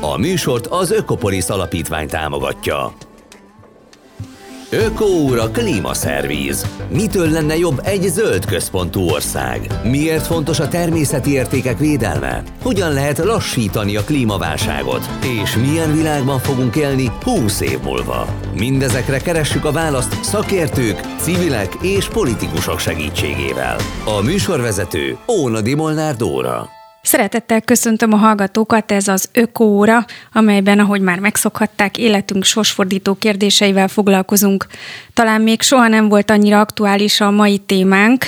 A 0.00 0.16
műsort 0.16 0.66
az 0.66 0.90
Ökopolis 0.90 1.48
Alapítvány 1.48 2.08
támogatja. 2.08 2.92
Ökóúra 4.70 5.50
klímaszervíz. 5.50 6.66
Mitől 6.88 7.30
lenne 7.30 7.56
jobb 7.56 7.80
egy 7.84 8.02
zöld 8.02 8.44
központú 8.44 9.00
ország? 9.00 9.80
Miért 9.84 10.26
fontos 10.26 10.60
a 10.60 10.68
természeti 10.68 11.30
értékek 11.30 11.78
védelme? 11.78 12.42
Hogyan 12.62 12.92
lehet 12.92 13.18
lassítani 13.18 13.96
a 13.96 14.04
klímaválságot? 14.04 15.08
És 15.42 15.56
milyen 15.56 15.94
világban 15.96 16.38
fogunk 16.38 16.76
élni 16.76 17.10
20 17.22 17.60
év 17.60 17.78
múlva? 17.82 18.26
Mindezekre 18.54 19.18
keressük 19.18 19.64
a 19.64 19.72
választ 19.72 20.24
szakértők, 20.24 21.00
civilek 21.20 21.74
és 21.82 22.08
politikusok 22.08 22.78
segítségével. 22.78 23.76
A 24.04 24.22
műsorvezető 24.22 25.16
Óna 25.28 25.60
Molnár 25.76 26.16
Dóra. 26.16 26.80
Szeretettel 27.04 27.60
köszöntöm 27.60 28.12
a 28.12 28.16
hallgatókat, 28.16 28.92
ez 28.92 29.08
az 29.08 29.28
Ökóra, 29.32 30.04
amelyben, 30.32 30.78
ahogy 30.78 31.00
már 31.00 31.18
megszokhatták, 31.18 31.98
életünk 31.98 32.44
sorsfordító 32.44 33.14
kérdéseivel 33.14 33.88
foglalkozunk. 33.88 34.66
Talán 35.14 35.40
még 35.40 35.62
soha 35.62 35.88
nem 35.88 36.08
volt 36.08 36.30
annyira 36.30 36.60
aktuális 36.60 37.20
a 37.20 37.30
mai 37.30 37.58
témánk, 37.58 38.24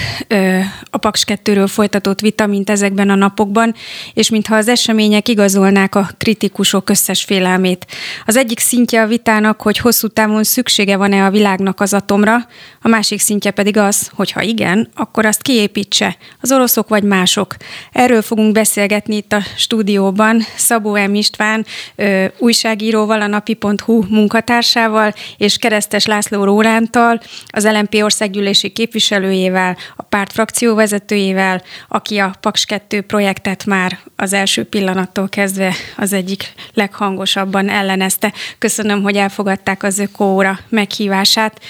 a 0.90 0.96
Paks 0.96 1.24
2-ről 1.26 1.68
folytatott 1.68 2.20
vita, 2.20 2.46
mint 2.46 2.70
ezekben 2.70 3.10
a 3.10 3.14
napokban, 3.14 3.74
és 4.14 4.30
mintha 4.30 4.56
az 4.56 4.68
események 4.68 5.28
igazolnák 5.28 5.94
a 5.94 6.08
kritikusok 6.18 6.90
összes 6.90 7.24
félelmét. 7.24 7.86
Az 8.24 8.36
egyik 8.36 8.58
szintje 8.58 9.02
a 9.02 9.06
vitának, 9.06 9.62
hogy 9.62 9.78
hosszú 9.78 10.08
távon 10.08 10.44
szüksége 10.44 10.96
van-e 10.96 11.24
a 11.24 11.30
világnak 11.30 11.80
az 11.80 11.92
atomra, 11.92 12.36
a 12.80 12.88
másik 12.88 13.20
szintje 13.20 13.50
pedig 13.50 13.76
az, 13.76 14.10
hogy 14.14 14.30
ha 14.30 14.42
igen, 14.42 14.88
akkor 14.94 15.26
azt 15.26 15.42
kiépítse, 15.42 16.16
az 16.40 16.52
oroszok 16.52 16.88
vagy 16.88 17.02
mások. 17.02 17.56
Erről 17.92 18.22
fogunk 18.22 18.52
beszélgetni 18.64 19.16
itt 19.16 19.32
a 19.32 19.40
stúdióban 19.56 20.40
Szabó 20.56 20.96
M. 21.06 21.14
István 21.14 21.66
ö, 21.94 22.24
újságíróval, 22.38 23.20
a 23.20 23.26
napi.hu 23.26 24.04
munkatársával, 24.08 25.14
és 25.36 25.56
Keresztes 25.56 26.06
László 26.06 26.44
Rórántal, 26.44 27.20
az 27.46 27.64
LMP 27.64 27.94
országgyűlési 27.94 28.68
képviselőjével, 28.68 29.76
a 29.96 30.02
párt 30.02 30.32
frakcióvezetőjével, 30.32 31.62
aki 31.88 32.18
a 32.18 32.34
Paks 32.40 32.64
2 32.64 33.00
projektet 33.00 33.64
már 33.64 33.98
az 34.16 34.32
első 34.32 34.64
pillanattól 34.64 35.28
kezdve 35.28 35.74
az 35.96 36.12
egyik 36.12 36.52
leghangosabban 36.74 37.68
ellenezte. 37.68 38.32
Köszönöm, 38.58 39.02
hogy 39.02 39.16
elfogadták 39.16 39.82
az 39.82 39.98
ökóra 39.98 40.58
meghívását. 40.68 41.60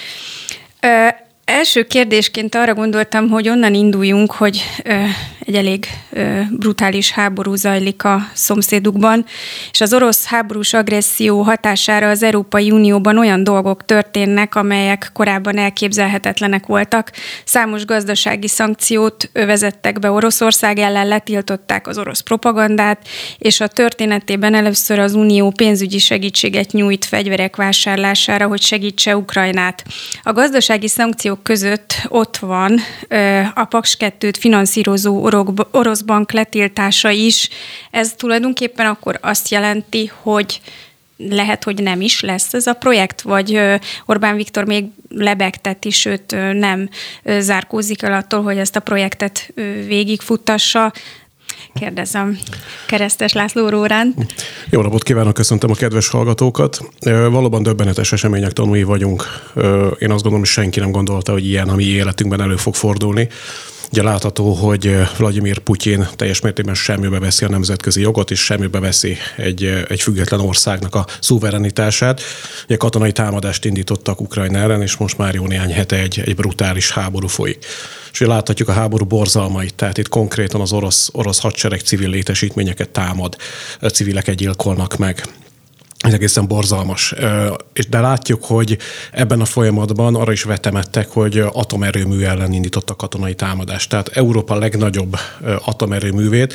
Ö, 0.79 1.07
első 1.45 1.83
kérdésként 1.83 2.55
arra 2.55 2.73
gondoltam, 2.73 3.29
hogy 3.29 3.49
onnan 3.49 3.73
induljunk, 3.73 4.31
hogy 4.31 4.63
ö, 4.83 5.03
egy 5.45 5.55
elég 5.55 5.87
brutális 6.49 7.11
háború 7.11 7.55
zajlik 7.55 8.03
a 8.03 8.29
szomszédukban, 8.33 9.25
és 9.71 9.81
az 9.81 9.93
orosz 9.93 10.25
háborús 10.25 10.73
agresszió 10.73 11.41
hatására 11.41 12.09
az 12.09 12.23
Európai 12.23 12.71
Unióban 12.71 13.17
olyan 13.17 13.43
dolgok 13.43 13.85
történnek, 13.85 14.55
amelyek 14.55 15.09
korábban 15.13 15.57
elképzelhetetlenek 15.57 16.65
voltak. 16.65 17.11
Számos 17.43 17.85
gazdasági 17.85 18.47
szankciót 18.47 19.29
vezettek 19.33 19.99
be 19.99 20.11
Oroszország 20.11 20.79
ellen, 20.79 21.07
letiltották 21.07 21.87
az 21.87 21.97
orosz 21.97 22.19
propagandát, 22.19 23.07
és 23.37 23.59
a 23.59 23.67
történetében 23.67 24.53
először 24.53 24.99
az 24.99 25.13
Unió 25.13 25.51
pénzügyi 25.51 25.99
segítséget 25.99 26.71
nyújt 26.71 27.05
fegyverek 27.05 27.55
vásárlására, 27.55 28.47
hogy 28.47 28.61
segítse 28.61 29.17
Ukrajnát. 29.17 29.83
A 30.23 30.33
gazdasági 30.33 30.87
szankciók 30.87 31.43
között 31.43 31.93
ott 32.07 32.37
van 32.37 32.79
a 33.53 33.65
Paks 33.65 33.97
2-t 33.99 34.33
finanszírozó 34.39 35.23
orosz 35.23 35.33
bank 36.05 36.31
letiltása 36.31 37.09
is. 37.09 37.49
Ez 37.91 38.13
tulajdonképpen 38.17 38.85
akkor 38.85 39.19
azt 39.21 39.49
jelenti, 39.49 40.11
hogy 40.21 40.61
lehet, 41.17 41.63
hogy 41.63 41.83
nem 41.83 42.01
is 42.01 42.21
lesz 42.21 42.53
ez 42.53 42.67
a 42.67 42.73
projekt, 42.73 43.21
vagy 43.21 43.59
Orbán 44.05 44.35
Viktor 44.35 44.65
még 44.65 44.85
lebegtet 45.09 45.85
is, 45.85 45.99
sőt 45.99 46.35
nem 46.53 46.89
zárkózik 47.39 48.01
el 48.01 48.13
attól, 48.13 48.43
hogy 48.43 48.57
ezt 48.57 48.75
a 48.75 48.79
projektet 48.79 49.53
végigfuttassa. 49.87 50.93
Kérdezem 51.73 52.39
Keresztes 52.87 53.33
László 53.33 53.69
Rórán. 53.69 54.15
Jó 54.69 54.81
napot 54.81 55.03
kívánok, 55.03 55.33
köszöntöm 55.33 55.71
a 55.71 55.73
kedves 55.73 56.07
hallgatókat. 56.07 56.79
Valóban 57.29 57.63
döbbenetes 57.63 58.11
események 58.11 58.51
tanúi 58.51 58.83
vagyunk. 58.83 59.23
Én 59.99 60.11
azt 60.11 60.23
gondolom, 60.23 60.39
hogy 60.39 60.47
senki 60.47 60.79
nem 60.79 60.91
gondolta, 60.91 61.31
hogy 61.31 61.45
ilyen 61.45 61.69
a 61.69 61.75
mi 61.75 61.83
életünkben 61.83 62.41
elő 62.41 62.55
fog 62.55 62.75
fordulni. 62.75 63.27
Ugye 63.95 64.03
látható, 64.03 64.53
hogy 64.53 64.95
Vladimir 65.17 65.57
Putyin 65.57 66.07
teljes 66.15 66.39
mértékben 66.39 66.75
semmibe 66.75 67.19
veszi 67.19 67.45
a 67.45 67.49
nemzetközi 67.49 68.01
jogot, 68.01 68.31
és 68.31 68.43
semmibe 68.43 68.79
veszi 68.79 69.17
egy, 69.37 69.63
egy 69.87 70.01
független 70.01 70.39
országnak 70.39 70.95
a 70.95 71.05
szuverenitását. 71.19 72.21
Ugye 72.65 72.75
katonai 72.75 73.11
támadást 73.11 73.65
indítottak 73.65 74.21
Ukrajna 74.21 74.57
ellen, 74.57 74.81
és 74.81 74.97
most 74.97 75.17
már 75.17 75.33
jó 75.33 75.47
néhány 75.47 75.73
hete 75.73 75.99
egy, 75.99 76.21
egy 76.25 76.35
brutális 76.35 76.91
háború 76.91 77.27
folyik. 77.27 77.65
És 78.11 78.21
ugye 78.21 78.29
láthatjuk 78.29 78.69
a 78.69 78.73
háború 78.73 79.05
borzalmait, 79.05 79.75
tehát 79.75 79.97
itt 79.97 80.09
konkrétan 80.09 80.61
az 80.61 80.73
orosz, 80.73 81.09
orosz 81.11 81.39
hadsereg 81.39 81.79
civil 81.79 82.09
létesítményeket 82.09 82.89
támad, 82.89 83.35
civileket 83.81 84.35
gyilkolnak 84.35 84.97
meg 84.97 85.23
ez 86.05 86.13
egészen 86.13 86.47
borzalmas. 86.47 87.13
De 87.89 87.99
látjuk, 87.99 88.45
hogy 88.45 88.77
ebben 89.11 89.41
a 89.41 89.45
folyamatban 89.45 90.15
arra 90.15 90.31
is 90.31 90.43
vetemettek, 90.43 91.09
hogy 91.09 91.37
atomerőmű 91.37 92.23
ellen 92.23 92.53
indítottak 92.53 92.97
katonai 92.97 93.35
támadást. 93.35 93.89
Tehát 93.89 94.07
Európa 94.07 94.55
legnagyobb 94.55 95.17
atomerőművét 95.65 96.53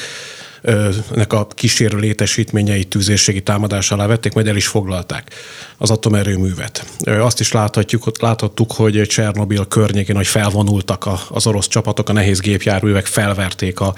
nek 1.14 1.32
a 1.32 1.46
kísérő 1.46 1.98
létesítményei 1.98 2.84
tűzérségi 2.84 3.42
támadás 3.42 3.90
alá 3.90 4.06
vették, 4.06 4.32
majd 4.32 4.46
el 4.46 4.56
is 4.56 4.66
foglalták 4.66 5.34
az 5.78 5.90
atomerőművet. 5.90 6.84
Azt 7.04 7.40
is 7.40 7.52
láthatjuk, 7.52 8.20
láthattuk, 8.20 8.72
hogy 8.72 9.02
Csernobil 9.02 9.64
környékén, 9.64 10.16
hogy 10.16 10.26
felvonultak 10.26 11.08
az 11.28 11.46
orosz 11.46 11.68
csapatok, 11.68 12.08
a 12.08 12.12
nehéz 12.12 12.40
gépjárművek 12.40 13.06
felverték 13.06 13.80
a, 13.80 13.94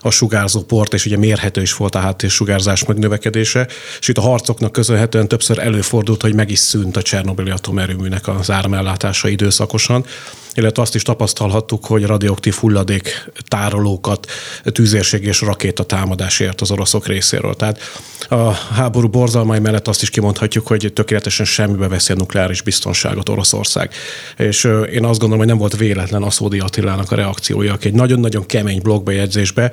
a 0.00 0.10
sugárzó 0.10 0.62
port, 0.62 0.94
és 0.94 1.06
ugye 1.06 1.16
mérhető 1.16 1.62
is 1.62 1.74
volt 1.74 1.94
a 1.94 1.98
háttér 1.98 2.30
sugárzás 2.30 2.84
megnövekedése, 2.84 3.68
és 4.00 4.08
itt 4.08 4.18
a 4.18 4.20
harcoknak 4.20 4.72
köszönhetően 4.72 5.28
többször 5.28 5.58
előfordult, 5.58 6.22
hogy 6.22 6.34
meg 6.34 6.50
is 6.50 6.58
szűnt 6.58 6.96
a 6.96 7.02
Csernobili 7.02 7.50
atomerőműnek 7.50 8.28
az 8.28 8.50
áramellátása 8.50 9.28
időszakosan 9.28 10.04
illetve 10.54 10.82
azt 10.82 10.94
is 10.94 11.02
tapasztalhattuk, 11.02 11.86
hogy 11.86 12.04
radioaktív 12.04 12.54
hulladék 12.54 13.30
tárolókat 13.48 14.30
tűzérség 14.64 15.24
és 15.24 15.40
rakéta 15.40 15.84
támadásért 15.84 16.60
az 16.60 16.70
oroszok 16.70 17.06
részéről. 17.06 17.54
Tehát 17.54 17.80
a 18.28 18.50
háború 18.52 19.08
borzalmai 19.08 19.58
mellett 19.58 19.88
azt 19.88 20.02
is 20.02 20.10
kimondhatjuk, 20.10 20.66
hogy 20.66 20.92
tökéletesen 20.94 21.46
semmibe 21.46 21.88
veszi 21.88 22.12
a 22.12 22.16
nukleáris 22.16 22.62
biztonságot 22.62 23.28
Oroszország. 23.28 23.90
És 24.36 24.64
én 24.92 25.04
azt 25.04 25.18
gondolom, 25.18 25.38
hogy 25.38 25.46
nem 25.46 25.58
volt 25.58 25.76
véletlen 25.76 26.22
Aszódi 26.22 26.58
Attilának 26.58 27.12
a 27.12 27.14
reakciója, 27.14 27.72
aki 27.72 27.86
egy 27.86 27.94
nagyon-nagyon 27.94 28.46
kemény 28.46 28.80
blogbejegyzésbe, 28.82 29.70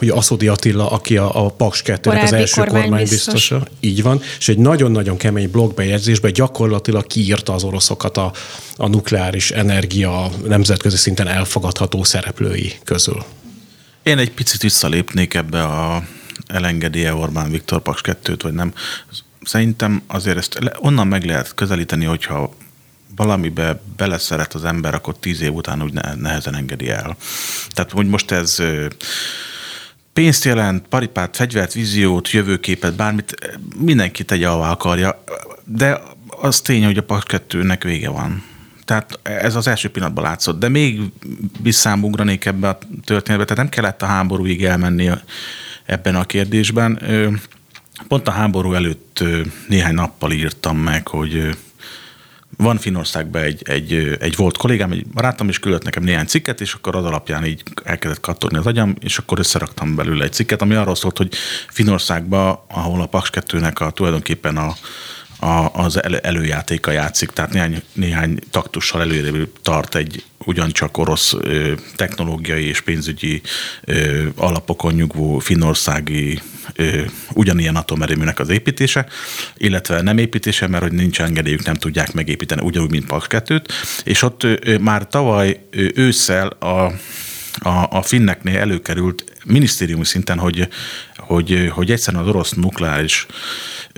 ugye 0.00 0.12
Aszódi 0.12 0.48
Attila, 0.48 0.90
aki 0.90 1.16
a, 1.16 1.44
a 1.44 1.48
Paks 1.48 1.82
2 1.82 2.10
az 2.10 2.32
első 2.32 2.62
kormány 2.64 3.08
biztosa, 3.08 3.66
így 3.80 4.02
van, 4.02 4.20
és 4.38 4.48
egy 4.48 4.58
nagyon-nagyon 4.58 5.16
kemény 5.16 5.50
blogbejegyzésbe 5.50 6.30
gyakorlatilag 6.30 7.06
kiírta 7.06 7.54
az 7.54 7.64
oroszokat 7.64 8.16
a, 8.16 8.32
a 8.76 8.88
nukleáris 8.88 9.50
energia 9.78 10.30
nemzetközi 10.44 10.96
szinten 10.96 11.28
elfogadható 11.28 12.04
szereplői 12.04 12.72
közül. 12.84 13.24
Én 14.02 14.18
egy 14.18 14.30
picit 14.30 14.62
visszalépnék 14.62 15.34
ebbe 15.34 15.62
a 15.62 16.02
elengedélye 16.46 17.14
Orbán 17.14 17.50
Viktor 17.50 17.82
Paks 17.82 18.00
2-t, 18.04 18.38
vagy 18.42 18.52
nem. 18.52 18.72
Szerintem 19.42 20.02
azért 20.06 20.36
ezt 20.36 20.58
onnan 20.78 21.06
meg 21.06 21.24
lehet 21.24 21.54
közelíteni, 21.54 22.04
hogyha 22.04 22.54
valamibe 23.16 23.80
beleszeret 23.96 24.54
az 24.54 24.64
ember, 24.64 24.94
akkor 24.94 25.18
tíz 25.18 25.40
év 25.40 25.54
után 25.54 25.82
úgy 25.82 25.92
nehezen 26.16 26.54
engedi 26.54 26.88
el. 26.88 27.16
Tehát, 27.70 27.90
hogy 27.90 28.06
most 28.06 28.30
ez 28.30 28.62
pénzt 30.12 30.44
jelent, 30.44 30.88
paripát, 30.88 31.36
fegyvert, 31.36 31.72
víziót, 31.72 32.30
jövőképet, 32.30 32.94
bármit, 32.94 33.34
mindenki 33.76 34.24
tegye, 34.24 34.48
ahová 34.48 34.70
akarja, 34.70 35.24
de 35.64 36.00
az 36.28 36.60
tény, 36.60 36.84
hogy 36.84 36.98
a 36.98 37.02
Paks 37.02 37.24
2-nek 37.28 37.80
vége 37.82 38.08
van. 38.08 38.47
Tehát 38.88 39.18
ez 39.22 39.54
az 39.54 39.66
első 39.66 39.88
pillanatban 39.88 40.24
látszott, 40.24 40.58
de 40.58 40.68
még 40.68 41.00
visszámugranék 41.62 42.44
ebbe 42.44 42.68
a 42.68 42.78
történetbe, 43.04 43.44
tehát 43.44 43.62
nem 43.62 43.68
kellett 43.68 44.02
a 44.02 44.06
háborúig 44.06 44.64
elmenni 44.64 45.10
ebben 45.84 46.14
a 46.14 46.24
kérdésben. 46.24 47.02
Pont 48.08 48.28
a 48.28 48.30
háború 48.30 48.72
előtt 48.72 49.24
néhány 49.68 49.94
nappal 49.94 50.32
írtam 50.32 50.78
meg, 50.78 51.08
hogy 51.08 51.56
van 52.56 52.78
Finországban 52.78 53.42
egy, 53.42 53.62
egy, 53.64 54.16
egy 54.20 54.36
volt 54.36 54.56
kollégám, 54.56 54.92
egy 54.92 55.06
barátom, 55.06 55.48
és 55.48 55.58
küldött 55.58 55.84
nekem 55.84 56.02
néhány 56.02 56.26
cikket, 56.26 56.60
és 56.60 56.74
akkor 56.74 56.96
az 56.96 57.04
alapján 57.04 57.44
így 57.44 57.62
elkezdett 57.84 58.20
kattogni 58.20 58.58
az 58.58 58.66
agyam, 58.66 58.96
és 59.00 59.18
akkor 59.18 59.38
összeraktam 59.38 59.94
belőle 59.94 60.24
egy 60.24 60.32
cikket, 60.32 60.62
ami 60.62 60.74
arról 60.74 60.94
szólt, 60.94 61.16
hogy 61.16 61.34
Finországban, 61.68 62.58
ahol 62.68 63.00
a 63.00 63.06
Paks 63.06 63.30
2-nek 63.32 63.76
a, 63.76 63.90
tulajdonképpen 63.90 64.56
a, 64.56 64.74
a, 65.38 65.68
az 65.72 66.02
elő, 66.02 66.16
előjátéka 66.16 66.90
játszik, 66.90 67.30
tehát 67.30 67.52
néhány, 67.52 67.82
néhány 67.92 68.38
taktussal 68.50 69.00
előre 69.00 69.44
tart 69.62 69.94
egy 69.94 70.24
ugyancsak 70.44 70.98
orosz 70.98 71.32
ö, 71.32 71.72
technológiai 71.96 72.64
és 72.64 72.80
pénzügyi 72.80 73.42
ö, 73.84 74.26
alapokon 74.36 74.94
nyugvó 74.94 75.38
finnországi 75.38 76.40
ö, 76.74 77.00
ugyanilyen 77.32 77.76
atomerőműnek 77.76 78.38
az 78.38 78.48
építése, 78.48 79.06
illetve 79.56 80.02
nem 80.02 80.18
építése, 80.18 80.66
mert 80.66 80.82
hogy 80.82 80.92
nincs 80.92 81.20
engedélyük, 81.20 81.64
nem 81.64 81.74
tudják 81.74 82.12
megépíteni, 82.12 82.62
ugyanúgy, 82.64 82.90
mint 82.90 83.06
Paks 83.06 83.26
2 83.26 83.62
és 84.04 84.22
ott 84.22 84.42
ö, 84.42 84.78
már 84.80 85.06
tavaly 85.06 85.60
ö, 85.70 85.86
ősszel 85.94 86.46
a, 86.48 86.92
a, 87.58 87.86
a 87.90 88.02
finneknél 88.02 88.58
előkerült 88.58 89.24
minisztériumi 89.44 90.04
szinten, 90.04 90.38
hogy, 90.38 90.68
hogy, 91.16 91.70
hogy 91.72 91.90
egyszerűen 91.90 92.22
az 92.22 92.28
orosz 92.28 92.52
nukleáris 92.52 93.26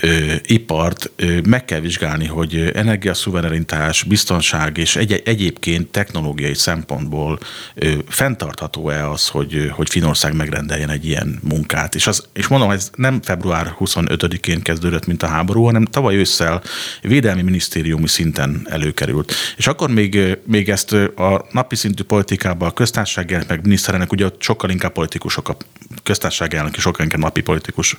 ö, 0.00 0.34
ipart 0.42 1.10
ö, 1.16 1.40
meg 1.48 1.64
kell 1.64 1.80
vizsgálni, 1.80 2.26
hogy 2.26 2.70
energiaszuverenitás, 2.74 4.02
biztonság 4.02 4.76
és 4.78 4.96
egy, 4.96 5.22
egyébként 5.24 5.88
technológiai 5.88 6.54
szempontból 6.54 7.38
ö, 7.74 7.92
fenntartható-e 8.08 9.10
az, 9.10 9.28
hogy, 9.28 9.70
hogy 9.72 9.90
Finország 9.90 10.34
megrendeljen 10.36 10.90
egy 10.90 11.06
ilyen 11.06 11.38
munkát. 11.42 11.94
És, 11.94 12.06
az, 12.06 12.26
és 12.32 12.46
mondom, 12.46 12.70
ez 12.70 12.90
nem 12.94 13.22
február 13.22 13.74
25-én 13.78 14.62
kezdődött, 14.62 15.06
mint 15.06 15.22
a 15.22 15.26
háború, 15.26 15.64
hanem 15.64 15.84
tavaly 15.84 16.16
ősszel 16.16 16.62
védelmi 17.02 17.42
minisztériumi 17.42 18.08
szinten 18.08 18.66
előkerült. 18.70 19.34
És 19.56 19.66
akkor 19.66 19.90
még, 19.90 20.38
még 20.46 20.68
ezt 20.68 20.92
a 20.92 21.46
napi 21.52 21.76
szintű 21.76 22.02
politikában 22.02 22.68
a 22.68 22.72
köztársaság 22.72 23.44
meg 23.48 23.62
miniszterelnök, 23.62 24.12
ugye 24.12 24.28
sokkal 24.38 24.70
inkább 24.70 24.92
politikusok 24.92 25.48
a 25.48 25.56
köztársaság 26.02 26.54
elnök, 26.54 26.76
és 26.76 26.82
sokkal 26.82 27.04
inkább 27.04 27.20
napi 27.20 27.40
politikus, 27.40 27.96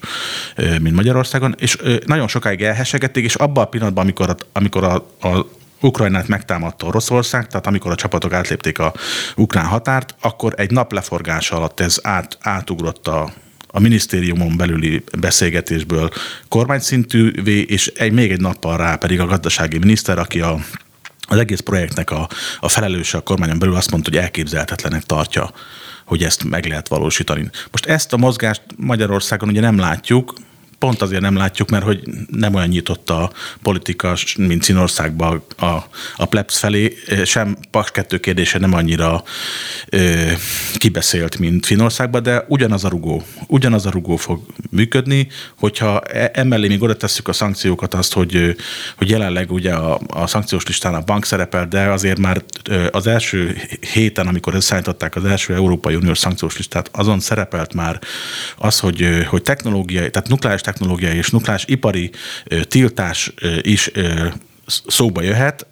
mint 0.82 0.96
Magyarországon, 0.96 1.56
és 1.60 1.78
nagyon 2.06 2.28
sokáig 2.28 2.62
elhesegették, 2.62 3.24
és 3.24 3.36
abban 3.36 3.64
a 3.64 3.68
pillanatban, 3.68 4.04
amikor 4.04 4.30
a, 4.30 4.36
amikor 4.54 4.84
a, 4.84 4.96
a 5.28 5.46
Ukrajnát 5.82 6.28
megtámadta 6.28 6.86
Oroszország, 6.86 7.48
tehát 7.48 7.68
amikor 7.68 7.92
a 7.92 7.96
csapatok 7.96 8.34
átlépték 8.34 8.80
a 8.80 8.94
ukrán 9.36 9.66
határt, 9.66 10.16
akkor 10.22 10.54
egy 10.58 10.72
nap 10.72 10.92
leforgása 10.92 11.56
alatt 11.56 11.80
ez 11.80 12.00
át, 12.04 12.38
átugrott 12.42 13.08
a, 13.08 13.32
a 13.68 13.80
minisztériumon 13.80 14.58
belüli 14.58 15.04
beszélgetésből 15.20 16.10
kormányszintűvé, 16.48 17.62
és 17.62 17.88
egy, 17.88 18.12
még 18.12 18.32
egy 18.32 18.42
nappal 18.42 18.78
rá 18.78 18.96
pedig 18.96 19.20
a 19.20 19.26
gazdasági 19.26 19.78
miniszter, 19.78 20.20
aki 20.20 20.42
a 20.42 20.60
az 21.28 21.38
egész 21.38 21.60
projektnek 21.60 22.12
a, 22.12 22.30
a 22.60 22.70
felelőse 22.70 23.18
a 23.18 23.22
kormányon 23.22 23.60
belül 23.60 23.76
azt 23.76 23.92
mondta, 23.92 24.10
hogy 24.10 24.20
elképzelhetetlenek 24.20 25.04
tartja, 25.04 25.52
hogy 26.06 26.24
ezt 26.24 26.44
meg 26.44 26.66
lehet 26.66 26.88
valósítani. 26.88 27.50
Most 27.72 27.86
ezt 27.86 28.14
a 28.14 28.18
mozgást 28.18 28.62
Magyarországon 28.78 29.50
ugye 29.50 29.62
nem 29.62 29.78
látjuk, 29.78 30.34
pont 30.82 31.02
azért 31.02 31.22
nem 31.22 31.36
látjuk, 31.36 31.70
mert 31.70 31.84
hogy 31.84 32.04
nem 32.28 32.54
olyan 32.54 32.68
nyitott 32.68 33.10
a 33.10 33.32
politika, 33.62 34.16
mint 34.38 34.64
Színországban 34.64 35.44
a, 35.58 35.66
a 36.16 36.26
plebs 36.26 36.58
felé, 36.60 36.98
sem 37.26 37.58
Paks 37.72 37.92
2 37.92 38.20
kérdése 38.20 38.60
nem 38.60 38.74
annyira 38.74 39.24
ö, 39.90 40.32
kibeszélt, 40.74 41.40
mint 41.40 41.66
Finországban, 41.66 42.24
de 42.24 42.46
ugyanaz 42.48 42.84
a 42.84 42.90
rugó, 42.90 43.24
ugyanaz 43.48 43.86
a 43.86 43.90
rugó 43.90 44.16
fog 44.16 44.42
működni, 44.70 45.28
hogyha 45.56 46.02
e, 46.02 46.32
emellé 46.34 46.68
még 46.68 46.82
oda 46.82 46.96
tesszük 46.96 47.28
a 47.28 47.34
szankciókat, 47.34 47.94
azt, 47.94 48.14
hogy, 48.14 48.56
hogy 48.96 49.10
jelenleg 49.10 49.52
ugye 49.52 49.74
a, 49.74 50.00
a 50.08 50.28
szankciós 50.28 50.66
listán 50.66 50.94
a 50.94 51.02
bank 51.02 51.26
szerepel, 51.26 51.68
de 51.68 51.82
azért 51.82 52.20
már 52.20 52.44
az 52.92 53.08
első 53.08 53.58
héten, 53.94 54.28
amikor 54.28 54.56
összeállították 54.56 55.16
az 55.16 55.26
első 55.26 55.54
Európai 55.54 55.96
Uniós 55.96 56.18
szankciós 56.18 56.58
listát, 56.58 56.90
azon 56.92 57.20
szerepelt 57.20 57.74
már 57.74 58.00
az, 58.58 58.80
hogy, 58.80 59.26
hogy 59.28 59.42
technológiai, 59.42 60.10
tehát 60.10 60.30
nukleáris 60.30 60.62
technológiai 60.72 61.18
és 61.18 61.30
nukleáris 61.30 61.66
ipari 61.68 62.12
tiltás 62.68 63.34
is 63.62 63.92
szóba 64.88 65.22
jöhet, 65.22 65.66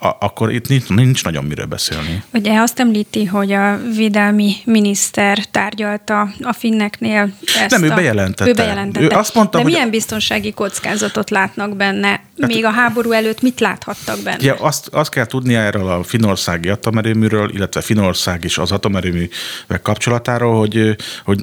akkor 0.00 0.52
itt 0.52 0.68
nincs, 0.68 0.88
nincs 0.88 1.24
nagyon 1.24 1.44
miről 1.44 1.66
beszélni. 1.66 2.22
Ugye 2.32 2.60
azt 2.60 2.80
említi, 2.80 3.24
hogy 3.24 3.52
a 3.52 3.80
védelmi 3.94 4.54
miniszter 4.64 5.44
tárgyalta 5.44 6.20
a 6.40 6.52
finneknél 6.52 7.32
ezt 7.58 7.70
Nem, 7.70 7.82
ő 7.82 7.88
bejelentette. 7.88 8.50
Ő 8.50 8.54
bejelentette. 8.54 9.14
Ő 9.14 9.18
azt 9.18 9.34
mondta, 9.34 9.56
De 9.56 9.62
hogy... 9.62 9.72
milyen 9.72 9.90
biztonsági 9.90 10.52
kockázatot 10.52 11.30
látnak 11.30 11.76
benne? 11.76 12.08
Hát, 12.08 12.46
Még 12.46 12.64
a 12.64 12.70
háború 12.70 13.10
előtt 13.12 13.42
mit 13.42 13.60
láthattak 13.60 14.22
benne? 14.22 14.44
Ja, 14.44 14.54
azt, 14.54 14.88
azt 14.88 15.10
kell 15.10 15.26
tudnia 15.26 15.60
erről 15.60 15.88
a 15.88 16.02
finországi 16.02 16.68
atomerőműről, 16.68 17.50
illetve 17.54 17.80
Finország 17.80 18.44
is 18.44 18.58
az 18.58 18.72
atomerőművek 18.72 19.82
kapcsolatáról, 19.82 20.58
hogy, 20.58 20.96
hogy 21.24 21.40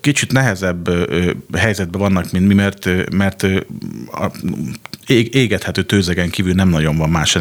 kicsit 0.00 0.32
nehezebb 0.32 0.88
helyzetben 1.56 2.00
vannak, 2.00 2.30
mint 2.30 2.46
mi, 2.46 2.54
mert, 2.54 2.88
mert 3.12 3.42
a 4.12 4.30
égethető 5.08 5.82
tőzegen 5.82 6.30
kívül 6.30 6.52
nem 6.52 6.68
nagyon 6.68 6.96
van 6.96 7.10
más 7.10 7.34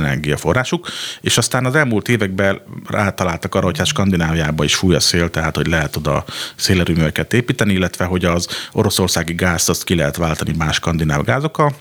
energiaforrásuk, 0.47 0.87
és 1.21 1.37
aztán 1.37 1.65
az 1.65 1.75
elmúlt 1.75 2.09
években 2.09 2.61
rátaláltak 2.89 3.55
arra, 3.55 3.65
hogy 3.65 3.77
hát 3.77 3.87
Skandináviában 3.87 4.65
is 4.65 4.75
fúj 4.75 4.95
a 4.95 4.99
szél, 4.99 5.29
tehát 5.29 5.55
hogy 5.55 5.67
lehet 5.67 5.95
oda 5.95 6.25
szélerőműveket 6.55 7.33
építeni, 7.33 7.73
illetve 7.73 8.05
hogy 8.05 8.25
az 8.25 8.47
oroszországi 8.71 9.33
gázt 9.33 9.69
azt 9.69 9.83
ki 9.83 9.95
lehet 9.95 10.15
váltani 10.15 10.53
más 10.57 10.75
skandináv 10.75 11.23
gázokkal, 11.23 11.75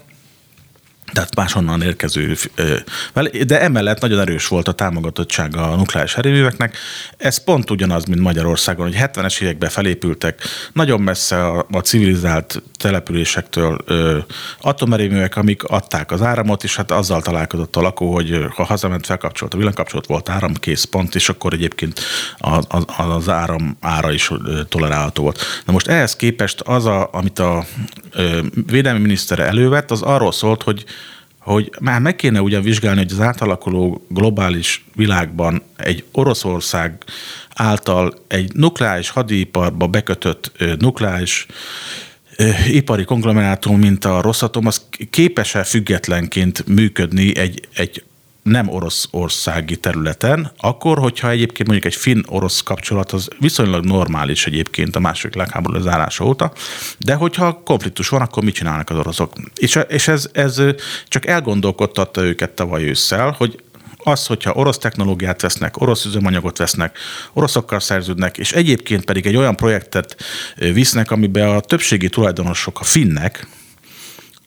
tehát 1.12 1.34
máshonnan 1.34 1.82
érkező, 1.82 2.36
de 3.46 3.60
emellett 3.60 4.00
nagyon 4.00 4.20
erős 4.20 4.48
volt 4.48 4.68
a 4.68 4.72
támogatottsága 4.72 5.72
a 5.72 5.76
nukleáris 5.76 6.16
erőműveknek. 6.16 6.76
Ez 7.16 7.44
pont 7.44 7.70
ugyanaz, 7.70 8.04
mint 8.04 8.20
Magyarországon, 8.20 8.86
hogy 8.86 8.96
70-es 9.00 9.40
években 9.40 9.70
felépültek 9.70 10.40
nagyon 10.72 11.00
messze 11.00 11.46
a, 11.46 11.66
a 11.70 11.78
civilizált 11.78 12.62
településektől 12.78 13.84
atomerőművek, 14.60 15.36
amik 15.36 15.62
adták 15.62 16.10
az 16.10 16.22
áramot, 16.22 16.64
és 16.64 16.76
hát 16.76 16.90
azzal 16.90 17.22
találkozott 17.22 17.76
a 17.76 17.80
lakó, 17.80 18.14
hogy 18.14 18.44
ha 18.54 18.64
hazament, 18.64 19.06
felkapcsolt 19.06 19.54
a 19.54 19.56
villanykapcsolat, 19.56 20.06
volt 20.06 20.28
áram, 20.28 20.54
kész 20.54 20.84
pont, 20.84 21.14
és 21.14 21.28
akkor 21.28 21.52
egyébként 21.52 22.00
az, 22.38 22.64
az, 22.68 22.84
az 22.96 23.28
áram 23.28 23.76
ára 23.80 24.12
is 24.12 24.30
tolerálható 24.68 25.22
volt. 25.22 25.62
Na 25.64 25.72
most 25.72 25.86
ehhez 25.86 26.16
képest 26.16 26.60
az, 26.60 26.84
a, 26.84 27.08
amit 27.12 27.38
a 27.38 27.64
ö, 28.12 28.40
védelmi 28.66 29.00
minisztere 29.00 29.44
elővett, 29.44 29.90
az 29.90 30.02
arról 30.02 30.32
szólt, 30.32 30.62
hogy 30.62 30.84
hogy 31.46 31.70
már 31.80 32.00
meg 32.00 32.16
kéne 32.16 32.40
ugyan 32.40 32.62
vizsgálni, 32.62 32.98
hogy 32.98 33.12
az 33.12 33.20
átalakuló 33.20 34.06
globális 34.08 34.84
világban 34.94 35.62
egy 35.76 36.04
Oroszország 36.12 37.04
által 37.54 38.14
egy 38.28 38.52
nukleáris 38.54 39.10
hadiparba 39.10 39.86
bekötött 39.86 40.52
nukleáris 40.78 41.46
ipari 42.68 43.04
konglomerátum, 43.04 43.78
mint 43.78 44.04
a 44.04 44.20
Rosszatom, 44.20 44.66
az 44.66 44.82
képes-e 45.10 45.64
függetlenként 45.64 46.66
működni 46.66 47.36
egy, 47.36 47.68
egy 47.74 48.04
nem 48.46 48.68
orosz 48.68 49.08
országi 49.10 49.76
területen, 49.76 50.52
akkor, 50.56 50.98
hogyha 50.98 51.30
egyébként 51.30 51.68
mondjuk 51.68 51.92
egy 51.92 52.00
finn-orosz 52.00 52.60
kapcsolat 52.60 53.12
az 53.12 53.28
viszonylag 53.38 53.84
normális 53.84 54.46
egyébként 54.46 54.96
a 54.96 55.00
második 55.00 55.34
világháború 55.34 55.80
zárása 55.80 56.24
óta, 56.24 56.52
de 56.98 57.14
hogyha 57.14 57.62
konfliktus 57.64 58.08
van, 58.08 58.20
akkor 58.20 58.42
mit 58.44 58.54
csinálnak 58.54 58.90
az 58.90 58.98
oroszok? 58.98 59.32
És, 59.56 59.78
és 59.88 60.08
ez, 60.08 60.28
ez 60.32 60.62
csak 61.08 61.26
elgondolkodtatta 61.26 62.22
őket 62.22 62.50
tavaly 62.50 62.84
ősszel, 62.84 63.34
hogy 63.38 63.60
az, 63.96 64.26
hogyha 64.26 64.52
orosz 64.52 64.78
technológiát 64.78 65.40
vesznek, 65.40 65.80
orosz 65.80 66.04
üzemanyagot 66.04 66.58
vesznek, 66.58 66.98
oroszokkal 67.32 67.80
szerződnek, 67.80 68.38
és 68.38 68.52
egyébként 68.52 69.04
pedig 69.04 69.26
egy 69.26 69.36
olyan 69.36 69.56
projektet 69.56 70.16
visznek, 70.56 71.10
amiben 71.10 71.48
a 71.48 71.60
többségi 71.60 72.08
tulajdonosok 72.08 72.80
a 72.80 72.84
finnek, 72.84 73.46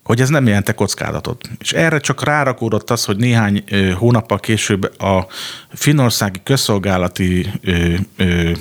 hogy 0.10 0.22
ez 0.22 0.30
nem 0.30 0.48
jelente 0.48 0.74
kockázatot. 0.74 1.50
És 1.60 1.74
erre 1.74 2.00
csak 2.00 2.24
rárakódott 2.24 2.90
az, 2.90 3.06
hogy 3.06 3.18
néhány 3.18 3.64
hónappal 3.96 4.40
később 4.40 5.02
a 5.02 5.28
finországi 5.74 6.40
közszolgálati 6.44 7.52
ö, 7.62 7.94
ö, 8.18 8.52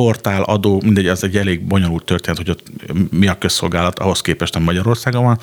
portál, 0.00 0.42
adó, 0.42 0.80
mindegy, 0.84 1.06
az 1.06 1.24
egy 1.24 1.36
elég 1.36 1.66
bonyolult 1.66 2.04
történet, 2.04 2.38
hogy 2.38 2.50
ott 2.50 2.66
mi 3.10 3.28
a 3.28 3.38
közszolgálat, 3.38 3.98
ahhoz 3.98 4.20
képest 4.20 4.54
nem 4.54 4.62
Magyarországon 4.62 5.24
van, 5.24 5.38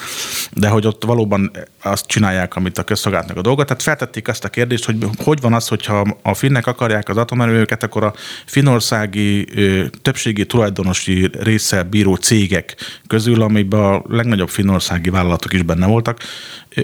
de 0.53 0.67
hogy 0.67 0.87
ott 0.87 1.03
valóban 1.03 1.51
azt 1.83 2.07
csinálják, 2.07 2.55
amit 2.55 2.77
a 2.77 2.83
közszolgálatnak 2.83 3.37
a 3.37 3.41
dolga. 3.41 3.63
Tehát 3.63 3.81
feltették 3.81 4.27
azt 4.27 4.43
a 4.43 4.49
kérdést, 4.49 4.85
hogy 4.85 5.05
hogy 5.23 5.41
van 5.41 5.53
az, 5.53 5.67
hogyha 5.67 6.17
a 6.21 6.33
finnek 6.33 6.67
akarják 6.67 7.09
az 7.09 7.17
atomerőműveket, 7.17 7.83
akkor 7.83 8.03
a 8.03 8.13
finországi 8.45 9.47
többségi 10.01 10.45
tulajdonosi 10.45 11.29
része 11.39 11.83
bíró 11.83 12.15
cégek 12.15 12.75
közül, 13.07 13.41
amiben 13.41 13.79
a 13.79 14.01
legnagyobb 14.07 14.49
finországi 14.49 15.09
vállalatok 15.09 15.53
is 15.53 15.61
benne 15.61 15.85
voltak, 15.85 16.19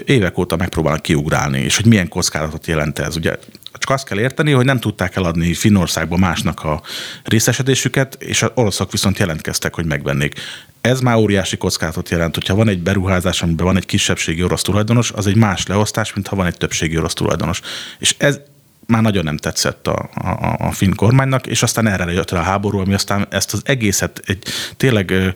évek 0.04 0.38
óta 0.38 0.56
megpróbálnak 0.56 1.02
kiugrálni, 1.02 1.60
és 1.60 1.76
hogy 1.76 1.86
milyen 1.86 2.08
kockázatot 2.08 2.66
jelent 2.66 2.98
ez. 2.98 3.16
Ugye 3.16 3.36
csak 3.78 3.90
azt 3.90 4.06
kell 4.06 4.18
érteni, 4.18 4.52
hogy 4.52 4.64
nem 4.64 4.80
tudták 4.80 5.16
eladni 5.16 5.54
Finnországba 5.54 6.16
másnak 6.16 6.64
a 6.64 6.82
részesedésüket, 7.24 8.16
és 8.18 8.42
az 8.42 8.50
oroszok 8.54 8.92
viszont 8.92 9.18
jelentkeztek, 9.18 9.74
hogy 9.74 9.86
megvennék. 9.86 10.34
Ez 10.80 11.00
már 11.00 11.16
óriási 11.16 11.56
kockázatot 11.56 12.08
jelent, 12.08 12.34
hogyha 12.34 12.54
van 12.54 12.68
egy 12.68 12.82
beruházás, 12.82 13.42
amiben 13.42 13.66
van 13.66 13.76
egy 13.76 13.86
kisebbségi 13.86 14.42
orosz 14.42 14.62
tulajdonos, 14.62 15.12
az 15.12 15.26
egy 15.26 15.36
más 15.36 15.66
leosztás, 15.66 16.14
mint 16.14 16.26
ha 16.26 16.36
van 16.36 16.46
egy 16.46 16.56
többségi 16.56 16.98
orosz 16.98 17.14
tulajdonos. 17.14 17.60
És 17.98 18.14
ez 18.18 18.40
már 18.86 19.02
nagyon 19.02 19.24
nem 19.24 19.36
tetszett 19.36 19.86
a, 19.86 20.10
a, 20.14 20.56
a 20.58 20.72
finn 20.72 20.94
kormánynak, 20.94 21.46
és 21.46 21.62
aztán 21.62 21.86
erre 21.86 22.12
jött 22.12 22.30
rá 22.30 22.38
a 22.38 22.42
háború, 22.42 22.78
ami 22.78 22.94
aztán 22.94 23.26
ezt 23.30 23.52
az 23.52 23.62
egészet 23.64 24.22
egy 24.26 24.42
tényleg 24.76 25.34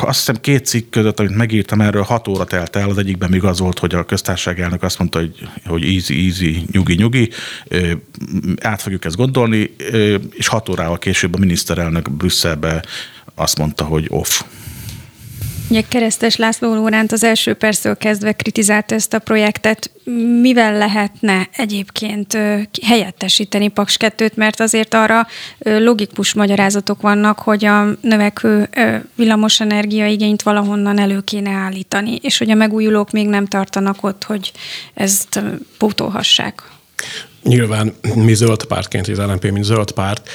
azt 0.00 0.18
hiszem 0.18 0.40
két 0.40 0.66
cikk 0.66 0.90
között, 0.90 1.20
amit 1.20 1.36
megírtam 1.36 1.80
erről, 1.80 2.02
hat 2.02 2.28
óra 2.28 2.44
telt 2.44 2.76
el, 2.76 2.88
az 2.88 2.98
egyikben 2.98 3.30
még 3.30 3.44
az 3.44 3.58
volt, 3.58 3.78
hogy 3.78 3.94
a 3.94 4.04
köztársaság 4.04 4.60
elnök 4.60 4.82
azt 4.82 4.98
mondta, 4.98 5.18
hogy, 5.18 5.48
hogy 5.64 5.84
easy, 5.84 6.26
easy, 6.26 6.64
nyugi, 6.72 6.94
nyugi, 6.94 7.30
át 8.60 8.82
fogjuk 8.82 9.04
ezt 9.04 9.16
gondolni, 9.16 9.74
és 10.30 10.46
hat 10.46 10.68
órával 10.68 10.98
később 10.98 11.34
a 11.34 11.38
miniszterelnök 11.38 12.10
Brüsszelbe 12.10 12.84
azt 13.34 13.58
mondta, 13.58 13.84
hogy 13.84 14.06
off. 14.08 14.42
Ugye 15.70 15.82
Keresztes 15.88 16.36
László 16.36 16.74
Lóránt 16.74 17.12
az 17.12 17.24
első 17.24 17.54
perctől 17.54 17.96
kezdve 17.96 18.32
kritizálta 18.32 18.94
ezt 18.94 19.14
a 19.14 19.18
projektet. 19.18 19.90
Mivel 20.40 20.78
lehetne 20.78 21.48
egyébként 21.52 22.38
helyettesíteni 22.82 23.68
Paks 23.68 23.96
2-t, 24.00 24.34
mert 24.34 24.60
azért 24.60 24.94
arra 24.94 25.26
logikus 25.58 26.34
magyarázatok 26.34 27.00
vannak, 27.00 27.38
hogy 27.38 27.64
a 27.64 27.86
növekvő 28.00 28.68
villamosenergia 29.14 30.06
igényt 30.06 30.42
valahonnan 30.42 30.98
elő 30.98 31.20
kéne 31.20 31.50
állítani, 31.50 32.18
és 32.22 32.38
hogy 32.38 32.50
a 32.50 32.54
megújulók 32.54 33.10
még 33.10 33.28
nem 33.28 33.46
tartanak 33.46 34.04
ott, 34.04 34.24
hogy 34.24 34.52
ezt 34.94 35.42
pótolhassák. 35.78 36.62
Nyilván 37.42 37.94
mi 38.14 38.34
zöld 38.34 38.64
pártként, 38.64 39.08
az 39.08 39.18
LNP, 39.18 39.50
mint 39.50 39.64
zöld 39.64 39.90
párt, 39.90 40.28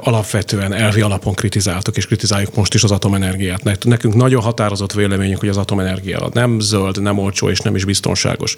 alapvetően 0.00 0.72
elvi 0.72 1.00
alapon 1.00 1.34
kritizáltuk, 1.34 1.96
és 1.96 2.06
kritizáljuk 2.06 2.54
most 2.54 2.74
is 2.74 2.82
az 2.82 2.90
atomenergiát. 2.90 3.84
Nekünk 3.84 4.14
nagyon 4.14 4.42
határozott 4.42 4.92
véleményünk, 4.92 5.38
hogy 5.38 5.48
az 5.48 5.56
atomenergia 5.56 6.28
nem 6.32 6.60
zöld, 6.60 7.02
nem 7.02 7.18
olcsó 7.18 7.48
és 7.48 7.58
nem 7.58 7.74
is 7.74 7.84
biztonságos. 7.84 8.54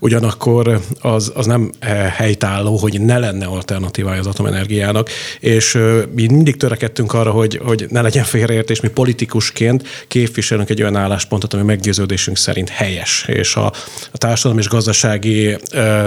Ugyanakkor 0.00 0.80
az, 1.00 1.32
az 1.34 1.46
nem 1.46 1.70
helytálló, 2.16 2.76
hogy 2.76 3.00
ne 3.00 3.18
lenne 3.18 3.46
alternatívája 3.46 4.20
az 4.20 4.26
atomenergiának, 4.26 5.10
és 5.40 5.78
mi 6.14 6.26
mindig 6.26 6.56
törekedtünk 6.56 7.12
arra, 7.12 7.30
hogy, 7.30 7.60
hogy 7.64 7.86
ne 7.88 8.00
legyen 8.00 8.24
félreértés, 8.24 8.80
mi 8.80 8.88
politikusként 8.88 10.06
képviselünk 10.08 10.70
egy 10.70 10.82
olyan 10.82 10.96
álláspontot, 10.96 11.54
ami 11.54 11.62
meggyőződésünk 11.62 12.36
szerint 12.36 12.68
helyes, 12.68 13.24
és 13.28 13.56
a, 13.56 13.66
a 14.12 14.18
társadalmi 14.18 14.62
és 14.62 14.68
gazdasági 14.68 15.56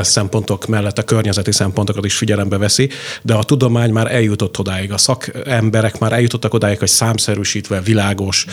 szempontok 0.02 0.68
mellett 0.68 0.98
a 0.98 1.04
környezeti 1.10 1.52
szempontokat 1.52 2.06
is 2.06 2.16
figyelembe 2.16 2.58
veszi, 2.58 2.90
de 3.22 3.34
a 3.34 3.44
tudomány 3.44 3.92
már 3.92 4.12
eljutott 4.14 4.60
odáig, 4.60 4.92
a 4.92 4.98
szakemberek 4.98 6.00
már 6.00 6.14
eljutottak 6.14 6.54
odáig, 6.54 6.80
hogy 6.80 6.88
számszerűsítve 6.88 7.82
világos, 7.82 8.46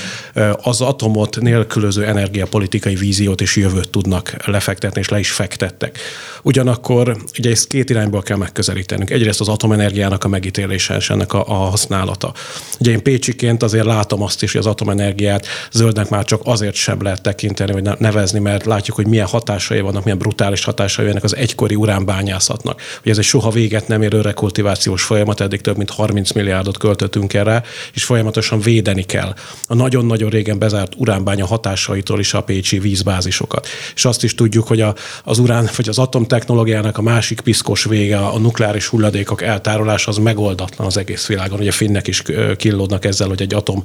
az 0.62 0.80
atomot 0.80 1.40
nélkülöző 1.40 2.04
energiapolitikai 2.04 2.94
víziót 2.94 3.40
és 3.40 3.56
jövőt 3.56 3.90
tudnak 3.90 4.34
lefektetni, 4.44 5.00
és 5.00 5.08
le 5.08 5.18
is 5.18 5.30
fektettek. 5.30 5.98
Ugyanakkor 6.42 7.16
ugye 7.38 7.50
ezt 7.50 7.66
két 7.66 7.90
irányból 7.90 8.22
kell 8.22 8.36
megközelítenünk. 8.36 9.10
Egyrészt 9.10 9.40
az 9.40 9.48
atomenergiának 9.48 10.24
a 10.24 10.28
megítélése 10.28 10.96
és 10.96 11.10
ennek 11.10 11.32
a, 11.32 11.44
a 11.48 11.54
használata. 11.54 12.32
Ugye 12.80 12.90
én 12.90 13.02
Pécsiként 13.02 13.62
azért 13.62 13.84
látom 13.84 14.22
azt 14.22 14.42
is, 14.42 14.52
hogy 14.52 14.60
az 14.60 14.66
atomenergiát 14.66 15.46
zöldnek 15.72 16.08
már 16.08 16.24
csak 16.24 16.40
azért 16.44 16.74
sem 16.74 17.02
lehet 17.02 17.22
tekinteni, 17.22 17.72
vagy 17.72 17.98
nevezni, 17.98 18.38
mert 18.38 18.64
látjuk, 18.64 18.96
hogy 18.96 19.06
milyen 19.06 19.26
hatásai 19.26 19.80
vannak, 19.80 20.02
milyen 20.02 20.18
brutális 20.18 20.64
hatásai 20.64 21.08
ennek 21.08 21.24
az 21.24 21.36
egykori 21.36 21.74
uránbányász 21.74 22.45
vadászatnak. 22.46 22.80
Ugye 23.00 23.10
ez 23.10 23.18
egy 23.18 23.24
soha 23.24 23.50
véget 23.50 23.88
nem 23.88 24.02
érő 24.02 24.20
rekultivációs 24.20 25.02
folyamat, 25.02 25.40
eddig 25.40 25.60
több 25.60 25.76
mint 25.76 25.90
30 25.90 26.32
milliárdot 26.32 26.78
költöttünk 26.78 27.34
erre, 27.34 27.62
és 27.94 28.04
folyamatosan 28.04 28.60
védeni 28.60 29.02
kell 29.02 29.34
a 29.66 29.74
nagyon-nagyon 29.74 30.30
régen 30.30 30.58
bezárt 30.58 30.92
uránbánya 30.96 31.46
hatásaitól 31.46 32.18
is 32.18 32.34
a 32.34 32.42
pécsi 32.42 32.78
vízbázisokat. 32.78 33.66
És 33.94 34.04
azt 34.04 34.24
is 34.24 34.34
tudjuk, 34.34 34.66
hogy 34.66 34.80
a, 34.80 34.94
az 35.24 35.38
urán 35.38 35.68
vagy 35.76 35.88
az 35.88 35.98
atomtechnológiának 35.98 36.98
a 36.98 37.02
másik 37.02 37.40
piszkos 37.40 37.84
vége, 37.84 38.18
a 38.18 38.38
nukleáris 38.38 38.86
hulladékok 38.86 39.42
eltárolása 39.42 40.10
az 40.10 40.16
megoldatlan 40.16 40.86
az 40.86 40.96
egész 40.96 41.26
világon. 41.26 41.60
Ugye 41.60 41.72
finnek 41.72 42.06
is 42.06 42.22
killódnak 42.56 43.04
ezzel, 43.04 43.28
hogy 43.28 43.42
egy 43.42 43.54
atom 43.54 43.82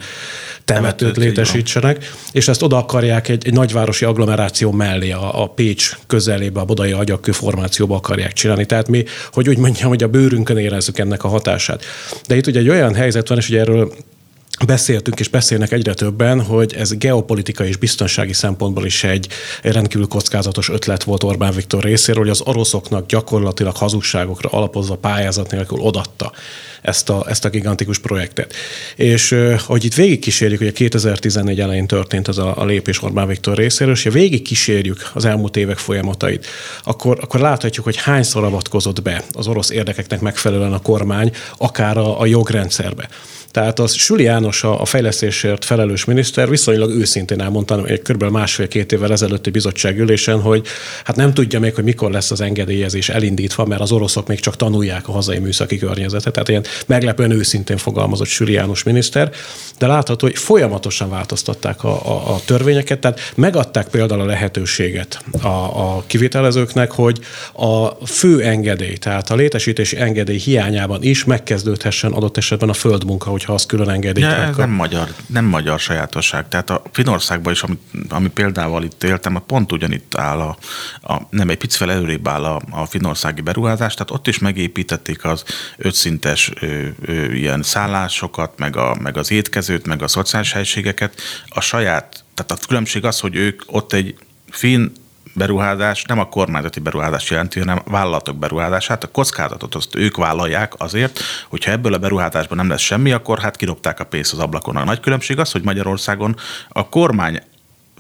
temetőt 0.65 1.18
létesítsenek, 1.18 2.12
és 2.32 2.48
ezt 2.48 2.62
oda 2.62 2.77
akarják 2.77 3.27
egy, 3.27 3.48
egy 3.48 3.53
nagyvárosi 3.53 4.06
agglomeráció 4.06 4.72
mellé, 4.72 5.12
a, 5.12 5.41
a 5.41 5.48
Pécs 5.48 5.98
közelébe, 6.08 6.60
a 6.60 6.65
Bodai 6.65 6.91
agyakkő 6.91 7.32
formációba 7.32 7.96
akarják 7.96 8.34
csinálni. 8.34 8.50
Tehát 8.65 8.88
mi, 8.88 9.03
hogy 9.31 9.50
úgy 9.50 9.58
mondjam, 9.58 9.89
hogy 9.89 10.03
a 10.03 10.08
bőrünkön 10.08 10.58
érezzük 10.58 11.00
ennek 11.00 11.24
a 11.24 11.27
hatását. 11.27 11.84
De 12.27 12.36
itt 12.36 12.48
ugye 12.48 12.60
egy 12.60 12.70
olyan 12.70 12.93
helyzet 12.93 13.27
van, 13.27 13.38
és 13.38 13.50
ugye 13.50 13.60
erről 13.60 13.93
beszéltünk 14.65 15.20
és 15.20 15.27
beszélnek 15.27 15.72
egyre 15.72 15.94
többen, 15.94 16.41
hogy 16.44 16.74
ez 16.74 16.98
geopolitikai 16.98 17.68
és 17.68 17.77
biztonsági 17.77 18.34
szempontból 18.34 18.86
is 18.86 19.03
egy 19.03 19.27
rendkívül 19.62 20.08
kockázatos 20.08 20.70
ötlet 20.70 21.03
volt 21.03 21.24
Orbán 21.24 21.53
Viktor 21.53 21.84
részéről, 21.84 22.22
hogy 22.22 22.32
az 22.32 22.41
oroszoknak 22.41 23.06
gyakorlatilag 23.06 23.75
hazugságokra 23.75 24.50
alapozva 24.50 24.96
pályázat 24.96 25.51
nélkül 25.51 25.80
odatta 25.80 26.32
ezt 26.82 27.10
a, 27.10 27.25
ezt 27.27 27.46
a 27.46 27.50
gigantikus 27.50 28.00
projektet. 28.00 28.53
És 28.96 29.36
hogy 29.65 29.86
itt 29.86 29.94
végigkísérjük, 29.94 30.60
hogy 30.60 30.68
a 30.68 30.72
2014 30.72 31.60
elején 31.60 31.88
történt 31.88 32.27
ez 32.27 32.38
a, 32.38 32.58
a 32.58 32.65
lépés 32.65 33.03
Orbán 33.03 33.27
Viktor 33.27 33.58
részéről, 33.58 33.94
és 33.94 34.03
ha 34.03 34.10
végigkísérjük 34.10 35.12
az 35.13 35.25
elmúlt 35.25 35.58
évek 35.58 35.77
folyamatait, 35.77 36.46
akkor, 36.84 37.18
akkor 37.22 37.39
láthatjuk, 37.39 37.86
hogy 37.86 37.98
hányszor 37.98 38.44
avatkozott 38.44 39.01
be 39.01 39.24
az 39.32 39.48
orosz 39.48 39.70
érdekeknek 39.70 40.22
megfelelően 40.22 40.74
a 40.74 40.82
kormány, 40.82 41.32
akár 41.58 41.98
a, 41.98 42.20
a 42.20 42.25
jogrendszerbe. 42.25 43.10
Tehát 43.51 43.79
az 43.79 43.93
Süli 43.93 44.24
János 44.24 44.63
a, 44.63 44.86
fejlesztésért 44.86 45.65
felelős 45.65 46.05
miniszter 46.05 46.50
viszonylag 46.50 46.89
őszintén 46.91 47.41
elmondta 47.41 47.86
egy 47.86 48.01
kb. 48.01 48.24
másfél-két 48.24 48.91
évvel 48.91 49.12
ezelőtti 49.12 49.50
bizottságülésen, 49.50 50.41
hogy 50.41 50.65
hát 51.03 51.15
nem 51.15 51.34
tudja 51.34 51.60
még, 51.60 51.75
hogy 51.75 51.84
mikor 51.84 52.12
lesz 52.12 52.31
az 52.31 52.41
engedélyezés 52.41 53.10
elindítva, 53.10 53.65
mert 53.65 53.81
az 53.81 53.91
oroszok 53.91 54.27
még 54.27 54.39
csak 54.39 54.55
tanulják 54.55 55.08
a 55.08 55.12
hazai 55.12 55.38
műszaki 55.38 55.77
környezetet. 55.77 56.34
Tehát 56.34 56.50
ilyen 56.50 56.63
meglepően 56.86 57.31
őszintén 57.31 57.77
fogalmazott 57.77 58.27
Süli 58.27 58.53
János 58.53 58.84
miniszter, 58.84 59.31
de 59.77 59.88
látható, 59.88 60.27
hogy 60.27 60.38
folyamatosan 60.38 61.10
változtatták 61.10 61.84
a, 61.84 62.05
a, 62.05 62.34
a 62.34 62.39
törvényeket, 62.46 63.00
tehát 63.00 63.31
megadták 63.36 63.88
például 63.88 64.22
a 64.22 64.25
lehetőséget 64.25 65.24
a, 65.41 65.48
a 65.48 66.03
kivitelezőknek, 66.08 66.91
hogy 66.91 67.20
a 67.53 67.88
fő 68.05 68.41
engedély, 68.41 68.96
tehát 68.96 69.29
a 69.29 69.36
létesítési 69.36 70.00
engedély 70.00 70.38
hiányában 70.38 71.03
is 71.03 71.24
megkezdődhessen 71.24 72.12
adott 72.12 72.38
esetben 72.38 72.70
a 72.70 72.74
földmunka, 72.74 73.29
hogyha 73.41 73.53
azt 73.55 73.67
külön 73.67 73.89
engedik. 73.89 74.24
Ja, 74.24 74.29
ez 74.29 74.55
nem 74.55 74.69
magyar, 74.69 75.13
nem 75.27 75.45
magyar 75.45 75.79
sajátosság. 75.79 76.48
Tehát 76.48 76.69
a 76.69 76.81
Finországban 76.91 77.53
is, 77.53 77.63
ami, 77.63 77.77
ami 78.10 78.29
példával 78.29 78.83
itt 78.83 79.03
éltem, 79.03 79.43
pont 79.48 79.71
ugyanitt 79.71 80.17
áll 80.17 80.39
a, 80.39 80.57
a 81.01 81.21
nem 81.29 81.50
egy 81.50 81.57
picivel 81.57 81.91
előrébb 81.91 82.27
áll 82.27 82.43
a, 82.43 82.62
a 82.69 82.86
finországi 82.86 83.41
beruházás, 83.41 83.93
tehát 83.93 84.12
ott 84.12 84.27
is 84.27 84.39
megépítették 84.39 85.25
az 85.25 85.43
ötszintes 85.77 86.51
ö, 86.60 86.88
ö, 87.01 87.31
ilyen 87.31 87.63
szállásokat, 87.63 88.57
meg, 88.57 88.75
a, 88.75 88.95
meg 89.00 89.17
az 89.17 89.31
étkezőt, 89.31 89.88
meg 89.88 90.01
a 90.01 90.07
szociális 90.07 90.51
helységeket. 90.51 91.21
A 91.48 91.62
saját, 91.62 92.24
tehát 92.33 92.63
a 92.63 92.67
különbség 92.67 93.05
az, 93.05 93.19
hogy 93.19 93.36
ők 93.36 93.62
ott 93.65 93.93
egy 93.93 94.15
finn 94.50 94.88
beruházás 95.34 96.04
nem 96.04 96.20
a 96.20 96.30
kormányzati 96.30 96.80
beruházás 96.80 97.30
jelenti, 97.30 97.60
hanem 97.60 97.82
vállalatok 97.86 98.38
beruházását. 98.38 99.04
A 99.04 99.08
kockázatot 99.08 99.76
azt 99.76 99.96
ők 99.96 100.18
vállalják 100.18 100.74
azért, 100.78 101.20
hogyha 101.50 101.72
ebből 101.72 101.94
a 101.94 101.98
beruházásban 101.98 102.58
nem 102.58 102.70
lesz 102.70 102.82
semmi, 102.82 103.12
akkor 103.12 103.40
hát 103.40 103.56
kirobták 103.56 104.00
a 104.00 104.04
pénzt 104.04 104.34
az 104.34 104.40
ablakon. 104.40 104.76
A 104.76 104.84
nagy 104.84 105.00
különbség 105.00 105.40
az, 105.40 105.52
hogy 105.52 105.64
Magyarországon 105.64 106.36
a 106.70 106.90
kormány 106.90 107.42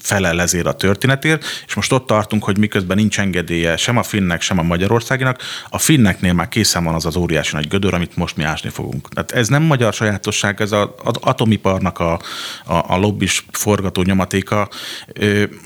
felel 0.01 0.41
ezért 0.41 0.65
a 0.65 0.73
történetért, 0.73 1.45
és 1.67 1.73
most 1.73 1.91
ott 1.91 2.07
tartunk, 2.07 2.43
hogy 2.43 2.57
miközben 2.57 2.97
nincs 2.97 3.19
engedélye 3.19 3.77
sem 3.77 3.97
a 3.97 4.03
finnek, 4.03 4.41
sem 4.41 4.59
a 4.59 4.63
magyarországinak, 4.63 5.41
a 5.69 5.77
finneknél 5.77 6.33
már 6.33 6.47
készen 6.47 6.83
van 6.83 6.93
az 6.93 7.05
az 7.05 7.15
óriási 7.15 7.55
nagy 7.55 7.67
gödör, 7.67 7.93
amit 7.93 8.15
most 8.15 8.37
mi 8.37 8.43
ásni 8.43 8.69
fogunk. 8.69 9.09
Tehát 9.09 9.31
ez 9.31 9.47
nem 9.47 9.63
magyar 9.63 9.93
sajátosság, 9.93 10.61
ez 10.61 10.71
az 10.71 11.15
atomiparnak 11.21 11.99
a, 11.99 12.13
a, 12.65 12.73
a 12.73 12.97
lobbis 12.97 13.45
forgató 13.51 14.01
nyomatéka. 14.01 14.69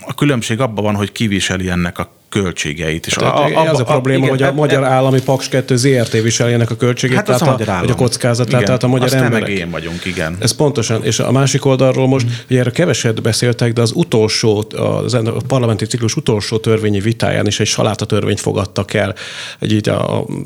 A 0.02 0.14
különbség 0.14 0.60
abban 0.60 0.84
van, 0.84 0.96
hogy 0.96 1.12
kiviseli 1.12 1.70
ennek 1.70 2.00
a 2.00 2.14
költségeit. 2.42 3.06
És 3.06 3.14
hát, 3.14 3.24
a, 3.24 3.46
a, 3.46 3.70
az 3.70 3.80
a, 3.80 3.82
a 3.82 3.86
probléma, 3.86 4.18
igen, 4.18 4.30
hogy 4.30 4.44
a 4.44 4.52
Magyar 4.52 4.84
e, 4.84 4.88
Állami 4.88 5.22
Paks 5.22 5.50
2 5.50 5.76
ZRT 5.76 6.12
viseli 6.12 6.54
ennek 6.54 6.70
a 6.70 6.76
költségét, 6.76 7.16
hát 7.16 7.26
tehát 7.26 7.42
a, 7.42 7.46
magyar 7.46 7.80
vagy 7.80 7.90
a 7.90 7.96
kockázatát, 7.96 8.54
igen, 8.54 8.66
tehát 8.66 8.84
a 8.84 8.88
magyar 8.88 9.06
Aztán 9.06 9.24
emberek. 9.24 9.48
meg 9.60 9.72
vagyunk, 9.72 10.06
igen. 10.06 10.38
Ez 10.40 10.52
pontosan, 10.52 11.04
és 11.04 11.20
a 11.20 11.32
másik 11.32 11.66
oldalról 11.66 12.08
most, 12.08 12.26
mm. 12.26 12.30
ugye 12.50 12.60
erre 12.60 12.70
keveset 12.70 13.22
beszéltek, 13.22 13.74
de 13.74 13.82
az 13.82 13.92
utolsó, 13.94 14.68
az, 15.04 15.14
a 15.14 15.34
parlamenti 15.48 15.86
ciklus 15.86 16.16
utolsó 16.16 16.58
törvényi 16.58 17.00
vitáján 17.00 17.48
is 17.48 17.60
egy 17.60 17.68
saláta 17.68 18.06
törvényt 18.06 18.40
fogadtak 18.40 18.94
el, 18.94 19.16
egy 19.60 19.72
így 19.72 19.90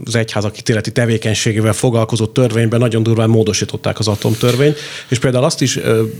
az 0.03 0.15
egyházak 0.15 0.57
ítéleti 0.57 0.91
tevékenységével 0.91 1.73
foglalkozó 1.73 2.25
törvényben 2.25 2.79
nagyon 2.79 3.03
durván 3.03 3.29
módosították 3.29 3.99
az 3.99 4.07
atomtörvényt, 4.07 4.77
és 5.07 5.19
például 5.19 5.43
azt 5.43 5.61
is 5.61 5.79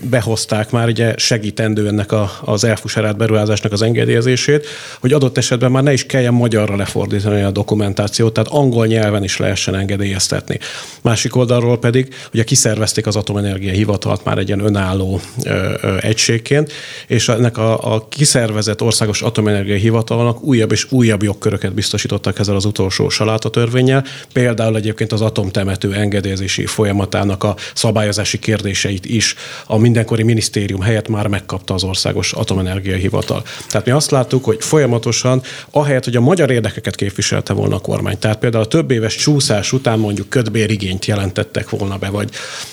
behozták 0.09 0.71
már 0.71 0.87
ugye 0.87 1.13
segítendő 1.17 1.87
ennek 1.87 2.11
a, 2.11 2.31
az 2.41 2.63
elfuserált 2.63 3.17
beruházásnak 3.17 3.71
az 3.71 3.81
engedélyezését, 3.81 4.67
hogy 4.99 5.13
adott 5.13 5.37
esetben 5.37 5.58
esetben 5.59 5.83
már 5.83 5.83
ne 5.83 5.93
is 5.93 6.05
kelljen 6.05 6.33
magyarra 6.33 6.75
lefordítani 6.75 7.41
a 7.41 7.51
dokumentációt, 7.51 8.33
tehát 8.33 8.49
angol 8.49 8.85
nyelven 8.85 9.23
is 9.23 9.37
lehessen 9.37 9.75
engedélyeztetni. 9.75 10.59
Másik 11.01 11.35
oldalról 11.35 11.79
pedig, 11.79 12.13
ugye 12.33 12.43
kiszervezték 12.43 13.07
az 13.07 13.15
Atomenergia 13.15 13.71
Hivatalt 13.71 14.23
már 14.23 14.37
egy 14.37 14.47
ilyen 14.47 14.59
önálló 14.59 15.19
ö, 15.43 15.73
ö, 15.81 15.97
egységként, 16.01 16.71
és 17.07 17.29
ennek 17.29 17.57
a, 17.57 17.93
a 17.93 18.07
kiszervezett 18.07 18.81
országos 18.81 19.21
atomenergia 19.21 19.75
hivatalnak 19.75 20.43
újabb 20.43 20.71
és 20.71 20.91
újabb 20.91 21.23
jogköröket 21.23 21.73
biztosítottak 21.73 22.39
ezzel 22.39 22.55
az 22.55 22.65
utolsó 22.65 23.09
saláta 23.09 23.49
törvényel, 23.49 24.03
például 24.33 24.75
egyébként 24.75 25.11
az 25.11 25.21
atomtemető 25.21 25.93
engedélyezési 25.93 26.65
folyamatának 26.65 27.43
a 27.43 27.55
szabályozási 27.73 28.39
kérdéseit 28.39 29.05
is 29.05 29.35
a 29.67 29.77
mindenkori 29.77 30.23
minisztérium 30.23 30.81
helyett 30.81 31.07
már 31.07 31.27
megkapta 31.27 31.73
az 31.73 31.83
országos 31.83 32.33
atomenergia 32.33 32.95
hivatal. 32.95 33.43
Tehát 33.69 33.85
mi 33.85 33.91
azt 33.91 34.11
láttuk, 34.11 34.43
hogy 34.43 34.57
folyamatosan, 34.59 35.38
ahelyett, 35.71 36.03
hogy 36.03 36.15
a 36.15 36.21
magyar 36.21 36.51
érdekeket 36.51 36.95
képviselte 36.95 37.53
volna 37.53 37.75
a 37.75 37.79
kormány, 37.79 38.19
tehát 38.19 38.39
például 38.39 38.63
a 38.63 38.67
több 38.67 38.91
éves 38.91 39.15
csúszás 39.15 39.71
után 39.71 39.99
mondjuk 39.99 40.29
ködbérigényt 40.29 41.05
jelentettek 41.05 41.69
volna 41.69 41.97
be, 41.97 42.09
vagy, 42.09 42.29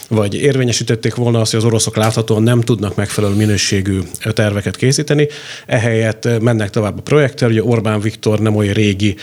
vagy 0.08 0.35
érvényesítették 0.35 1.14
volna 1.14 1.40
azt, 1.40 1.50
hogy 1.50 1.61
az 1.61 1.66
oroszok 1.66 1.96
láthatóan 1.96 2.42
nem 2.42 2.61
tudnak 2.61 2.94
megfelelő 2.94 3.35
minőségű 3.35 4.00
terveket 4.32 4.76
készíteni, 4.76 5.28
ehelyett 5.66 6.40
mennek 6.40 6.70
tovább 6.70 6.99
a 6.99 7.02
projekttel, 7.02 7.50
ugye 7.50 7.62
Orbán 7.62 8.00
Viktor 8.00 8.38
nem 8.38 8.56
olyan 8.56 8.75
régi 8.75 9.16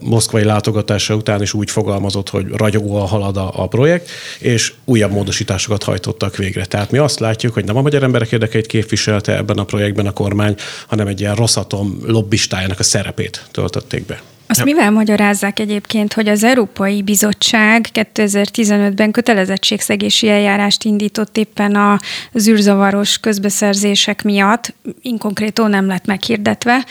moszkvai 0.00 0.44
látogatása 0.44 1.14
után 1.14 1.42
is 1.42 1.54
úgy 1.54 1.70
fogalmazott, 1.70 2.28
hogy 2.28 2.46
ragyogóan 2.48 3.06
halad 3.06 3.36
a, 3.36 3.52
a 3.54 3.66
projekt, 3.66 4.10
és 4.38 4.72
újabb 4.84 5.12
módosításokat 5.12 5.82
hajtottak 5.82 6.36
végre. 6.36 6.64
Tehát 6.64 6.90
mi 6.90 6.98
azt 6.98 7.20
látjuk, 7.20 7.54
hogy 7.54 7.64
nem 7.64 7.76
a 7.76 7.82
magyar 7.82 8.02
emberek 8.02 8.32
érdekeit 8.32 8.66
képviselte 8.66 9.36
ebben 9.36 9.58
a 9.58 9.64
projektben 9.64 10.06
a 10.06 10.12
kormány, 10.12 10.54
hanem 10.86 11.06
egy 11.06 11.20
ilyen 11.20 11.34
rosszatom 11.34 11.98
lobbistájának 12.70 12.78
a 12.78 12.82
szerepét 12.82 13.42
töltötték 13.50 14.06
be. 14.06 14.22
Azt 14.46 14.64
mivel 14.64 14.90
magyarázzák 14.90 15.58
egyébként, 15.58 16.12
hogy 16.12 16.28
az 16.28 16.44
Európai 16.44 17.02
Bizottság 17.02 17.86
2015-ben 17.92 19.10
kötelezettségszegési 19.10 20.28
eljárást 20.28 20.84
indított 20.84 21.36
éppen 21.36 21.74
a 21.74 21.98
zűrzavaros 22.32 23.18
közbeszerzések 23.18 24.22
miatt, 24.22 24.74
inkonkrétó 25.02 25.66
nem 25.66 25.86
lett 25.86 26.06
meghirdetve, 26.06 26.84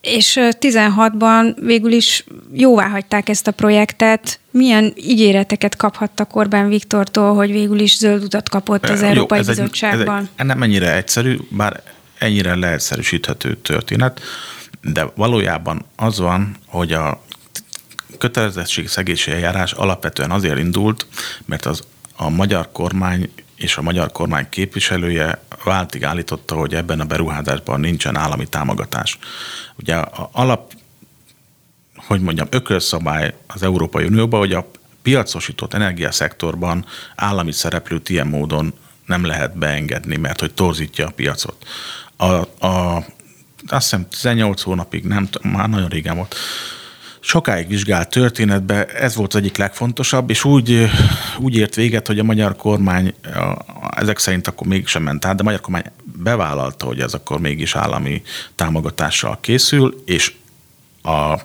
és 0.00 0.38
16-ban 0.40 1.56
végül 1.60 1.92
is 1.92 2.24
jóvá 2.52 2.88
hagyták 2.88 3.28
ezt 3.28 3.46
a 3.46 3.50
projektet. 3.50 4.38
Milyen 4.50 4.92
ígéreteket 4.96 5.76
kaphattak 5.76 6.36
Orbán 6.36 6.68
Viktortól, 6.68 7.34
hogy 7.34 7.52
végül 7.52 7.78
is 7.78 7.96
zöld 7.96 8.22
utat 8.22 8.48
kapott 8.48 8.88
az 8.88 9.00
Jó, 9.00 9.06
Európai 9.06 9.38
ez 9.38 9.46
Bizottságban? 9.46 10.16
Egy, 10.16 10.22
ez 10.22 10.28
egy, 10.36 10.46
nem 10.46 10.62
ennyire 10.62 10.96
egyszerű, 10.96 11.36
bár 11.48 11.82
ennyire 12.18 12.54
leegyszerűsíthető 12.54 13.56
történet, 13.56 14.20
de 14.92 15.10
valójában 15.14 15.84
az 15.96 16.18
van, 16.18 16.56
hogy 16.66 16.92
a 16.92 17.22
szegési 18.86 19.30
eljárás 19.30 19.72
alapvetően 19.72 20.30
azért 20.30 20.58
indult, 20.58 21.06
mert 21.44 21.66
az 21.66 21.82
a 22.16 22.28
magyar 22.28 22.68
kormány 22.72 23.30
és 23.56 23.76
a 23.76 23.82
magyar 23.82 24.12
kormány 24.12 24.48
képviselője 24.48 25.40
váltig 25.64 26.04
állította, 26.04 26.54
hogy 26.54 26.74
ebben 26.74 27.00
a 27.00 27.04
beruházásban 27.04 27.80
nincsen 27.80 28.16
állami 28.16 28.46
támogatás. 28.46 29.18
Ugye 29.78 29.94
a 29.96 30.28
alap, 30.32 30.72
hogy 31.96 32.20
mondjam, 32.20 32.46
ökölszabály 32.50 33.34
az 33.46 33.62
Európai 33.62 34.04
Unióban, 34.04 34.40
hogy 34.40 34.52
a 34.52 34.70
piacosított 35.02 35.74
energiaszektorban 35.74 36.84
állami 37.14 37.52
szereplőt 37.52 38.08
ilyen 38.08 38.26
módon 38.26 38.74
nem 39.06 39.24
lehet 39.24 39.58
beengedni, 39.58 40.16
mert 40.16 40.40
hogy 40.40 40.54
torzítja 40.54 41.06
a 41.06 41.10
piacot. 41.10 41.66
A, 42.16 42.32
a, 42.66 43.04
azt 43.66 43.90
hiszem 43.90 44.08
18 44.08 44.62
hónapig, 44.62 45.04
nem, 45.04 45.28
már 45.42 45.68
nagyon 45.68 45.88
régen 45.88 46.16
volt, 46.16 46.34
sokáig 47.26 47.68
vizsgált 47.68 48.08
történetbe 48.08 48.84
ez 48.84 49.14
volt 49.14 49.34
az 49.34 49.40
egyik 49.40 49.56
legfontosabb, 49.56 50.30
és 50.30 50.44
úgy, 50.44 50.90
úgy 51.38 51.56
ért 51.56 51.74
véget, 51.74 52.06
hogy 52.06 52.18
a 52.18 52.24
magyar 52.24 52.56
kormány 52.56 53.14
ezek 53.96 54.18
szerint 54.18 54.46
akkor 54.46 54.66
mégsem 54.66 55.02
ment 55.02 55.24
át, 55.24 55.34
de 55.34 55.40
a 55.40 55.44
magyar 55.44 55.60
kormány 55.60 55.84
bevállalta, 56.04 56.86
hogy 56.86 57.00
ez 57.00 57.14
akkor 57.14 57.40
mégis 57.40 57.76
állami 57.76 58.22
támogatással 58.54 59.38
készül, 59.40 60.02
és 60.04 60.32
a, 61.02 61.40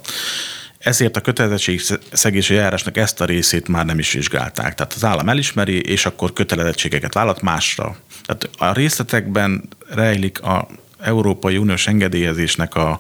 ezért 0.78 1.18
a 1.18 1.22
kötelezettségszegési 1.22 2.54
járásnak 2.54 2.98
ezt 2.98 3.22
a 3.22 3.26
részét 3.26 3.68
már 3.68 3.86
nem 3.86 4.00
is 4.00 4.12
vizsgálták. 4.12 4.76
Tehát 4.76 4.94
az 4.94 5.04
állam 5.04 5.30
elismeri, 5.30 5.82
és 5.82 6.06
akkor 6.06 6.34
kötelezettségeket 6.34 7.14
vállalt 7.14 7.42
másra. 7.42 7.96
Tehát 8.26 8.50
a 8.58 8.74
részletekben 8.74 9.70
rejlik 9.90 10.42
a 10.42 10.68
Európai 11.02 11.58
Uniós 11.58 11.88
engedélyezésnek 11.88 12.76
a, 12.76 13.00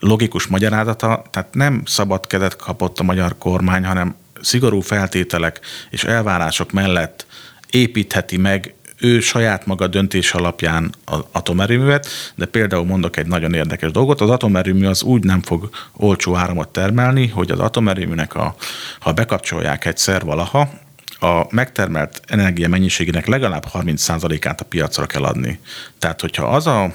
logikus 0.00 0.46
magyarázata, 0.46 1.24
tehát 1.30 1.54
nem 1.54 1.82
szabad 1.86 2.26
kezet 2.26 2.56
kapott 2.56 2.98
a 2.98 3.02
magyar 3.02 3.38
kormány, 3.38 3.84
hanem 3.84 4.14
szigorú 4.40 4.80
feltételek 4.80 5.60
és 5.90 6.04
elvárások 6.04 6.72
mellett 6.72 7.26
építheti 7.70 8.36
meg 8.36 8.74
ő 8.98 9.20
saját 9.20 9.66
maga 9.66 9.86
döntés 9.86 10.32
alapján 10.32 10.94
az 11.04 11.20
atomerőművet, 11.32 12.08
de 12.34 12.46
például 12.46 12.84
mondok 12.84 13.16
egy 13.16 13.26
nagyon 13.26 13.54
érdekes 13.54 13.90
dolgot, 13.90 14.20
az 14.20 14.30
atomerőmű 14.30 14.86
az 14.86 15.02
úgy 15.02 15.24
nem 15.24 15.42
fog 15.42 15.68
olcsó 15.92 16.34
áramot 16.36 16.68
termelni, 16.68 17.28
hogy 17.28 17.50
az 17.50 17.58
atomerőműnek, 17.58 18.34
a, 18.34 18.54
ha 19.00 19.12
bekapcsolják 19.12 19.84
egyszer 19.84 20.24
valaha, 20.24 20.68
a 21.24 21.46
megtermelt 21.50 22.20
energia 22.26 22.68
mennyiségének 22.68 23.26
legalább 23.26 23.64
30%-át 23.72 24.60
a 24.60 24.64
piacra 24.64 25.06
kell 25.06 25.24
adni. 25.24 25.58
Tehát, 25.98 26.20
hogyha 26.20 26.46
az 26.46 26.66
a 26.66 26.92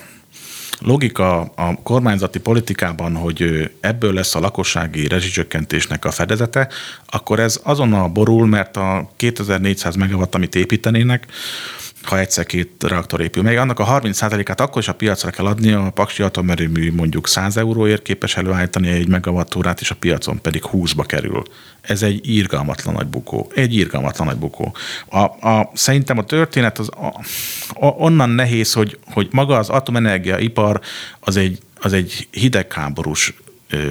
logika 0.80 1.40
a 1.40 1.82
kormányzati 1.84 2.40
politikában, 2.40 3.16
hogy 3.16 3.72
ebből 3.80 4.14
lesz 4.14 4.36
a 4.36 4.40
lakossági 4.40 5.08
rezsicsökkentésnek 5.08 6.06
a 6.06 6.12
fedezete, 6.12 6.68
akkor 7.06 7.40
ez 7.40 7.60
azonnal 7.64 8.08
borul, 8.08 8.48
mert 8.48 8.78
a 8.78 9.10
2400 9.16 9.96
megawatt, 9.96 10.36
amit 10.36 10.56
építenének, 10.56 11.26
ha 12.10 12.20
egyszer 12.20 12.46
két 12.46 12.84
reaktor 12.84 13.22
épül 13.22 13.44
meg. 13.44 13.58
Annak 13.58 13.80
a 13.80 13.86
30%-át 13.86 14.62
akkor 14.62 14.82
is 14.82 14.88
a 14.88 14.94
piacra 14.94 15.30
kell 15.30 15.46
adni, 15.46 15.72
a 15.72 15.90
Paksi 15.90 16.24
atomerőmű 16.24 16.92
mondjuk 16.92 17.28
100 17.28 17.58
euróért 17.58 18.02
képes 18.02 18.38
előállítani 18.38 18.90
egy 18.90 19.08
megawattórát, 19.08 19.82
és 19.82 19.92
a 19.92 19.96
piacon 19.96 20.42
pedig 20.42 20.64
20-ba 20.72 21.04
kerül. 21.06 21.44
Ez 21.82 22.02
egy 22.02 22.30
írgalmatlan 22.30 22.94
nagy 22.94 23.08
bukó. 23.08 23.52
Egy 23.56 23.76
írgalmatlan 23.76 24.28
nagy 24.28 24.38
bukó. 24.38 24.76
A, 25.10 25.48
a, 25.50 25.72
szerintem 25.74 26.18
a 26.18 26.24
történet 26.24 26.80
az 26.80 26.90
a, 26.90 27.06
a, 27.86 27.88
onnan 27.88 28.30
nehéz, 28.30 28.74
hogy, 28.74 29.00
hogy 29.12 29.28
maga 29.32 29.58
az 29.58 29.70
atomenergia 29.70 30.38
ipar 30.38 30.82
az 31.20 31.38
egy, 31.38 31.60
az 31.76 31.94
egy 31.94 32.28
hidegháborús 32.32 33.34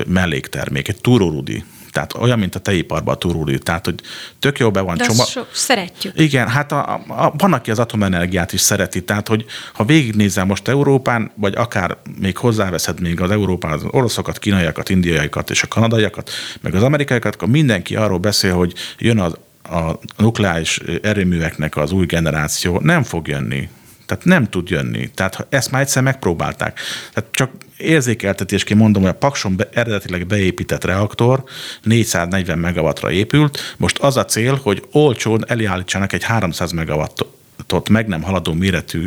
melléktermék, 0.07 0.89
egy 0.89 1.01
túrórudi 1.01 1.65
tehát 1.99 2.15
olyan, 2.15 2.39
mint 2.39 2.55
a 2.55 2.59
tejiparban 2.59 3.15
a 3.15 3.19
turuli. 3.19 3.59
Tehát, 3.59 3.85
hogy 3.85 4.01
tök 4.39 4.59
jó 4.59 4.71
be 4.71 4.81
van 4.81 4.97
csomag. 4.97 5.27
So, 5.27 5.43
szeretjük. 5.53 6.21
Igen, 6.21 6.49
hát 6.49 6.73
a, 6.73 6.93
a, 7.09 7.33
van, 7.37 7.53
aki 7.53 7.71
az 7.71 7.79
atomenergiát 7.79 8.53
is 8.53 8.61
szereti. 8.61 9.05
Tehát, 9.05 9.29
hogy 9.29 9.45
ha 9.73 9.85
végignézel 9.85 10.45
most 10.45 10.69
Európán, 10.69 11.31
vagy 11.35 11.55
akár 11.57 11.97
még 12.21 12.37
hozzáveszed 12.37 13.01
még 13.01 13.21
az 13.21 13.31
Európán 13.31 13.73
az 13.73 13.83
oroszokat, 13.91 14.39
kínaiakat, 14.39 14.89
indiaiakat 14.89 15.51
és 15.51 15.63
a 15.63 15.69
kanadaiakat, 15.69 16.31
meg 16.61 16.75
az 16.75 16.83
amerikaiakat, 16.83 17.35
akkor 17.35 17.49
mindenki 17.49 17.97
arról 17.97 18.19
beszél, 18.19 18.55
hogy 18.55 18.75
jön 18.99 19.19
az 19.19 19.35
a 19.63 19.99
nukleáris 20.17 20.81
erőműveknek 21.03 21.77
az 21.77 21.93
új 21.93 22.07
generáció 22.07 22.81
nem 22.81 23.03
fog 23.03 23.29
jönni. 23.29 23.69
Tehát 24.09 24.25
nem 24.25 24.49
tud 24.49 24.69
jönni. 24.71 25.11
Tehát 25.15 25.47
ezt 25.49 25.71
már 25.71 25.83
egyszer 25.83 26.03
megpróbálták. 26.03 26.81
Tehát 27.13 27.31
csak 27.31 27.51
érzékeltetésként 27.77 28.81
mondom, 28.81 29.03
hogy 29.03 29.11
a 29.11 29.15
Pakson 29.15 29.57
be, 29.57 29.69
eredetileg 29.73 30.27
beépített 30.27 30.85
reaktor 30.85 31.45
440 31.83 32.59
megawattra 32.59 33.11
épült. 33.11 33.75
Most 33.77 33.99
az 33.99 34.17
a 34.17 34.25
cél, 34.25 34.61
hogy 34.63 34.85
olcsón 34.93 35.45
elállítsanak 35.47 36.13
egy 36.13 36.25
300 36.25 36.73
megawattot 36.73 37.89
meg 37.89 38.07
nem 38.07 38.23
haladó 38.23 38.53
méretű 38.53 39.05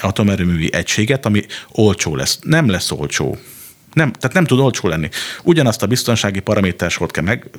atomerőművi 0.00 0.72
egységet, 0.72 1.26
ami 1.26 1.42
olcsó 1.72 2.16
lesz. 2.16 2.38
Nem 2.42 2.68
lesz 2.68 2.90
olcsó. 2.90 3.38
Nem, 3.96 4.12
tehát 4.12 4.36
nem 4.36 4.44
tud 4.44 4.58
olcsó 4.58 4.88
lenni. 4.88 5.08
Ugyanazt 5.42 5.82
a 5.82 5.86
biztonsági 5.86 6.40
paramétersort 6.40 7.10
kell 7.10 7.24
meg, 7.24 7.50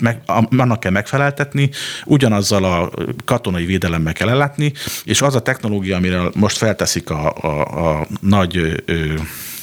meg, 0.00 0.20
annak 0.56 0.80
kell 0.80 0.90
megfeleltetni, 0.90 1.70
ugyanazzal 2.04 2.64
a 2.64 2.90
katonai 3.24 3.64
védelemmel 3.64 4.12
kell 4.12 4.28
ellátni, 4.28 4.72
és 5.04 5.22
az 5.22 5.34
a 5.34 5.42
technológia, 5.42 5.96
amire 5.96 6.22
most 6.34 6.56
felteszik 6.56 7.10
a, 7.10 7.34
a, 7.40 7.98
a 8.00 8.06
nagy 8.20 8.82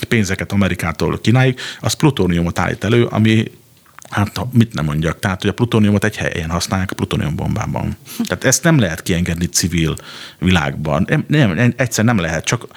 pénzeket 0.07 0.51
Amerikától 0.51 1.19
Kínáig, 1.21 1.59
az 1.79 1.93
plutóniumot 1.93 2.59
állít 2.59 2.83
elő, 2.83 3.05
ami 3.05 3.51
Hát 4.09 4.41
mit 4.51 4.73
nem 4.73 4.85
mondjak, 4.85 5.19
tehát 5.19 5.41
hogy 5.41 5.49
a 5.49 5.53
plutóniumot 5.53 6.03
egy 6.03 6.17
helyen 6.17 6.49
használják 6.49 6.91
a 6.91 6.95
plutónium 6.95 7.35
bombában. 7.35 7.97
Tehát 8.23 8.43
ezt 8.43 8.63
nem 8.63 8.79
lehet 8.79 9.01
kiengedni 9.01 9.45
civil 9.45 9.95
világban. 10.39 11.07
Nem, 11.09 11.25
nem, 11.27 11.73
egyszer 11.77 12.05
nem 12.05 12.19
lehet, 12.19 12.45
csak 12.45 12.67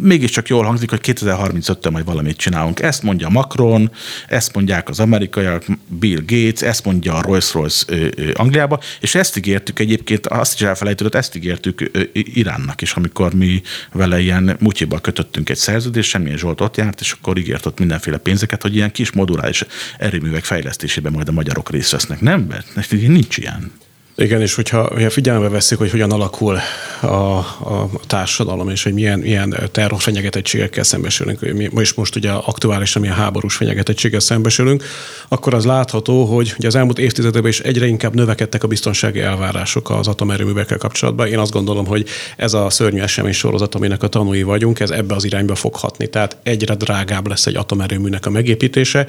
mégiscsak 0.00 0.48
jól 0.48 0.64
hangzik, 0.64 0.90
hogy 0.90 1.00
2035-től 1.02 1.90
majd 1.90 2.04
valamit 2.04 2.36
csinálunk. 2.36 2.80
Ezt 2.80 3.02
mondja 3.02 3.28
Macron, 3.28 3.90
ezt 4.28 4.54
mondják 4.54 4.88
az 4.88 5.00
amerikaiak, 5.00 5.64
Bill 5.86 6.22
Gates, 6.26 6.62
ezt 6.62 6.84
mondja 6.84 7.14
a 7.14 7.22
Rolls-Royce 7.22 7.86
Angliába, 8.34 8.80
és 9.00 9.14
ezt 9.14 9.36
ígértük 9.36 9.78
egyébként, 9.78 10.26
azt 10.26 10.54
is 10.54 10.66
elfelejtődött, 10.66 11.14
ezt 11.14 11.36
ígértük 11.36 11.90
Iránnak 12.12 12.82
is, 12.82 12.92
amikor 12.92 13.34
mi 13.34 13.62
vele 13.92 14.20
ilyen 14.20 14.56
mutyiba 14.60 14.98
kötöttünk 14.98 15.50
egy 15.50 15.56
szerződést, 15.56 16.08
semmilyen 16.08 16.38
Zsolt 16.38 16.60
ott 16.60 16.76
járt, 16.76 17.00
és 17.00 17.12
akkor 17.12 17.38
ígért 17.38 17.66
ott 17.66 17.78
mindenféle 17.78 18.16
pénzeket, 18.16 18.62
hogy 18.62 18.74
ilyen 18.74 18.92
kis 18.92 19.12
modulális 19.12 19.64
erőművek 19.98 20.44
fejlesztésében 20.76 21.12
majd 21.12 21.28
a 21.28 21.32
magyarok 21.32 21.70
részt 21.70 21.90
vesznek. 21.90 22.20
Nem, 22.20 22.40
mert 22.40 22.74
nincs 23.06 23.36
ilyen. 23.36 23.72
Igen, 24.18 24.40
és 24.40 24.54
hogyha, 24.54 24.88
hogyha 24.92 25.10
figyelembe 25.10 25.48
veszik, 25.48 25.78
hogy 25.78 25.90
hogyan 25.90 26.10
alakul 26.10 26.58
a, 27.00 27.06
a 27.06 27.90
társadalom, 28.06 28.68
és 28.68 28.82
hogy 28.82 28.92
milyen, 28.92 29.18
milyen 29.18 29.56
terrorfenyegetettségekkel 29.72 30.84
szembesülünk, 30.84 31.40
mi 31.40 31.68
most, 31.72 31.96
most 31.96 32.16
ugye 32.16 32.30
aktuálisan 32.30 33.02
milyen 33.02 33.16
háborús 33.16 33.56
fenyegetettséggel 33.56 34.20
szembesülünk, 34.20 34.84
akkor 35.28 35.54
az 35.54 35.64
látható, 35.64 36.24
hogy 36.24 36.54
ugye 36.58 36.66
az 36.66 36.74
elmúlt 36.74 36.98
évtizedekben 36.98 37.50
is 37.50 37.60
egyre 37.60 37.86
inkább 37.86 38.14
növekedtek 38.14 38.64
a 38.64 38.66
biztonsági 38.66 39.20
elvárások 39.20 39.90
az 39.90 40.08
atomerőművekkel 40.08 40.78
kapcsolatban. 40.78 41.26
Én 41.26 41.38
azt 41.38 41.52
gondolom, 41.52 41.86
hogy 41.86 42.06
ez 42.36 42.54
a 42.54 42.70
szörnyű 42.70 43.00
esemény 43.00 43.32
sorozat, 43.32 43.74
aminek 43.74 44.02
a 44.02 44.08
tanúi 44.08 44.42
vagyunk, 44.42 44.80
ez 44.80 44.90
ebbe 44.90 45.14
az 45.14 45.24
irányba 45.24 45.54
fog 45.54 45.74
hatni. 45.74 46.06
Tehát 46.08 46.36
egyre 46.42 46.74
drágább 46.74 47.26
lesz 47.26 47.46
egy 47.46 47.56
atomerőműnek 47.56 48.26
a 48.26 48.30
megépítése, 48.30 49.06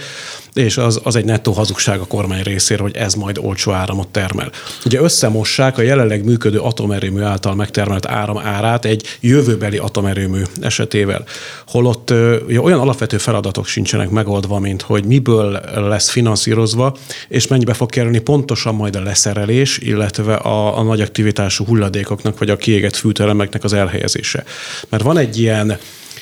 és 0.54 0.78
az, 0.78 1.00
az 1.04 1.16
egy 1.16 1.26
nettó 1.26 1.52
hazugság 1.52 2.00
a 2.00 2.06
kormány 2.06 2.44
részéről, 2.44 2.86
hogy 2.86 2.96
ez 2.96 3.14
majd 3.14 3.38
olcsó 3.38 3.72
áramot 3.72 4.08
termel. 4.08 4.52
Ugye 4.86 4.97
ugye 4.98 5.06
összemossák 5.06 5.78
a 5.78 5.82
jelenleg 5.82 6.26
működő 6.26 6.60
atomerőmű 6.60 7.22
által 7.22 7.56
megtermelt 7.56 8.06
áram 8.06 8.38
árát 8.38 8.86
egy 8.86 9.18
jövőbeli 9.20 9.78
atomerőmű 9.78 10.42
esetével. 10.62 11.26
Holott 11.68 12.14
ugye, 12.46 12.62
olyan 12.62 12.80
alapvető 12.80 13.18
feladatok 13.18 13.66
sincsenek 13.66 14.10
megoldva, 14.10 14.60
mint 14.60 14.82
hogy 14.82 15.06
miből 15.06 15.60
lesz 15.76 16.10
finanszírozva, 16.10 16.98
és 17.28 17.48
mennyibe 17.48 17.74
fog 17.74 17.90
kerülni 17.90 18.20
pontosan 18.20 18.76
majd 18.76 18.96
a 18.96 19.02
leszerelés, 19.02 19.78
illetve 19.78 20.36
a, 20.36 20.78
a 20.78 20.84
nagy 20.84 21.02
aktivitású 21.02 21.66
hulladékoknak, 21.66 22.38
vagy 22.38 22.50
a 22.50 22.58
kiégett 22.58 22.96
fűtelemeknek 22.96 23.64
az 23.64 23.74
elhelyezése. 23.74 24.44
Mert 24.90 25.04
van 25.04 25.18
egy 25.18 25.40
ilyen 25.40 25.78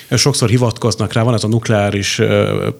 sokszor 0.10 0.50
hivatkoznak 0.50 1.14
rá, 1.14 1.22
van 1.22 1.34
ez 1.34 1.44
a 1.44 1.48
nukleáris 1.48 2.22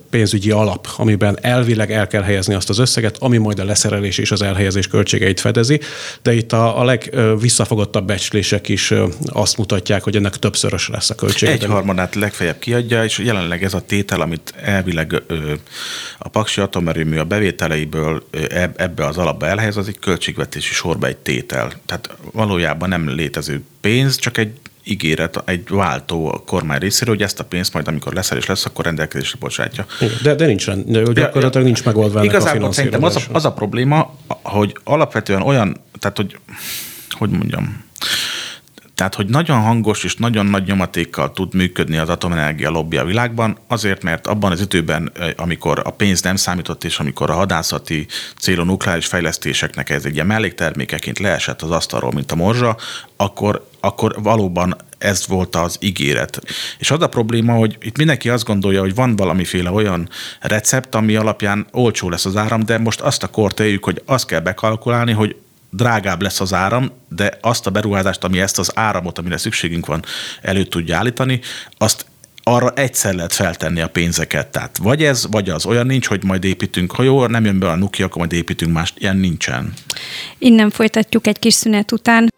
pénzügyi 0.10 0.52
alap, 0.52 0.88
amiben 0.98 1.38
elvileg 1.42 1.92
el 1.92 2.08
kell 2.08 2.22
helyezni 2.22 2.54
azt 2.54 2.70
az 2.70 2.80
összeget, 2.80 3.18
ami 3.20 3.38
majd 3.38 3.60
a 3.60 3.64
leszerelés 3.64 4.18
és 4.18 4.32
az 4.32 4.42
elhelyezés 4.42 4.88
költségeit 4.88 5.40
fedezi, 5.40 5.80
de 6.22 6.34
itt 6.34 6.52
a, 6.52 6.80
a 6.80 6.84
legvisszafogottabb 6.84 8.06
becslések 8.06 8.70
is 8.70 8.94
azt 9.26 9.58
mutatják, 9.58 10.04
hogy 10.04 10.16
ennek 10.16 10.38
többszörös 10.38 10.90
lesz 10.90 11.10
a 11.10 11.16
költség. 11.16 11.50
Egy 11.50 11.66
harmadát 11.66 12.16
legfeljebb 12.16 12.60
kiadja, 12.60 13.04
és 13.04 13.18
jelenleg 13.18 13.64
ez 13.64 13.74
a 13.74 13.82
tétel, 13.82 14.22
amit 14.22 14.54
elvileg 14.62 15.24
a 16.18 16.28
Paksi 16.28 16.62
atomerőmű 16.62 17.18
a 17.18 17.24
bevételeiből 17.24 18.24
ebbe 18.76 19.06
az 19.06 19.18
alapba 19.18 19.48
elhelyez, 19.48 19.78
az 19.78 19.88
egy 19.88 20.00
költségvetési 20.00 20.74
sorba 20.74 21.08
egy 21.08 21.18
tétel. 21.18 21.72
Tehát 21.86 22.10
valójában 22.32 22.90
nem 22.90 23.10
létező 23.10 23.64
pénz, 23.82 24.16
csak 24.16 24.38
egy 24.38 24.52
ígéret, 24.86 25.42
egy 25.46 25.70
váltó 25.70 26.28
a 26.28 26.44
kormány 26.46 26.80
részéről, 26.80 27.16
hogy 27.16 27.24
ezt 27.24 27.40
a 27.40 27.44
pénzt 27.44 27.74
majd, 27.74 27.88
amikor 27.88 28.14
lesz 28.14 28.32
és 28.32 28.46
lesz, 28.46 28.66
akkor 28.66 28.86
rendelkezésre 28.86 29.38
bocsátja. 29.40 29.86
De, 30.24 30.36
de 30.36 30.46
nincs, 30.46 30.70
de 30.70 31.02
gyakorlatilag 31.14 31.66
nincs 31.66 31.84
megoldva 31.84 32.20
ennek 32.20 32.32
Igazából 32.32 32.68
a 32.68 32.72
szerintem 32.72 33.04
az 33.04 33.16
a, 33.16 33.22
az 33.32 33.46
a 33.46 33.54
probléma, 33.54 34.16
hogy 34.28 34.78
alapvetően 34.84 35.42
olyan, 35.42 35.78
tehát 36.00 36.18
hogy, 36.18 36.38
hogy 37.18 37.30
mondjam, 37.30 37.84
tehát, 38.96 39.16
hogy 39.16 39.26
nagyon 39.26 39.62
hangos 39.62 40.04
és 40.04 40.16
nagyon 40.16 40.46
nagy 40.46 40.64
nyomatékkal 40.68 41.32
tud 41.32 41.54
működni 41.54 41.98
az 41.98 42.10
atomenergia 42.10 42.70
lobby 42.70 42.98
a 42.98 43.06
világban, 43.06 43.58
azért, 43.68 44.04
mert 44.04 44.28
abban 44.28 44.52
az 44.52 44.62
időben, 44.62 45.12
amikor 45.36 45.82
a 45.84 45.90
pénz 45.90 46.22
nem 46.22 46.36
számított, 46.36 46.84
és 46.84 47.00
amikor 47.00 47.30
a 47.30 47.34
hadászati 47.34 48.08
célú 48.40 48.64
nukleáris 48.64 49.06
fejlesztéseknek 49.06 49.90
ez 49.90 50.06
egy 50.06 50.14
ilyen 50.14 50.26
melléktermékeként 50.26 51.20
leesett 51.20 51.62
az 51.62 51.72
asztalról, 51.72 52.12
mint 52.12 52.32
a 52.32 52.36
morzsa, 52.36 52.78
akkor, 53.16 53.68
akkor 53.86 54.16
valóban 54.22 54.76
ez 54.98 55.28
volt 55.28 55.56
az 55.56 55.78
ígéret. 55.80 56.42
És 56.78 56.92
az 56.92 57.02
a 57.02 57.08
probléma, 57.08 57.54
hogy 57.54 57.78
itt 57.82 57.98
mindenki 57.98 58.30
azt 58.30 58.46
gondolja, 58.46 58.80
hogy 58.80 58.96
van 58.96 59.16
valamiféle 59.16 59.72
olyan 59.72 60.10
recept, 60.40 60.96
ami 60.96 61.16
alapján 61.16 61.68
olcsó 61.72 62.10
lesz 62.10 62.26
az 62.26 62.36
áram, 62.36 62.64
de 62.64 62.78
most 62.78 63.02
azt 63.02 63.24
a 63.24 63.28
kort 63.28 63.60
éljük, 63.60 63.84
hogy 63.84 64.02
azt 64.06 64.26
kell 64.26 64.40
bekalkulálni, 64.40 65.12
hogy 65.12 65.36
drágább 65.70 66.22
lesz 66.22 66.40
az 66.40 66.54
áram, 66.54 66.92
de 67.10 67.38
azt 67.42 67.68
a 67.68 67.70
beruházást, 67.70 68.24
ami 68.24 68.40
ezt 68.40 68.60
az 68.60 68.72
áramot, 68.76 69.18
amire 69.18 69.38
szükségünk 69.38 69.86
van, 69.86 70.04
elő 70.42 70.64
tudja 70.64 70.98
állítani, 70.98 71.40
azt 71.78 72.06
arra 72.48 72.72
egyszer 72.76 73.14
lehet 73.14 73.34
feltenni 73.34 73.82
a 73.82 73.88
pénzeket. 73.88 74.48
Tehát 74.48 74.78
vagy 74.78 75.04
ez, 75.04 75.28
vagy 75.32 75.50
az. 75.50 75.66
Olyan 75.66 75.86
nincs, 75.86 76.08
hogy 76.08 76.24
majd 76.24 76.44
építünk, 76.44 76.92
ha 76.92 77.28
nem 77.28 77.46
jön 77.46 77.60
be 77.60 77.70
a 77.70 77.76
Nuki, 77.76 78.04
akkor 78.04 78.18
majd 78.18 78.34
építünk 78.34 78.74
más. 78.74 78.94
Ilyen 78.98 79.18
nincsen. 79.18 79.74
Innen 80.38 80.70
folytatjuk 80.70 81.28
egy 81.28 81.40
kis 81.40 81.54
szünet 81.54 81.92
után. 81.92 82.34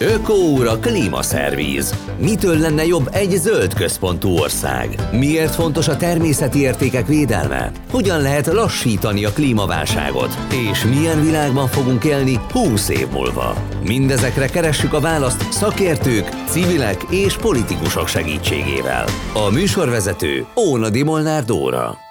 Ökóúra 0.00 0.78
klímaszervíz. 0.78 1.94
Mitől 2.18 2.58
lenne 2.58 2.84
jobb 2.84 3.08
egy 3.12 3.30
zöld 3.30 3.74
központú 3.74 4.28
ország? 4.28 5.08
Miért 5.12 5.54
fontos 5.54 5.88
a 5.88 5.96
természeti 5.96 6.58
értékek 6.58 7.06
védelme? 7.06 7.72
Hogyan 7.90 8.20
lehet 8.20 8.46
lassítani 8.46 9.24
a 9.24 9.32
klímaválságot? 9.32 10.38
És 10.70 10.84
milyen 10.84 11.24
világban 11.24 11.66
fogunk 11.66 12.04
élni 12.04 12.40
20 12.52 12.88
év 12.88 13.08
múlva? 13.08 13.56
Mindezekre 13.86 14.46
keressük 14.46 14.92
a 14.92 15.00
választ 15.00 15.52
szakértők, 15.52 16.28
civilek 16.46 17.02
és 17.10 17.36
politikusok 17.36 18.08
segítségével. 18.08 19.04
A 19.34 19.50
műsorvezető 19.50 20.46
Óna 20.56 20.88
Molnár 21.04 21.44
Dóra 21.44 22.07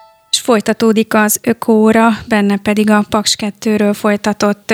folytatódik 0.48 1.14
az 1.14 1.40
ökóra, 1.42 2.10
benne 2.28 2.58
pedig 2.58 2.90
a 2.90 3.06
Paks 3.10 3.36
2-ről 3.38 3.94
folytatott 3.94 4.74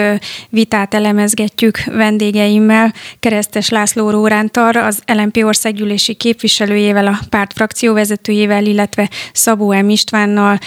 vitát 0.49 0.93
elemezgetjük 0.93 1.83
vendégeimmel. 1.85 2.93
Keresztes 3.19 3.69
László 3.69 4.09
Rórántar, 4.09 4.75
az 4.75 5.01
LMP 5.05 5.43
országgyűlési 5.43 6.13
képviselőjével, 6.13 7.07
a 7.07 7.19
párt 7.29 7.53
frakcióvezetőjével, 7.53 8.65
illetve 8.65 9.09
Szabó 9.31 9.71
M. 9.71 9.89
Istvánnal, 9.89 10.59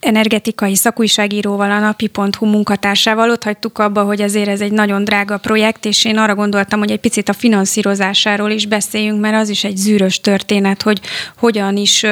energetikai 0.00 0.74
szakújságíróval, 0.74 1.70
a 1.70 1.78
napi.hu 1.78 2.46
munkatársával. 2.46 3.30
Ott 3.30 3.44
hagytuk 3.44 3.78
abba, 3.78 4.02
hogy 4.02 4.22
azért 4.22 4.48
ez 4.48 4.60
egy 4.60 4.72
nagyon 4.72 5.04
drága 5.04 5.36
projekt, 5.36 5.84
és 5.84 6.04
én 6.04 6.18
arra 6.18 6.34
gondoltam, 6.34 6.78
hogy 6.78 6.90
egy 6.90 7.00
picit 7.00 7.28
a 7.28 7.32
finanszírozásáról 7.32 8.50
is 8.50 8.66
beszéljünk, 8.66 9.20
mert 9.20 9.36
az 9.36 9.48
is 9.48 9.64
egy 9.64 9.76
zűrös 9.76 10.20
történet, 10.20 10.82
hogy 10.82 11.00
hogyan 11.36 11.76
is 11.76 12.06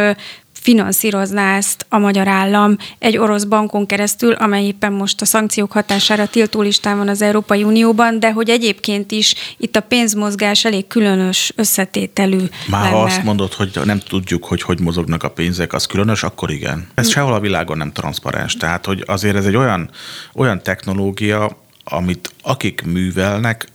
finanszírozná 0.64 1.57
ezt 1.57 1.87
a 1.88 1.98
magyar 1.98 2.29
állam 2.29 2.77
egy 2.98 3.16
orosz 3.18 3.44
bankon 3.44 3.87
keresztül, 3.87 4.33
amely 4.33 4.64
éppen 4.64 4.92
most 4.92 5.20
a 5.20 5.24
szankciók 5.24 5.72
hatására 5.72 6.27
tiltólistán 6.27 6.96
van 6.96 7.09
az 7.09 7.22
Európai 7.22 7.62
Unióban, 7.62 8.20
de 8.20 8.33
hogy 8.33 8.48
egyébként 8.48 9.12
is 9.12 9.35
itt 9.57 9.77
a 9.77 9.81
pénzmozgás 9.81 10.64
elég 10.64 10.87
különös 10.87 11.53
összetételű 11.57 12.38
Már 12.68 12.83
lenne. 12.83 12.96
ha 12.96 13.03
azt 13.03 13.22
mondod, 13.22 13.53
hogy 13.53 13.81
nem 13.85 13.98
tudjuk, 13.98 14.44
hogy 14.44 14.62
hogy 14.62 14.81
mozognak 14.81 15.22
a 15.22 15.31
pénzek, 15.31 15.72
az 15.72 15.87
különös, 15.87 16.22
akkor 16.22 16.50
igen. 16.50 16.88
Ez 16.94 17.11
sehol 17.11 17.33
a 17.33 17.40
világon 17.40 17.77
nem 17.77 17.92
transzparens. 17.92 18.57
Tehát, 18.57 18.87
hogy 18.87 19.03
azért 19.07 19.37
ez 19.37 19.46
egy 19.46 19.57
olyan, 19.57 19.90
olyan 20.35 20.62
technológia, 20.62 21.57
amit 21.85 22.33
akik 22.42 22.83
művelnek, 22.83 23.68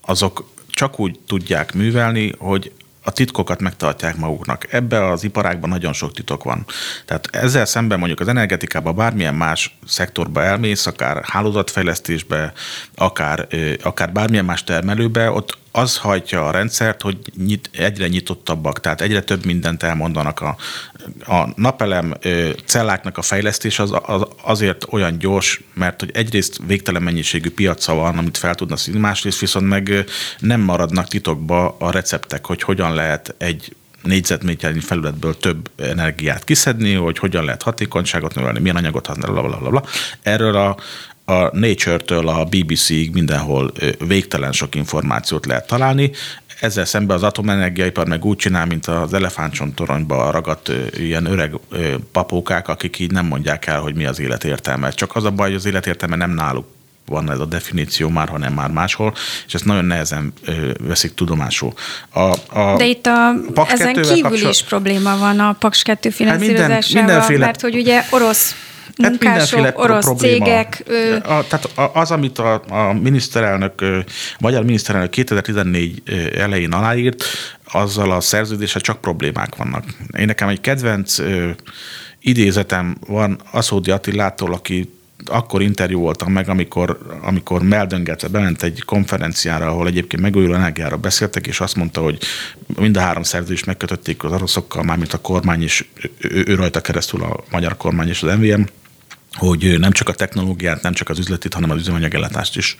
azok 0.00 0.52
csak 0.70 1.00
úgy 1.00 1.18
tudják 1.26 1.74
művelni, 1.74 2.32
hogy 2.38 2.72
a 3.04 3.10
titkokat 3.10 3.60
megtartják 3.60 4.16
maguknak. 4.16 4.72
Ebbe 4.72 5.10
az 5.10 5.24
iparágban 5.24 5.68
nagyon 5.68 5.92
sok 5.92 6.12
titok 6.12 6.44
van. 6.44 6.66
Tehát 7.04 7.28
ezzel 7.32 7.64
szemben 7.64 7.98
mondjuk 7.98 8.20
az 8.20 8.28
energetikában 8.28 8.96
bármilyen 8.96 9.34
más 9.34 9.78
szektorba 9.86 10.42
elmész, 10.42 10.86
akár 10.86 11.24
hálózatfejlesztésbe, 11.24 12.52
akár, 12.94 13.46
akár 13.82 14.12
bármilyen 14.12 14.44
más 14.44 14.64
termelőbe, 14.64 15.30
ott 15.30 15.58
az 15.76 15.96
hajtja 15.96 16.46
a 16.46 16.50
rendszert, 16.50 17.02
hogy 17.02 17.18
nyit, 17.36 17.70
egyre 17.72 18.08
nyitottabbak, 18.08 18.80
tehát 18.80 19.00
egyre 19.00 19.22
több 19.22 19.44
mindent 19.44 19.82
elmondanak. 19.82 20.40
A, 20.40 20.56
a 21.26 21.48
napelem 21.56 22.14
celláknak 22.64 23.18
a 23.18 23.22
fejlesztés 23.22 23.78
az, 23.78 23.92
az 24.02 24.22
azért 24.42 24.86
olyan 24.90 25.18
gyors, 25.18 25.60
mert 25.74 26.00
hogy 26.00 26.10
egyrészt 26.12 26.60
végtelen 26.66 27.02
mennyiségű 27.02 27.50
piaca 27.50 27.94
van, 27.94 28.18
amit 28.18 28.36
fel 28.36 28.54
tudna 28.54 28.76
színni, 28.76 28.98
másrészt 28.98 29.38
viszont 29.38 29.68
meg 29.68 30.04
nem 30.38 30.60
maradnak 30.60 31.08
titokba 31.08 31.76
a 31.78 31.90
receptek, 31.90 32.46
hogy 32.46 32.62
hogyan 32.62 32.94
lehet 32.94 33.34
egy 33.38 33.76
négyzetméternyi 34.02 34.80
felületből 34.80 35.36
több 35.36 35.70
energiát 35.76 36.44
kiszedni, 36.44 36.92
hogy 36.92 37.18
hogyan 37.18 37.44
lehet 37.44 37.62
hatékonyságot 37.62 38.34
növelni, 38.34 38.60
milyen 38.60 38.76
anyagot 38.76 39.06
használni, 39.06 39.40
bla, 39.40 39.58
bla, 39.58 39.70
bla. 39.70 39.84
Erről 40.22 40.56
a, 40.56 40.76
a 41.32 41.58
Nature-től 41.58 42.28
a 42.28 42.44
BBC-ig 42.44 43.12
mindenhol 43.12 43.72
végtelen 43.98 44.52
sok 44.52 44.74
információt 44.74 45.46
lehet 45.46 45.66
találni. 45.66 46.10
Ezzel 46.60 46.84
szemben 46.84 47.16
az 47.16 47.22
atomenergiaipar 47.22 48.08
meg 48.08 48.24
úgy 48.24 48.36
csinál, 48.36 48.66
mint 48.66 48.86
az 48.86 49.14
elefántcsontoronyba 49.14 50.30
ragadt 50.30 50.70
ilyen 50.96 51.26
öreg 51.26 51.54
papókák, 52.12 52.68
akik 52.68 52.98
így 52.98 53.10
nem 53.10 53.26
mondják 53.26 53.66
el, 53.66 53.80
hogy 53.80 53.94
mi 53.94 54.06
az 54.06 54.20
élet 54.20 54.44
értelme. 54.44 54.90
Csak 54.90 55.16
az 55.16 55.24
a 55.24 55.30
baj, 55.30 55.46
hogy 55.46 55.56
az 55.56 55.66
élet 55.66 55.86
értelme 55.86 56.16
nem 56.16 56.30
náluk 56.30 56.66
van 57.06 57.30
ez 57.30 57.38
a 57.38 57.44
definíció 57.44 58.08
már, 58.08 58.28
hanem 58.28 58.52
már 58.52 58.70
máshol, 58.70 59.14
és 59.46 59.54
ezt 59.54 59.64
nagyon 59.64 59.84
nehezen 59.84 60.32
ö, 60.44 60.70
veszik 60.80 61.14
tudomásul. 61.14 61.72
A, 62.10 62.20
a 62.58 62.76
De 62.76 62.86
itt 62.86 63.06
a, 63.06 63.34
ezen 63.68 63.92
kívül 63.92 64.20
kapcsol... 64.20 64.50
is 64.50 64.62
probléma 64.62 65.18
van 65.18 65.40
a 65.40 65.52
Paks 65.52 65.82
2 65.82 66.10
finanszírozásával, 66.10 66.74
hát 66.74 66.86
minden, 66.86 67.04
mindenféle... 67.04 67.44
mert 67.44 67.60
hogy 67.60 67.74
ugye 67.74 68.02
orosz 68.10 68.54
munkások, 68.98 69.60
hát 69.60 69.78
orosz 69.78 70.04
probléma. 70.04 70.44
cégek. 70.44 70.82
Ö... 70.86 71.14
A, 71.16 71.46
tehát 71.48 71.70
az, 71.94 72.10
amit 72.10 72.38
a, 72.38 72.62
a 72.68 72.92
miniszterelnök, 72.92 73.80
a 73.80 74.04
magyar 74.38 74.64
miniszterelnök 74.64 75.10
2014 75.10 76.02
elején 76.36 76.72
aláírt, 76.72 77.24
azzal 77.72 78.10
a 78.10 78.20
szerződéssel 78.20 78.80
csak 78.80 79.00
problémák 79.00 79.56
vannak. 79.56 79.84
Én 80.18 80.26
nekem 80.26 80.48
egy 80.48 80.60
kedvenc 80.60 81.18
ö, 81.18 81.50
idézetem 82.20 82.96
van 83.06 83.40
Aszódi 83.50 83.90
Attilától, 83.90 84.52
aki 84.52 84.88
akkor 85.24 85.62
interjú 85.62 86.00
voltam 86.00 86.32
meg, 86.32 86.48
amikor, 86.48 86.98
amikor 87.22 87.62
meldöngetve 87.62 88.28
bement 88.28 88.62
egy 88.62 88.82
konferenciára, 88.82 89.66
ahol 89.66 89.86
egyébként 89.86 90.22
megújuló 90.22 90.54
energiára 90.54 90.96
beszéltek, 90.96 91.46
és 91.46 91.60
azt 91.60 91.76
mondta, 91.76 92.00
hogy 92.00 92.18
mind 92.78 92.96
a 92.96 93.00
három 93.00 93.22
szerződést 93.22 93.66
megkötötték 93.66 94.24
az 94.24 94.32
oroszokkal, 94.32 94.82
mármint 94.82 95.12
a 95.12 95.18
kormány 95.18 95.62
is, 95.62 95.88
ő, 96.18 96.44
ő 96.46 96.54
rajta 96.54 96.80
keresztül 96.80 97.22
a 97.22 97.44
magyar 97.50 97.76
kormány 97.76 98.08
és 98.08 98.22
az 98.22 98.36
MVM, 98.36 98.62
hogy 99.34 99.78
nem 99.78 99.92
csak 99.92 100.08
a 100.08 100.12
technológiát, 100.12 100.82
nem 100.82 100.92
csak 100.92 101.08
az 101.08 101.18
üzletit, 101.18 101.54
hanem 101.54 101.70
az 101.70 101.78
üzemanyagellátást 101.78 102.56
is 102.56 102.76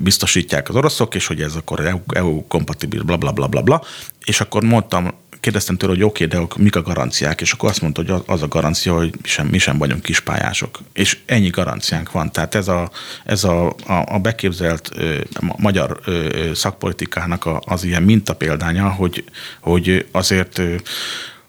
biztosítják 0.00 0.68
az 0.68 0.74
oroszok, 0.74 1.14
és 1.14 1.26
hogy 1.26 1.40
ez 1.40 1.54
akkor 1.54 2.00
EU-kompatibilis, 2.14 3.00
EU 3.00 3.06
bla, 3.06 3.16
bla, 3.16 3.32
bla, 3.32 3.46
bla, 3.46 3.62
bla. 3.62 3.82
És 4.24 4.40
akkor 4.40 4.62
mondtam, 4.62 5.14
kérdeztem 5.42 5.76
tőle, 5.76 5.92
hogy 5.92 6.02
oké, 6.02 6.24
okay, 6.24 6.40
de 6.40 6.46
mik 6.56 6.76
a 6.76 6.82
garanciák, 6.82 7.40
és 7.40 7.52
akkor 7.52 7.68
azt 7.68 7.80
mondta, 7.80 8.02
hogy 8.02 8.22
az 8.26 8.42
a 8.42 8.48
garancia, 8.48 8.94
hogy 8.94 9.14
mi 9.22 9.28
sem, 9.28 9.46
mi 9.46 9.58
sem 9.58 9.78
vagyunk 9.78 10.02
kispályások. 10.02 10.78
És 10.92 11.18
ennyi 11.26 11.48
garanciánk 11.48 12.12
van. 12.12 12.32
Tehát 12.32 12.54
ez 12.54 12.68
a, 12.68 12.90
ez 13.24 13.44
a, 13.44 13.68
a, 13.68 14.04
a 14.06 14.18
beképzelt 14.18 14.90
ö, 14.94 15.18
magyar 15.56 16.00
ö, 16.04 16.50
szakpolitikának 16.54 17.44
a, 17.46 17.62
az 17.64 17.84
ilyen 17.84 18.02
mintapéldánya, 18.02 18.90
hogy, 18.90 19.24
hogy 19.60 20.06
azért 20.12 20.58
ö, 20.58 20.74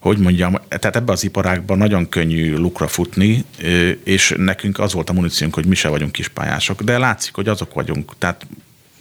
hogy 0.03 0.17
mondjam, 0.17 0.55
tehát 0.67 0.95
ebbe 0.95 1.11
az 1.11 1.23
iparágban 1.23 1.77
nagyon 1.77 2.09
könnyű 2.09 2.55
lukra 2.55 2.87
futni, 2.87 3.43
és 4.03 4.33
nekünk 4.37 4.79
az 4.79 4.93
volt 4.93 5.09
a 5.09 5.13
muníciónk, 5.13 5.53
hogy 5.53 5.65
mi 5.65 5.75
se 5.75 5.87
vagyunk 5.87 6.11
kispályások, 6.11 6.81
de 6.81 6.97
látszik, 6.97 7.35
hogy 7.35 7.47
azok 7.47 7.73
vagyunk. 7.73 8.13
Tehát 8.17 8.47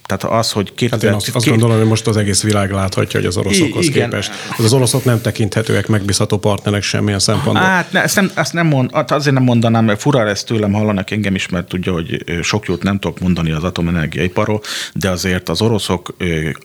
tehát 0.05 0.39
az, 0.39 0.51
hogy 0.51 0.73
2000... 0.73 0.99
Hát 0.99 1.09
én 1.09 1.15
azt, 1.15 1.35
azt 1.35 1.45
gondolom, 1.45 1.77
hogy 1.77 1.87
most 1.87 2.07
az 2.07 2.17
egész 2.17 2.43
világ 2.43 2.71
láthatja, 2.71 3.19
hogy 3.19 3.27
az 3.27 3.37
oroszokhoz 3.37 3.85
igen. 3.85 4.09
képest. 4.09 4.31
Az 4.57 4.73
oroszok 4.73 5.03
nem 5.05 5.21
tekinthetőek 5.21 5.87
megbízható 5.87 6.37
partnerek 6.37 6.83
semmilyen 6.83 7.19
szempontból. 7.19 7.63
Hát 7.63 7.91
ne, 7.91 8.01
ezt, 8.03 8.15
nem, 8.15 8.31
ezt 8.35 8.53
nem 8.53 8.67
mond, 8.67 8.91
hát 8.93 9.11
azért 9.11 9.35
nem 9.35 9.43
mondanám, 9.43 9.85
mert 9.85 10.01
fura 10.01 10.27
ezt 10.27 10.45
tőlem 10.45 10.73
hallanak 10.73 11.11
engem 11.11 11.35
is, 11.35 11.49
mert 11.49 11.67
tudja, 11.67 11.91
hogy 11.91 12.23
sok 12.41 12.65
jót 12.65 12.83
nem 12.83 12.99
tudok 12.99 13.19
mondani 13.19 13.51
az 13.51 13.63
atomenergiaiparról, 13.63 14.61
de 14.93 15.09
azért 15.09 15.49
az 15.49 15.61
oroszok 15.61 16.15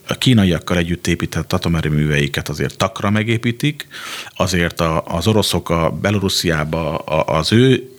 a 0.07 0.13
kínaiakkal 0.13 0.77
együtt 0.77 1.07
épített 1.07 1.53
atomerőműveiket 1.53 2.49
azért 2.49 2.77
takra 2.77 3.09
megépítik, 3.09 3.87
azért 4.35 4.83
az 5.05 5.27
oroszok 5.27 5.69
a 5.69 5.97
Belorussziába 6.01 6.97
az 6.97 7.51
ő 7.51 7.89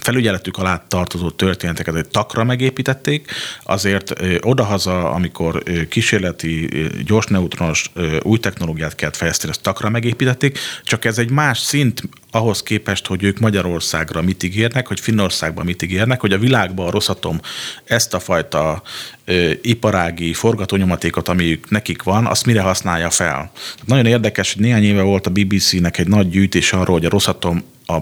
felügyeletük 0.00 0.56
alá 0.56 0.84
tartozó 0.88 1.30
történeteket 1.30 1.94
egy 1.94 2.08
takra 2.08 2.44
megépítették, 2.44 3.30
azért 3.62 4.12
odahaza, 4.40 5.10
amikor 5.10 5.62
kísérleti 5.88 6.68
gyors 7.06 7.26
neutronos 7.26 7.90
új 8.22 8.38
technológiát 8.38 8.94
kellett 8.94 9.16
fejleszteni, 9.16 9.52
ezt 9.52 9.62
takra 9.62 9.88
megépítették, 9.88 10.58
csak 10.84 11.04
ez 11.04 11.18
egy 11.18 11.30
más 11.30 11.58
szint 11.58 12.02
ahhoz 12.30 12.62
képest, 12.62 13.06
hogy 13.06 13.22
ők 13.22 13.38
Magyarországra 13.38 14.22
mit 14.22 14.42
ígérnek, 14.42 14.86
hogy 14.86 15.00
Finnországban 15.00 15.64
mit 15.64 15.82
ígérnek, 15.82 16.20
hogy 16.20 16.32
a 16.32 16.38
világban 16.38 16.86
a 16.86 16.90
Rosszatom 16.90 17.40
ezt 17.84 18.14
a 18.14 18.18
fajta 18.18 18.82
ö, 19.24 19.50
iparági 19.62 20.32
forgatónyomatékot, 20.32 21.28
ami 21.28 21.60
nekik 21.68 22.02
van, 22.02 22.26
azt 22.26 22.46
mire 22.46 22.60
használja 22.60 23.10
fel. 23.10 23.50
Nagyon 23.84 24.06
érdekes, 24.06 24.52
hogy 24.52 24.62
néhány 24.62 24.84
éve 24.84 25.02
volt 25.02 25.26
a 25.26 25.30
BBC-nek 25.30 25.98
egy 25.98 26.08
nagy 26.08 26.28
gyűjtés 26.28 26.72
arról, 26.72 26.96
hogy 26.96 27.04
a 27.04 27.10
Rosszatom 27.10 27.62
a 27.86 27.98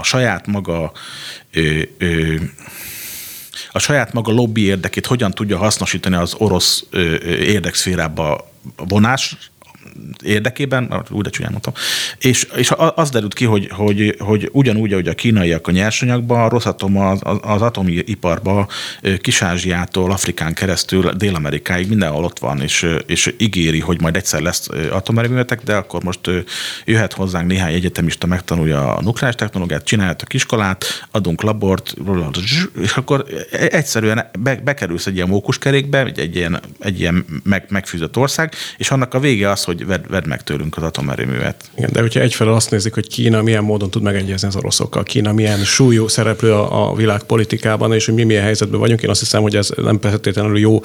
a 0.00 0.04
saját 0.04 0.46
maga 0.46 0.92
ö, 1.52 1.82
ö, 1.98 2.34
a 3.72 3.78
saját 3.78 4.12
maga 4.12 4.32
lobby 4.32 4.62
érdekét 4.62 5.06
hogyan 5.06 5.30
tudja 5.30 5.58
hasznosítani 5.58 6.16
az 6.16 6.34
orosz 6.34 6.84
érdekszférába 7.26 8.50
vonás 8.76 9.36
érdekében, 10.24 11.04
úgy 11.10 11.22
de 11.22 11.30
csúnyán 11.30 11.50
mondtam, 11.50 11.72
és, 12.18 12.46
és 12.56 12.72
az 12.94 13.10
derült 13.10 13.34
ki, 13.34 13.44
hogy, 13.44 13.68
hogy, 13.72 14.16
hogy 14.18 14.48
ugyanúgy, 14.52 14.92
ahogy 14.92 15.08
a 15.08 15.14
kínaiak 15.14 15.66
a 15.66 15.70
nyersanyagban, 15.70 16.40
a 16.40 16.48
Rosszatom 16.48 16.96
az, 16.96 17.20
az 17.40 17.62
atomiparban 17.62 18.68
Kis-Ázsiától, 19.20 20.10
Afrikán 20.10 20.54
keresztül 20.54 21.10
Dél-Amerikáig 21.10 21.88
mindenhol 21.88 22.24
ott 22.24 22.38
van, 22.38 22.60
és, 22.60 22.86
és 23.06 23.34
ígéri, 23.38 23.80
hogy 23.80 24.00
majd 24.00 24.16
egyszer 24.16 24.40
lesz 24.40 24.68
atomerőművetek, 24.90 25.62
de 25.62 25.74
akkor 25.74 26.02
most 26.02 26.20
jöhet 26.84 27.12
hozzánk 27.12 27.46
néhány 27.46 27.74
egyetemista, 27.74 28.26
megtanulja 28.26 28.94
a 28.94 29.02
nukleáris 29.02 29.38
technológiát, 29.40 29.84
csináljátok 29.84 30.34
iskolát, 30.34 31.06
adunk 31.10 31.42
labort, 31.42 31.94
és 32.80 32.92
akkor 32.92 33.24
egyszerűen 33.50 34.30
be, 34.38 34.60
bekerülsz 34.64 35.06
egy 35.06 35.14
ilyen 35.14 35.28
mókuskerékbe, 35.28 36.04
egy, 36.04 36.18
egy 36.18 36.36
ilyen, 36.36 36.60
egy 36.78 37.00
ilyen 37.00 37.24
meg, 37.42 37.64
megfűzött 37.68 38.16
ország, 38.16 38.54
és 38.76 38.90
annak 38.90 39.14
a 39.14 39.20
vége 39.20 39.50
az, 39.50 39.64
hogy 39.70 39.86
vedd, 39.86 40.04
vedd 40.08 40.26
meg 40.26 40.42
tőlünk 40.42 40.76
az 40.76 40.82
atomerőművet. 40.82 41.70
Igen, 41.76 41.90
de 41.92 42.00
hogyha 42.00 42.20
egyfelől 42.20 42.54
azt 42.54 42.70
nézik, 42.70 42.94
hogy 42.94 43.08
Kína 43.08 43.42
milyen 43.42 43.64
módon 43.64 43.90
tud 43.90 44.02
megegyezni 44.02 44.48
az 44.48 44.56
oroszokkal, 44.56 45.02
Kína 45.02 45.32
milyen 45.32 45.64
súlyú 45.64 46.08
szereplő 46.08 46.52
a, 46.52 46.90
a 46.90 46.94
világpolitikában, 46.94 47.92
és 47.92 48.04
hogy 48.04 48.14
mi 48.14 48.24
milyen 48.24 48.42
helyzetben 48.42 48.80
vagyunk, 48.80 49.02
én 49.02 49.10
azt 49.10 49.20
hiszem, 49.20 49.42
hogy 49.42 49.56
ez 49.56 49.70
nem 49.76 50.00
feltétlenül 50.00 50.58
jó 50.58 50.82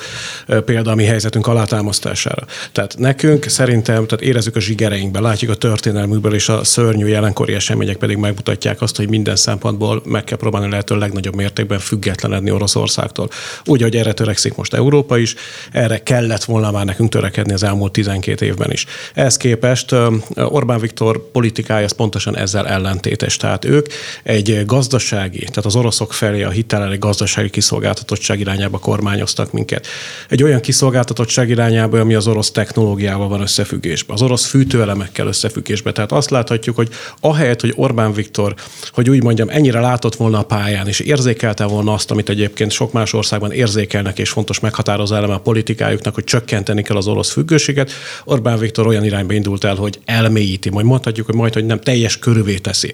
példa 0.65 0.91
a 0.91 0.95
mi 0.95 1.03
helyzetünk 1.03 1.47
alátámasztására. 1.47 2.45
Tehát 2.71 2.95
nekünk 2.97 3.47
szerintem, 3.47 4.05
tehát 4.05 4.21
érezzük 4.21 4.55
a 4.55 4.59
zsigereinkben, 4.59 5.21
látjuk 5.21 5.51
a 5.51 5.55
történelmükből, 5.55 6.33
és 6.33 6.49
a 6.49 6.63
szörnyű 6.63 7.07
jelenkori 7.07 7.53
események 7.53 7.97
pedig 7.97 8.17
megmutatják 8.17 8.81
azt, 8.81 8.95
hogy 8.95 9.09
minden 9.09 9.35
szempontból 9.35 10.01
meg 10.05 10.23
kell 10.23 10.37
próbálni 10.37 10.69
lehető 10.69 10.97
legnagyobb 10.97 11.35
mértékben 11.35 11.79
függetlenedni 11.79 12.51
Oroszországtól. 12.51 13.29
Úgy, 13.65 13.81
hogy 13.81 13.95
erre 13.95 14.13
törekszik 14.13 14.55
most 14.55 14.73
Európa 14.73 15.17
is, 15.17 15.35
erre 15.71 16.03
kellett 16.03 16.43
volna 16.43 16.71
már 16.71 16.85
nekünk 16.85 17.09
törekedni 17.09 17.53
az 17.53 17.63
elmúlt 17.63 17.91
12 17.91 18.45
évben 18.45 18.71
is. 18.75 18.85
Ehhez 19.13 19.37
képest 19.37 19.95
Orbán 20.35 20.79
Viktor 20.79 21.31
politikája 21.31 21.87
pontosan 21.97 22.37
ezzel 22.37 22.67
ellentétes. 22.67 23.37
Tehát 23.37 23.65
ők 23.65 23.87
egy 24.23 24.65
gazdasági, 24.65 25.39
tehát 25.39 25.65
az 25.65 25.75
oroszok 25.75 26.13
felé 26.13 26.43
a 26.43 26.49
hitelelő 26.49 26.97
gazdasági 26.97 27.49
kiszolgáltatottság 27.49 28.39
irányába 28.39 28.77
kormányoztak 28.77 29.51
minket. 29.51 29.87
Egy 30.29 30.43
olyan 30.43 30.59
kiszolgáltatottság 30.59 31.49
irányába, 31.49 31.99
ami 31.99 32.13
az 32.13 32.27
orosz 32.27 32.51
technológiával 32.51 33.27
van 33.27 33.41
összefüggésben, 33.41 34.15
az 34.15 34.21
orosz 34.21 34.45
fűtőelemekkel 34.45 35.27
összefüggésben. 35.27 35.93
Tehát 35.93 36.11
azt 36.11 36.29
láthatjuk, 36.29 36.75
hogy 36.75 36.89
ahelyett, 37.19 37.61
hogy 37.61 37.73
Orbán 37.75 38.13
Viktor, 38.13 38.53
hogy 38.91 39.09
úgy 39.09 39.23
mondjam, 39.23 39.49
ennyire 39.49 39.79
látott 39.79 40.15
volna 40.15 40.39
a 40.39 40.43
pályán, 40.43 40.87
és 40.87 40.99
érzékelte 40.99 41.65
volna 41.65 41.93
azt, 41.93 42.11
amit 42.11 42.29
egyébként 42.29 42.71
sok 42.71 42.91
más 42.91 43.13
országban 43.13 43.51
érzékelnek, 43.51 44.19
és 44.19 44.29
fontos 44.29 44.59
meghatározó 44.59 45.15
eleme 45.15 45.33
a 45.33 45.39
politikájuknak, 45.39 46.13
hogy 46.13 46.23
csökkenteni 46.23 46.81
kell 46.81 46.97
az 46.97 47.07
orosz 47.07 47.31
függőséget. 47.31 47.91
Orbán 48.23 48.57
Viktor 48.65 48.87
olyan 48.87 49.03
irányba 49.03 49.33
indult 49.33 49.63
el, 49.63 49.75
hogy 49.75 49.99
elmélyíti, 50.05 50.69
majd 50.69 50.85
mondhatjuk, 50.85 51.25
hogy 51.25 51.35
majd, 51.35 51.53
hogy 51.53 51.65
nem 51.65 51.79
teljes 51.79 52.19
körülvé 52.19 52.57
teszi 52.57 52.93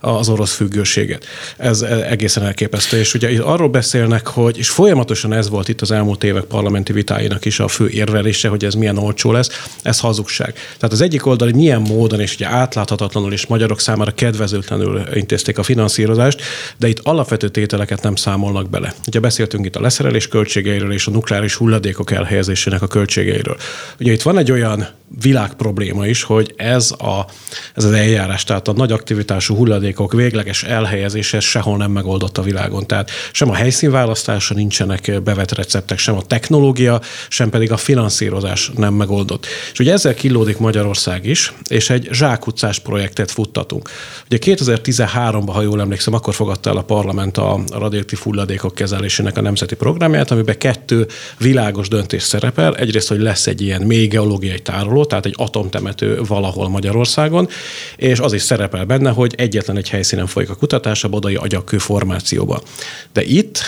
az 0.00 0.28
orosz 0.28 0.54
függőséget. 0.54 1.24
Ez 1.56 1.82
egészen 1.82 2.44
elképesztő. 2.44 2.98
És 2.98 3.14
ugye 3.14 3.42
arról 3.42 3.68
beszélnek, 3.68 4.26
hogy, 4.26 4.58
és 4.58 4.68
folyamatosan 4.68 5.32
ez 5.32 5.48
volt 5.48 5.68
itt 5.68 5.80
az 5.80 5.90
elmúlt 5.90 6.24
évek 6.24 6.44
parlamenti 6.44 6.92
vitáinak 6.92 7.44
is 7.44 7.60
a 7.60 7.68
fő 7.68 7.88
érvelése, 7.88 8.48
hogy 8.48 8.64
ez 8.64 8.74
milyen 8.74 8.98
olcsó 8.98 9.32
lesz, 9.32 9.68
ez 9.82 10.00
hazugság. 10.00 10.52
Tehát 10.52 10.92
az 10.92 11.00
egyik 11.00 11.26
oldal, 11.26 11.48
hogy 11.48 11.56
milyen 11.56 11.80
módon 11.80 12.20
és 12.20 12.34
ugye 12.34 12.46
átláthatatlanul 12.46 13.32
és 13.32 13.46
magyarok 13.46 13.80
számára 13.80 14.10
kedvezőtlenül 14.10 15.02
intézték 15.14 15.58
a 15.58 15.62
finanszírozást, 15.62 16.42
de 16.78 16.88
itt 16.88 16.98
alapvető 17.02 17.48
tételeket 17.48 18.02
nem 18.02 18.14
számolnak 18.14 18.70
bele. 18.70 18.94
Ugye 19.06 19.20
beszéltünk 19.20 19.66
itt 19.66 19.76
a 19.76 19.80
leszerelés 19.80 20.28
költségeiről 20.28 20.92
és 20.92 21.06
a 21.06 21.10
nukleáris 21.10 21.54
hulladékok 21.54 22.10
elhelyezésének 22.10 22.82
a 22.82 22.86
költségeiről. 22.86 23.56
Ugye 24.00 24.12
itt 24.12 24.22
van 24.22 24.38
egy 24.38 24.52
olyan 24.52 24.88
világ 25.20 25.54
probléma 25.54 26.06
is, 26.06 26.22
hogy 26.22 26.54
ez, 26.56 26.90
a, 26.90 27.26
ez 27.74 27.84
az 27.84 27.92
eljárás, 27.92 28.44
tehát 28.44 28.68
a 28.68 28.72
nagy 28.72 28.92
aktivitású 28.92 29.54
hulladékok 29.54 30.12
végleges 30.12 30.62
elhelyezése 30.62 31.40
sehol 31.40 31.76
nem 31.76 31.90
megoldott 31.90 32.38
a 32.38 32.42
világon. 32.42 32.86
Tehát 32.86 33.10
sem 33.32 33.50
a 33.50 33.54
helyszínválasztása 33.54 34.54
nincsenek 34.54 35.22
bevett 35.22 35.52
receptek, 35.52 35.98
sem 35.98 36.16
a 36.16 36.22
technológia, 36.22 37.00
sem 37.28 37.50
pedig 37.50 37.72
a 37.72 37.76
finanszírozás 37.76 38.70
nem 38.76 38.94
megoldott. 38.94 39.46
És 39.72 39.78
ugye 39.78 39.92
ezzel 39.92 40.14
kilódik 40.14 40.58
Magyarország 40.58 41.26
is, 41.26 41.52
és 41.68 41.90
egy 41.90 42.08
zsákutcás 42.12 42.78
projektet 42.78 43.30
futtatunk. 43.30 43.90
Ugye 44.26 44.38
2013-ban, 44.40 45.50
ha 45.52 45.62
jól 45.62 45.80
emlékszem, 45.80 46.14
akkor 46.14 46.34
fogadta 46.34 46.70
el 46.70 46.76
a 46.76 46.82
parlament 46.82 47.36
a 47.36 47.60
radioaktív 47.72 48.18
hulladékok 48.18 48.74
kezelésének 48.74 49.36
a 49.36 49.40
nemzeti 49.40 49.74
programját, 49.74 50.30
amiben 50.30 50.58
kettő 50.58 51.06
világos 51.38 51.88
döntés 51.88 52.22
szerepel. 52.22 52.76
Egyrészt, 52.76 53.08
hogy 53.08 53.20
lesz 53.20 53.46
egy 53.46 53.60
ilyen 53.60 53.82
mély 53.82 54.06
geológiai 54.06 54.60
tároló, 54.60 55.01
tehát 55.06 55.26
egy 55.26 55.34
atomtemető 55.36 56.20
valahol 56.26 56.68
Magyarországon, 56.68 57.48
és 57.96 58.18
az 58.18 58.32
is 58.32 58.42
szerepel 58.42 58.84
benne, 58.84 59.10
hogy 59.10 59.34
egyetlen 59.36 59.76
egy 59.76 59.88
helyszínen 59.88 60.26
folyik 60.26 60.50
a 60.50 60.54
kutatás, 60.54 61.04
a 61.04 61.08
Bodai 61.08 61.34
agyakkő 61.34 61.78
formációba. 61.78 62.62
De 63.12 63.22
itt, 63.22 63.60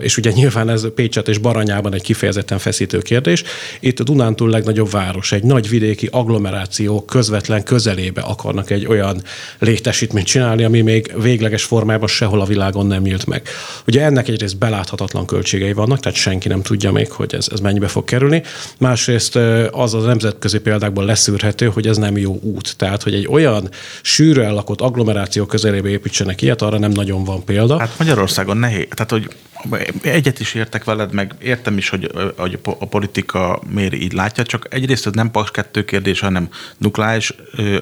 és 0.00 0.16
ugye 0.16 0.30
nyilván 0.30 0.68
ez 0.68 0.86
Pécset 0.94 1.28
és 1.28 1.38
Baranyában 1.38 1.94
egy 1.94 2.02
kifejezetten 2.02 2.58
feszítő 2.58 2.98
kérdés, 2.98 3.42
itt 3.80 4.00
a 4.00 4.02
Dunántúl 4.02 4.50
legnagyobb 4.50 4.90
város, 4.90 5.32
egy 5.32 5.42
nagy 5.42 5.68
vidéki 5.68 6.08
agglomeráció 6.10 7.04
közvetlen 7.04 7.62
közelébe 7.62 8.20
akarnak 8.20 8.70
egy 8.70 8.86
olyan 8.86 9.22
létesítményt 9.58 10.26
csinálni, 10.26 10.64
ami 10.64 10.80
még 10.80 11.12
végleges 11.22 11.64
formában 11.64 12.08
sehol 12.08 12.40
a 12.40 12.44
világon 12.44 12.86
nem 12.86 13.02
nyílt 13.02 13.26
meg. 13.26 13.48
Ugye 13.86 14.02
ennek 14.02 14.28
egyrészt 14.28 14.58
beláthatatlan 14.58 15.26
költségei 15.26 15.72
vannak, 15.72 16.00
tehát 16.00 16.18
senki 16.18 16.48
nem 16.48 16.62
tudja 16.62 16.92
még, 16.92 17.10
hogy 17.10 17.34
ez, 17.34 17.46
ez 17.52 17.60
mennyibe 17.60 17.88
fog 17.88 18.04
kerülni. 18.04 18.42
Másrészt 18.78 19.36
az 19.70 19.94
a 19.94 19.98
nemzetközi 19.98 20.49
példákból 20.58 21.04
leszűrhető, 21.04 21.66
hogy 21.66 21.86
ez 21.86 21.96
nem 21.96 22.16
jó 22.16 22.38
út. 22.42 22.76
Tehát, 22.76 23.02
hogy 23.02 23.14
egy 23.14 23.26
olyan 23.28 23.68
sűrű 24.02 24.40
ellakott 24.40 24.80
agglomeráció 24.80 25.46
közelébe 25.46 25.88
építsenek 25.88 26.42
ilyet, 26.42 26.62
arra 26.62 26.78
nem 26.78 26.90
nagyon 26.90 27.24
van 27.24 27.44
példa. 27.44 27.78
Hát 27.78 27.98
Magyarországon 27.98 28.56
nehéz. 28.56 28.86
Tehát, 28.94 29.10
hogy 29.10 29.28
egyet 30.02 30.40
is 30.40 30.54
értek 30.54 30.84
veled, 30.84 31.12
meg 31.12 31.34
értem 31.42 31.76
is, 31.76 31.88
hogy, 31.88 32.10
hogy 32.36 32.58
a 32.78 32.86
politika 32.86 33.60
miért 33.68 33.94
így 33.94 34.12
látja, 34.12 34.44
csak 34.44 34.66
egyrészt 34.70 35.06
ez 35.06 35.12
nem 35.12 35.30
Paks 35.30 35.50
2 35.50 35.84
kérdés, 35.84 36.20
hanem 36.20 36.48
nukleáris 36.78 37.34
ö, 37.56 37.80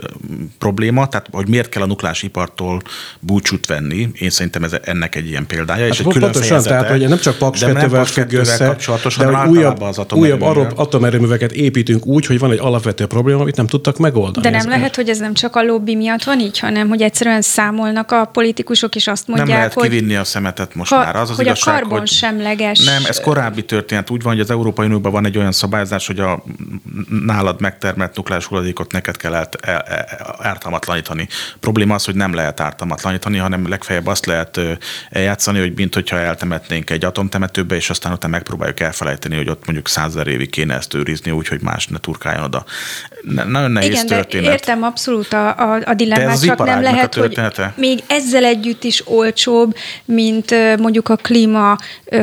probléma, 0.59 1.09
tehát 1.09 1.27
hogy 1.33 1.49
miért 1.49 1.69
kell 1.69 1.83
a 1.83 1.87
nukleáris 1.87 2.23
ipartól 2.23 2.83
búcsút 3.21 3.67
venni. 3.67 4.09
Én 4.15 4.31
szerintem 4.31 4.65
ez 4.65 4.77
ennek 4.83 5.15
egy 5.15 5.29
ilyen 5.29 5.47
példája. 5.47 5.83
Hát 5.83 5.93
és 5.93 5.99
egy 5.99 6.07
külön 6.07 6.31
pontosan, 6.31 6.63
tehát 6.63 6.89
hogy 6.89 7.09
nem 7.09 7.19
csak 7.19 7.37
Paks 7.37 7.61
2-vel 7.65 8.09
függ 8.13 8.33
össze, 8.33 8.77
de 9.19 9.27
hogy 9.27 9.49
újabb, 9.49 9.81
az 9.81 10.01
újabb 10.13 10.43
atomerőműveket 10.77 11.53
építünk 11.53 12.07
úgy, 12.07 12.27
hogy 12.27 12.39
van 12.39 12.51
egy 12.51 12.59
alapvető 12.59 13.07
probléma, 13.07 13.41
amit 13.41 13.57
nem 13.57 13.67
tudtak 13.67 13.99
megoldani. 13.99 14.47
De 14.47 14.51
nem 14.51 14.59
ez 14.59 14.67
lehet, 14.67 14.97
hogy 14.97 15.09
ez 15.09 15.19
nem 15.19 15.35
csak 15.35 15.57
a 15.57 15.63
lobby 15.63 15.95
miatt 15.95 16.23
van 16.23 16.41
így, 16.41 16.59
hanem 16.59 16.89
hogy 16.89 17.03
egyszerűen 17.03 17.43
számolnak 17.43 18.13
a 18.13 18.25
politikusok, 18.25 18.95
és 18.95 19.07
azt 19.07 19.27
mondják, 19.27 19.49
nem 19.49 19.57
lehet 19.57 19.73
hogy... 19.73 19.89
kivinni 19.89 20.17
a 20.17 20.25
szemetet 20.25 20.75
most 20.75 20.93
ha, 20.93 20.99
már. 20.99 21.17
Az 21.17 21.31
az 21.31 21.37
hogy 21.37 21.45
igazság, 21.45 21.68
karbonsemleges. 21.71 22.85
Nem, 22.85 23.05
ez 23.05 23.21
korábbi 23.21 23.65
történet. 23.65 24.11
Úgy 24.11 24.23
van, 24.23 24.33
hogy 24.33 24.43
az 24.43 24.51
Európai 24.51 24.87
Unióban 24.87 25.13
van 25.13 25.27
egy 25.27 25.39
olyan 25.39 25.53
szabályzás, 25.53 26.07
hogy 26.07 26.21
a 26.21 26.45
nálad 27.25 27.61
megtermelt 27.61 28.17
nukleáris 28.17 28.47
hulladékot 28.47 28.93
neked 28.93 29.17
kell 29.17 29.35
el, 29.35 29.49
el, 29.61 29.81
el, 29.81 30.37
ártalmatlanítani. 30.39 31.29
Probléma 31.61 31.95
az, 31.95 32.05
hogy 32.05 32.15
nem 32.15 32.35
lehet 32.35 32.61
ártalmatlanítani, 32.61 33.39
hanem 33.39 33.69
legfeljebb 33.69 34.07
azt 34.07 34.27
lehet 34.27 34.61
eljátszani, 35.11 35.59
hogy 35.59 35.73
mint 35.77 35.95
hogyha 35.95 36.19
eltemetnénk 36.19 36.91
egy 36.91 37.05
atomtemetőbe, 37.05 37.77
és 37.77 37.91
aztán 37.91 38.13
utána 38.13 38.33
megpróbáljuk 38.33 38.81
elfelejteni, 38.81 39.37
hogy 39.37 39.49
ott 39.49 39.65
mondjuk 39.65 39.89
százezer 39.89 40.27
évig 40.27 40.51
kéne 40.51 40.75
ezt 40.75 40.95
őrizni, 40.95 41.31
úgyhogy 41.31 41.63
más 41.63 41.87
ne 41.87 41.99
turkáljon 41.99 42.45
oda. 42.45 42.65
Nagyon 43.23 43.71
nehéz 43.71 43.91
Igen, 43.91 44.07
történet. 44.07 44.47
De 44.47 44.53
értem 44.53 44.83
abszolút 44.83 45.33
a, 45.33 45.49
a, 45.49 45.81
a 45.85 45.95
dilemmát, 45.95 46.43
csak 46.43 46.65
nem 46.65 46.83
lehet, 46.83 47.15
hogy 47.15 47.41
még 47.75 48.03
ezzel 48.07 48.45
együtt 48.45 48.85
is 48.85 49.03
olcsóbb, 49.09 49.77
mint 50.05 50.55
mondjuk 50.79 51.09
a 51.09 51.17
klíma 51.17 51.58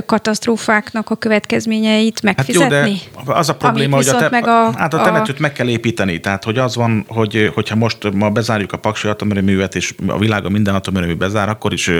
katasztrófáknak 0.05 1.09
a 1.09 1.15
következményeit 1.15 2.21
megfizetni? 2.21 2.75
Hát 2.75 2.87
jó, 3.15 3.23
de 3.25 3.33
az 3.33 3.49
a 3.49 3.55
probléma, 3.55 3.95
hogy 3.95 4.07
a, 4.07 4.17
te, 4.17 4.29
meg 4.29 4.47
a, 4.47 4.71
hát 4.77 4.93
a 4.93 5.03
temetőt 5.03 5.37
a... 5.37 5.41
meg 5.41 5.51
kell 5.51 5.67
építeni. 5.67 6.19
Tehát, 6.19 6.43
hogy 6.43 6.57
az 6.57 6.75
van, 6.75 7.05
hogy 7.07 7.51
hogyha 7.53 7.75
most 7.75 8.13
ma 8.13 8.29
bezárjuk 8.29 8.71
a 8.71 8.77
paksi 8.77 9.07
atomerőművet, 9.07 9.75
és 9.75 9.93
a 10.07 10.17
világon 10.17 10.51
minden 10.51 10.75
atomerőmű 10.75 11.15
bezár, 11.15 11.49
akkor 11.49 11.73
is 11.73 11.91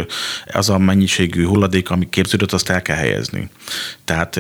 az 0.54 0.70
a 0.70 0.78
mennyiségű 0.78 1.46
hulladék, 1.46 1.90
ami 1.90 2.10
képződött, 2.10 2.52
azt 2.52 2.70
el 2.70 2.82
kell 2.82 2.96
helyezni. 2.96 3.50
Tehát 4.06 4.40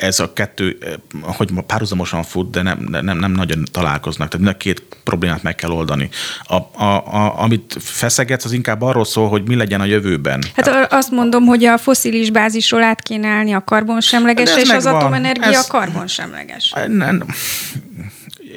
ez 0.00 0.20
a 0.20 0.32
kettő, 0.32 0.78
hogy 1.22 1.50
párhuzamosan 1.66 2.22
fut, 2.22 2.50
de 2.50 2.62
nem, 2.62 2.86
nem, 3.02 3.18
nem 3.18 3.32
nagyon 3.32 3.64
találkoznak. 3.72 4.28
Tehát 4.28 4.44
mind 4.44 4.56
a 4.56 4.58
két 4.58 4.82
problémát 5.04 5.42
meg 5.42 5.54
kell 5.54 5.70
oldani. 5.70 6.08
A, 6.42 6.54
a, 6.54 6.84
a, 6.84 7.42
amit 7.42 7.76
feszegetsz, 7.80 8.44
az 8.44 8.52
inkább 8.52 8.82
arról 8.82 9.04
szól, 9.04 9.28
hogy 9.28 9.42
mi 9.46 9.54
legyen 9.54 9.80
a 9.80 9.84
jövőben. 9.84 10.44
Hát 10.54 10.64
Tehát, 10.64 10.92
azt 10.92 11.10
mondom, 11.10 11.44
hogy 11.44 11.64
a 11.64 11.78
foszilis 11.78 12.05
bázisról 12.30 12.82
át 12.82 13.02
kéne 13.02 13.28
állni 13.28 13.52
a 13.52 13.64
karbonsemleges, 13.64 14.56
és 14.56 14.68
megvan. 14.68 14.76
az 14.76 14.86
atomenergia 14.86 15.58
ez, 15.58 15.66
karbonsemleges. 15.66 16.74
Nem, 16.86 17.24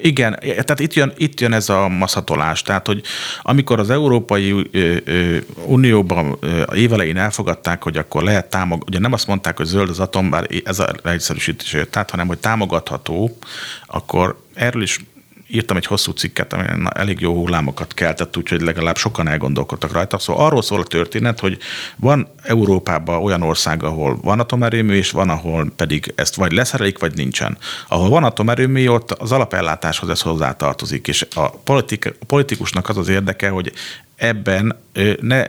igen, 0.02 0.40
tehát 0.42 0.80
itt 0.80 0.94
jön, 0.94 1.14
itt 1.18 1.40
jön 1.40 1.54
ez 1.54 1.70
a 1.70 1.88
maszatolás. 1.88 2.62
Tehát, 2.62 2.88
hogy 2.88 3.02
amikor 3.42 3.80
az 3.80 3.90
Európai 3.90 4.70
Unióban 5.66 6.38
évelején 6.74 7.18
elfogadták, 7.18 7.84
hogy 7.84 7.98
akkor 7.98 8.24
lehet 8.24 8.50
támogatni, 8.50 8.92
ugye 8.92 9.00
nem 9.00 9.14
azt 9.14 9.28
mondták, 9.28 9.58
hogy 9.58 9.66
zöld 9.66 9.90
az 9.90 10.00
atom, 10.00 10.30
bár 10.30 10.48
ez 10.64 10.80
a 10.80 10.94
leegyszerűsítés, 11.04 11.76
tehát, 11.90 12.10
hanem, 12.10 12.28
hogy 12.28 12.38
támogatható, 12.38 13.38
akkor 13.86 14.42
erről 14.54 14.82
is 14.82 15.00
írtam 15.52 15.78
egy 15.78 15.86
hosszú 15.86 16.12
cikket, 16.12 16.54
ami 16.54 16.64
elég 16.90 17.20
jó 17.20 17.34
hullámokat 17.34 17.94
keltett, 17.94 18.38
úgyhogy 18.38 18.62
legalább 18.62 18.98
sokan 18.98 19.28
elgondolkodtak 19.28 19.92
rajta. 19.92 20.20
Szóval 20.20 20.46
arról 20.46 20.62
szól 20.62 20.80
a 20.80 20.84
történet, 20.84 21.40
hogy 21.40 21.58
van 21.96 22.28
Európában 22.44 23.24
olyan 23.24 23.42
ország, 23.42 23.84
ahol 23.84 24.20
van 24.22 24.40
atomerőmű, 24.40 24.96
és 24.96 25.12
van, 25.12 25.30
ahol 25.30 25.72
pedig 25.76 26.14
ezt 26.16 26.36
vagy 26.36 26.52
leszerelik, 26.52 27.00
vagy 27.00 27.16
nincsen. 27.16 27.58
Ahol 27.88 28.10
van 28.10 28.24
atomerőmű, 28.24 28.88
ott 28.88 29.12
az 29.12 29.32
alapellátáshoz 29.32 30.10
ez 30.10 30.22
hozzátartozik, 30.22 31.08
és 31.08 31.28
a, 31.36 31.50
politik, 31.50 32.16
a 32.20 32.26
politikusnak 32.26 32.90
az 32.90 32.98
az 32.98 33.08
érdeke, 33.08 33.50
hogy 33.50 33.74
ebben 34.16 34.76
ne 35.22 35.46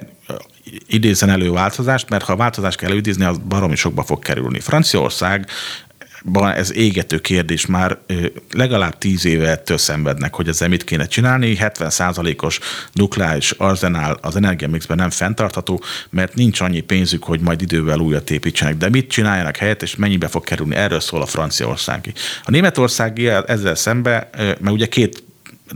idézen 0.87 1.31
elő 1.31 1.51
változást, 1.51 2.09
mert 2.09 2.25
ha 2.25 2.33
a 2.33 2.37
változást 2.37 2.79
kell 2.79 2.89
előidézni, 2.89 3.25
az 3.25 3.39
baromi 3.49 3.77
sokba 3.77 4.03
fog 4.03 4.19
kerülni. 4.19 4.61
Franciaország 4.61 5.47
ez 6.55 6.73
égető 6.73 7.19
kérdés, 7.19 7.67
már 7.67 7.99
legalább 8.53 8.99
tíz 8.99 9.25
éve 9.25 9.49
ettől 9.49 9.79
szenvednek, 9.79 10.35
hogy 10.35 10.49
ezzel 10.49 10.69
mit 10.69 10.85
kéne 10.85 11.07
csinálni. 11.07 11.57
70%-os 11.61 12.59
nukleáris 12.93 13.51
arzenál 13.51 14.19
az 14.21 14.37
energiamixben 14.37 14.97
nem 14.97 15.11
fenntartható, 15.11 15.83
mert 16.11 16.35
nincs 16.35 16.61
annyi 16.61 16.81
pénzük, 16.81 17.25
hogy 17.25 17.41
majd 17.41 17.63
idővel 17.63 17.99
újat 17.99 18.31
építsenek. 18.31 18.77
De 18.77 18.89
mit 18.89 19.11
csináljanak 19.11 19.57
helyett, 19.57 19.83
és 19.83 19.97
mennyibe 19.97 20.29
fog 20.29 20.45
kerülni? 20.45 20.75
Erről 20.75 21.01
szól 21.01 21.23
a 21.23 21.27
franciaországi. 21.27 22.13
A 22.45 22.51
németországi 22.51 23.29
ezzel 23.29 23.75
szembe, 23.75 24.31
mert 24.37 24.71
ugye 24.71 24.87
két 24.87 25.23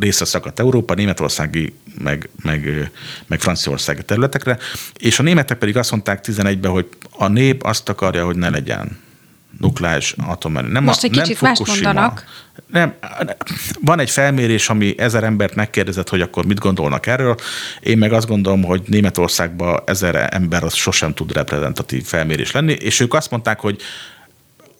részre 0.00 0.24
szakadt 0.24 0.60
Európa, 0.60 0.94
németországi, 0.94 1.74
meg, 1.98 2.28
meg, 2.42 2.90
meg 3.26 3.40
franciaországi 3.40 4.02
területekre, 4.02 4.58
és 4.98 5.18
a 5.18 5.22
németek 5.22 5.58
pedig 5.58 5.76
azt 5.76 5.90
mondták 5.90 6.24
11-ben, 6.26 6.70
hogy 6.70 6.88
a 7.10 7.28
nép 7.28 7.62
azt 7.62 7.88
akarja, 7.88 8.24
hogy 8.24 8.36
ne 8.36 8.50
legyen 8.50 9.02
nukleáris 9.60 10.14
atomerő. 10.26 10.68
Nem 10.68 10.84
Most 10.84 11.02
a, 11.02 11.06
egy 11.06 11.12
kicsit 11.12 11.40
nem 11.40 11.50
más 11.50 11.68
mondanak. 11.68 12.24
Nem, 12.66 12.94
van 13.80 13.98
egy 13.98 14.10
felmérés, 14.10 14.68
ami 14.68 14.94
ezer 14.98 15.24
embert 15.24 15.54
megkérdezett, 15.54 16.08
hogy 16.08 16.20
akkor 16.20 16.46
mit 16.46 16.58
gondolnak 16.58 17.06
erről. 17.06 17.36
Én 17.80 17.98
meg 17.98 18.12
azt 18.12 18.26
gondolom, 18.26 18.62
hogy 18.62 18.82
Németországban 18.86 19.82
ezer 19.86 20.28
ember 20.30 20.64
az 20.64 20.74
sosem 20.74 21.14
tud 21.14 21.32
reprezentatív 21.32 22.04
felmérés 22.04 22.50
lenni, 22.50 22.72
és 22.72 23.00
ők 23.00 23.14
azt 23.14 23.30
mondták, 23.30 23.60
hogy 23.60 23.80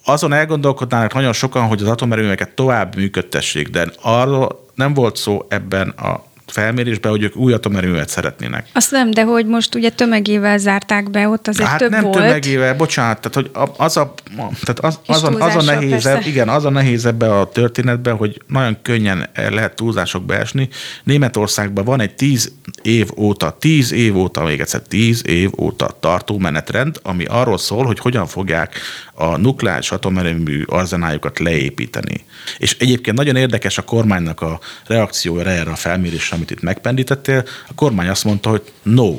azon 0.05 0.33
elgondolkodnának 0.33 1.15
nagyon 1.15 1.33
sokan, 1.33 1.67
hogy 1.67 1.83
az 1.83 1.89
atomerőműveket 1.89 2.55
tovább 2.55 2.97
működtessék, 2.97 3.69
de 3.69 3.89
arról 4.03 4.65
nem 4.75 4.95
volt 4.95 5.17
szó 5.17 5.47
ebben 5.49 5.89
a 5.89 6.25
felmérésbe, 6.47 7.09
hogy 7.09 7.23
ők 7.23 7.37
új 7.37 7.53
atomerőművet 7.53 8.09
szeretnének. 8.09 8.69
Azt 8.73 8.91
nem, 8.91 9.11
de 9.11 9.23
hogy 9.23 9.47
most 9.47 9.75
ugye 9.75 9.91
tömegével 9.91 10.59
zárták 10.59 11.11
be, 11.11 11.29
ott 11.29 11.49
azért 11.49 11.69
hát 11.69 11.79
több 11.79 11.91
nem 11.91 12.03
volt. 12.03 12.15
tömegével, 12.15 12.75
bocsánat, 12.75 13.21
tehát 13.21 13.35
hogy 13.35 13.69
az 13.77 13.97
a, 13.97 14.15
tehát 14.37 14.79
az, 14.81 14.99
az, 15.07 15.23
a, 15.23 15.29
az 15.29 15.57
a 15.57 15.63
nehéz, 15.63 16.09
igen, 16.25 16.49
az 16.49 16.65
a 16.65 16.71
nehéz 16.71 17.07
ebbe 17.07 17.39
a 17.39 17.49
történetbe, 17.49 18.11
hogy 18.11 18.43
nagyon 18.47 18.77
könnyen 18.83 19.29
lehet 19.35 19.77
túlzások 19.77 20.25
beesni. 20.25 20.69
Németországban 21.05 21.85
van 21.85 22.01
egy 22.01 22.15
tíz 22.15 22.53
év 22.83 23.09
óta, 23.17 23.57
tíz 23.59 23.93
év 23.93 24.17
óta, 24.17 24.43
még 24.45 24.61
egyszer 24.61 24.81
tíz 24.81 25.27
év 25.27 25.51
óta 25.61 25.97
tartó 26.01 26.39
menetrend, 26.39 27.01
ami 27.03 27.25
arról 27.25 27.59
szól, 27.59 27.85
hogy 27.85 27.99
hogyan 27.99 28.27
fogják 28.27 28.81
a 29.15 29.37
nukleáris 29.37 29.91
atomerőmű 29.91 30.63
arzenáljukat 30.67 31.39
leépíteni. 31.39 32.25
És 32.59 32.77
egyébként 32.79 33.17
nagyon 33.17 33.37
érdekes 33.37 33.79
a 33.79 33.83
kormánynak 33.83 34.41
a 34.41 34.61
reakciója 34.87 35.51
erre 35.51 35.71
a 35.71 35.77
felmérésre, 35.77 36.37
amit 36.37 36.51
itt 36.51 36.61
megpendítettél. 36.61 37.45
A 37.69 37.75
kormány 37.75 38.09
azt 38.09 38.25
mondta, 38.25 38.51
hogy 38.51 38.63
no, 38.83 39.15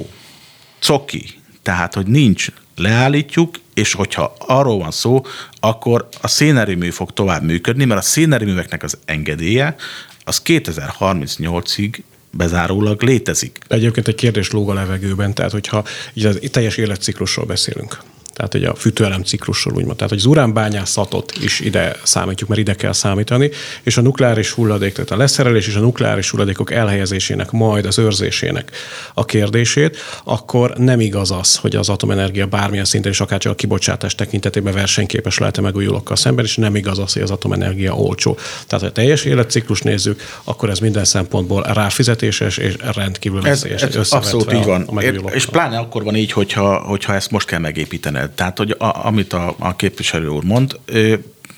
coki, 0.80 1.24
Tehát, 1.62 1.94
hogy 1.94 2.08
nincs, 2.08 2.48
leállítjuk, 2.76 3.56
és 3.74 3.94
hogyha 3.94 4.36
arról 4.40 4.78
van 4.78 4.92
szó, 4.92 5.22
akkor 5.60 6.08
a 6.22 6.28
szénerőmű 6.28 6.90
fog 6.90 7.14
tovább 7.14 7.44
működni, 7.44 7.86
mert 7.86 8.00
a 8.00 8.04
szénerőműveknek 8.04 8.84
az 8.84 8.98
engedélye 9.06 9.76
az 10.24 10.42
2038-ig 10.46 11.98
bezárólag 12.32 13.04
létezik. 13.04 13.60
Egyébként 13.68 14.08
egy 14.08 14.16
kérdés 14.16 14.52
lóg 14.52 14.70
a 14.70 14.74
levegőben, 14.74 15.34
tehát 15.34 15.52
hogyha 15.52 15.84
így 16.14 16.26
az 16.26 16.40
teljes 16.52 16.78
életciklusról 16.78 17.46
beszélünk, 17.46 17.98
tehát 18.36 18.52
hogy 18.52 18.64
a 18.64 18.76
fűtőelem 18.76 19.24
ciklusról 19.24 19.76
úgymond. 19.76 19.96
Tehát, 19.96 20.10
hogy 20.10 20.20
az 20.20 20.26
uránbányászatot 20.26 21.34
is 21.42 21.60
ide 21.60 21.96
számítjuk, 22.04 22.50
mert 22.50 22.62
ide 22.62 22.76
kell 22.76 22.92
számítani, 22.92 23.50
és 23.84 23.98
a 23.98 24.02
nukleáris 24.02 24.52
hulladék, 24.52 24.94
tehát 24.94 25.12
a 25.12 25.18
leszerelés 25.18 25.68
és 25.68 25.76
a 25.76 25.80
nukleáris 25.80 26.30
hulladékok 26.30 26.72
elhelyezésének, 26.72 27.52
majd 27.52 27.86
az 27.86 27.98
őrzésének 27.98 28.72
a 29.14 29.26
kérdését, 29.26 29.98
akkor 30.24 30.74
nem 30.78 31.00
igaz 31.00 31.32
az, 31.32 31.56
hogy 31.56 31.76
az 31.76 31.90
atomenergia 31.90 32.46
bármilyen 32.46 32.86
szinten 32.86 33.12
is 33.12 33.20
akár 33.20 33.40
csak 33.40 33.52
a 33.52 33.56
kibocsátás 33.56 34.16
tekintetében 34.16 34.74
versenyképes 34.74 35.38
lehet-e 35.38 35.62
megújulókkal 35.62 36.16
szemben, 36.16 36.46
és 36.46 36.56
nem 36.56 36.76
igaz 36.76 37.00
az, 37.00 37.14
hogy 37.14 37.22
az 37.22 37.32
atomenergia 37.32 37.96
olcsó. 37.96 38.38
Tehát, 38.68 38.84
ha 38.84 38.86
a 38.86 38.92
teljes 38.92 39.26
életciklus 39.26 39.82
nézzük, 39.82 40.22
akkor 40.44 40.70
ez 40.70 40.80
minden 40.80 41.06
szempontból 41.06 41.62
ráfizetéses 41.62 42.58
és 42.58 42.76
rendkívül 42.96 43.42
veszélyes. 43.42 43.82
Ez, 43.82 43.96
ez 43.96 44.12
abszolút 44.12 44.54
így 44.54 44.66
van. 44.66 44.82
A, 44.82 44.98
a 44.98 45.32
és 45.34 45.46
pláne 45.46 45.78
akkor 45.78 46.04
van 46.04 46.16
így, 46.16 46.32
hogyha, 46.32 46.78
hogyha 46.78 47.14
ezt 47.14 47.32
most 47.32 47.48
kell 47.48 47.60
megépíteni 47.60 48.24
tehát, 48.30 48.58
hogy 48.58 48.72
a, 48.72 49.06
amit 49.06 49.34
a, 49.34 49.56
a 49.60 49.76
képviselő 49.76 50.28
úr 50.28 50.44
mond, 50.44 50.80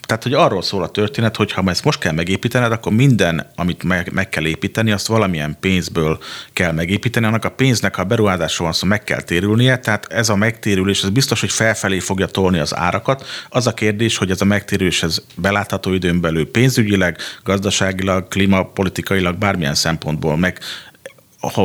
tehát, 0.07 0.23
hogy 0.23 0.33
arról 0.33 0.61
szól 0.61 0.83
a 0.83 0.87
történet, 0.87 1.35
hogy 1.35 1.51
ha 1.51 1.63
ezt 1.65 1.83
most 1.83 1.99
kell 1.99 2.11
megépítened, 2.11 2.71
akkor 2.71 2.91
minden, 2.91 3.47
amit 3.55 3.83
meg, 3.83 4.11
meg 4.13 4.29
kell 4.29 4.45
építeni, 4.45 4.91
azt 4.91 5.07
valamilyen 5.07 5.57
pénzből 5.59 6.19
kell 6.53 6.71
megépíteni. 6.71 7.25
Annak 7.25 7.45
a 7.45 7.49
pénznek, 7.49 7.95
ha 7.95 8.01
a 8.01 8.05
beruházásról 8.05 8.67
van 8.67 8.77
szó, 8.77 8.87
meg 8.87 9.03
kell 9.03 9.21
térülnie, 9.21 9.79
tehát 9.79 10.05
ez 10.09 10.29
a 10.29 10.35
megtérülés, 10.35 11.03
ez 11.03 11.09
biztos, 11.09 11.39
hogy 11.39 11.51
felfelé 11.51 11.99
fogja 11.99 12.25
tolni 12.25 12.59
az 12.59 12.75
árakat. 12.75 13.25
Az 13.49 13.67
a 13.67 13.73
kérdés, 13.73 14.17
hogy 14.17 14.31
ez 14.31 14.41
a 14.41 14.45
megtérülés 14.45 15.03
ez 15.03 15.21
belátható 15.35 15.93
időn 15.93 16.21
belül 16.21 16.51
pénzügyileg, 16.51 17.17
gazdaságilag, 17.43 18.27
klímapolitikailag, 18.27 19.37
bármilyen 19.37 19.75
szempontból 19.75 20.37
meg 20.37 20.59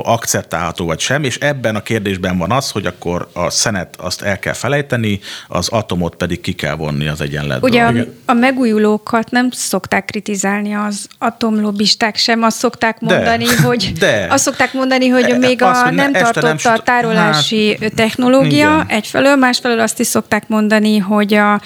akceptálható 0.03 0.87
vagy 0.87 1.01
sem, 1.01 1.25
és 1.25 1.37
ebben 1.37 1.77
a 1.77 1.83
kérdésben 1.83 2.39
van 2.39 2.51
az, 2.51 2.71
hogy 2.71 2.87
akkor 2.87 3.29
a 3.33 3.51
szenet 3.51 3.97
azt 3.97 4.23
el 4.23 4.39
kell 4.39 4.53
felejteni, 4.53 5.21
az 5.49 5.69
atomot 5.69 6.15
pedig 6.15 6.41
ki 6.41 6.53
kell 6.53 6.75
vonni 6.75 7.09
az 7.09 7.21
egyenletből. 7.21 7.71
Ugye 7.71 7.83
a, 7.83 7.93
a 8.27 8.33
megújulókat 8.33 9.31
nem 9.31 9.51
szokták 9.51 10.05
kritizálni 10.05 10.75
az 10.75 11.07
atomlobisták 11.19 12.17
sem, 12.17 12.43
azt 12.43 12.57
szokták 12.57 13.01
mondani, 13.01 13.45
de, 13.45 13.63
hogy 13.69 13.93
de. 13.99 14.27
azt 14.31 14.45
szokták 14.45 14.73
mondani, 14.73 15.09
hogy 15.09 15.31
e, 15.31 15.37
még 15.37 15.63
azt, 15.63 15.83
a 15.83 15.91
nem 15.91 16.13
tartott 16.13 16.63
nem, 16.63 16.75
a 16.75 16.79
tárolási 16.79 17.79
hát, 17.81 17.95
technológia 17.95 18.75
igen. 18.75 18.87
egyfelől, 18.89 19.37
másfelől 19.37 19.81
azt 19.81 20.01
is 20.01 20.07
szokták 20.07 20.49
mondani, 20.49 20.99
hogy 20.99 21.35
a, 21.35 21.61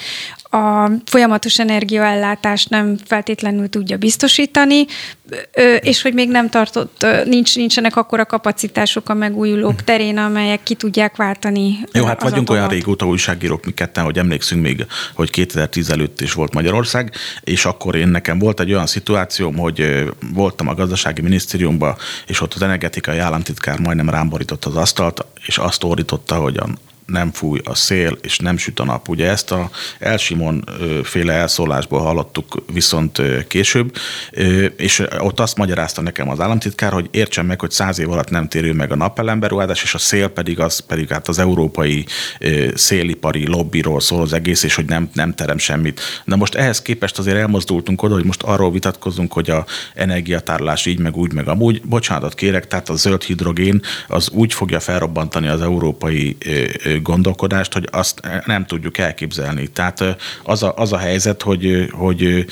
a 0.49 0.91
folyamatos 1.05 1.59
energiaellátást 1.59 2.69
nem 2.69 2.97
feltétlenül 3.05 3.69
tudja 3.69 3.97
biztosítani, 3.97 4.85
és 5.79 6.01
hogy 6.01 6.13
még 6.13 6.29
nem 6.29 6.49
tartott, 6.49 7.05
nincs, 7.25 7.55
nincsenek 7.55 7.95
akkora 7.95 8.25
kapacitások 8.25 9.09
a 9.09 9.13
megújulók 9.13 9.83
terén, 9.83 10.17
amelyek 10.17 10.63
ki 10.63 10.75
tudják 10.75 11.15
váltani. 11.15 11.79
Jó, 11.91 12.05
hát 12.05 12.21
vagyunk 12.21 12.41
atomot. 12.41 12.49
olyan 12.49 12.67
régóta 12.67 13.05
újságírók 13.07 13.65
mi 13.65 13.71
ketten, 13.73 14.03
hogy 14.03 14.17
emlékszünk 14.17 14.61
még, 14.61 14.85
hogy 15.13 15.29
2010 15.29 15.89
előtt 15.89 16.21
is 16.21 16.33
volt 16.33 16.53
Magyarország, 16.53 17.11
és 17.41 17.65
akkor 17.65 17.95
én 17.95 18.07
nekem 18.07 18.39
volt 18.39 18.59
egy 18.59 18.71
olyan 18.71 18.87
szituációm, 18.87 19.57
hogy 19.57 20.09
voltam 20.33 20.67
a 20.67 20.73
gazdasági 20.73 21.21
minisztériumban, 21.21 21.95
és 22.27 22.41
ott 22.41 22.53
az 22.53 22.61
energetikai 22.61 23.17
államtitkár 23.17 23.79
majdnem 23.79 24.09
rám 24.09 24.29
borított 24.29 24.65
az 24.65 24.75
asztalt, 24.75 25.25
és 25.45 25.57
azt 25.57 25.83
ordította, 25.83 26.35
hogy 26.35 26.57
nem 27.07 27.31
fúj 27.31 27.59
a 27.63 27.75
szél, 27.75 28.17
és 28.21 28.39
nem 28.39 28.57
süt 28.57 28.79
a 28.79 28.83
nap. 28.83 29.09
Ugye 29.09 29.29
ezt 29.29 29.51
a 29.51 29.69
Elsimon 29.99 30.63
féle 31.03 31.33
elszólásból 31.33 31.99
hallottuk 31.99 32.63
viszont 32.73 33.21
később, 33.47 33.95
és 34.77 35.03
ott 35.19 35.39
azt 35.39 35.57
magyarázta 35.57 36.01
nekem 36.01 36.29
az 36.29 36.39
államtitkár, 36.39 36.91
hogy 36.91 37.07
értsem 37.11 37.45
meg, 37.45 37.59
hogy 37.59 37.71
száz 37.71 37.99
év 37.99 38.11
alatt 38.11 38.29
nem 38.29 38.47
térül 38.47 38.73
meg 38.73 38.91
a 38.91 38.95
napelemberuházás, 38.95 39.83
és 39.83 39.93
a 39.93 39.97
szél 39.97 40.27
pedig 40.27 40.59
az 40.59 40.79
pedig 40.79 41.09
hát 41.09 41.27
az 41.27 41.39
európai 41.39 42.05
szélipari 42.73 43.47
lobbyról 43.47 43.99
szól 43.99 44.21
az 44.21 44.33
egész, 44.33 44.63
és 44.63 44.75
hogy 44.75 44.85
nem, 44.85 45.09
nem 45.13 45.33
terem 45.33 45.57
semmit. 45.57 46.01
Na 46.25 46.35
most 46.35 46.55
ehhez 46.55 46.81
képest 46.81 47.17
azért 47.17 47.37
elmozdultunk 47.37 48.03
oda, 48.03 48.13
hogy 48.13 48.25
most 48.25 48.43
arról 48.43 48.71
vitatkozunk, 48.71 49.33
hogy 49.33 49.49
a 49.49 49.65
energiatárlás 49.93 50.85
így, 50.85 50.99
meg 50.99 51.15
úgy, 51.15 51.33
meg 51.33 51.47
amúgy. 51.47 51.81
Bocsánatot 51.81 52.33
kérek, 52.33 52.67
tehát 52.67 52.89
a 52.89 52.95
zöld 52.95 53.23
hidrogén 53.23 53.81
az 54.07 54.29
úgy 54.29 54.53
fogja 54.53 54.79
felrobbantani 54.79 55.47
az 55.47 55.61
európai 55.61 56.37
gondolkodást, 57.01 57.73
hogy 57.73 57.87
azt 57.91 58.21
nem 58.45 58.65
tudjuk 58.65 58.97
elképzelni. 58.97 59.67
Tehát 59.67 60.03
az 60.43 60.63
a, 60.63 60.73
az 60.75 60.93
a 60.93 60.97
helyzet, 60.97 61.41
hogy, 61.41 61.89
hogy 61.91 62.45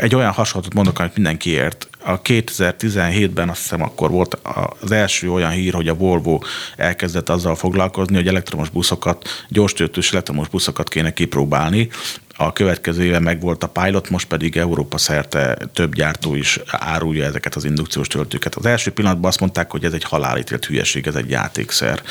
egy 0.00 0.14
olyan 0.14 0.32
hasonlatot 0.32 0.74
mondok, 0.74 0.98
amit 0.98 1.14
mindenki 1.14 1.50
ért. 1.50 1.88
A 2.04 2.22
2017-ben 2.22 3.48
azt 3.48 3.60
hiszem 3.60 3.82
akkor 3.82 4.10
volt 4.10 4.38
az 4.80 4.90
első 4.92 5.30
olyan 5.30 5.50
hír, 5.50 5.74
hogy 5.74 5.88
a 5.88 5.94
Volvo 5.94 6.38
elkezdett 6.76 7.28
azzal 7.28 7.54
foglalkozni, 7.54 8.14
hogy 8.14 8.28
elektromos 8.28 8.68
buszokat, 8.68 9.44
gyorstöltős 9.48 10.12
elektromos 10.12 10.48
buszokat 10.48 10.88
kéne 10.88 11.12
kipróbálni, 11.12 11.88
a 12.36 12.52
következő 12.52 13.04
éve 13.04 13.18
meg 13.18 13.40
volt 13.40 13.62
a 13.62 13.68
pilot, 13.68 14.10
most 14.10 14.26
pedig 14.26 14.56
Európa 14.56 14.98
szerte 14.98 15.58
több 15.72 15.94
gyártó 15.94 16.34
is 16.34 16.60
árulja 16.66 17.24
ezeket 17.24 17.54
az 17.54 17.64
indukciós 17.64 18.08
töltőket. 18.08 18.54
Az 18.54 18.66
első 18.66 18.92
pillanatban 18.92 19.30
azt 19.30 19.40
mondták, 19.40 19.70
hogy 19.70 19.84
ez 19.84 19.92
egy 19.92 20.04
halálítélt 20.04 20.64
hülyeség, 20.64 21.06
ez 21.06 21.14
egy 21.14 21.30
játékszer 21.30 22.02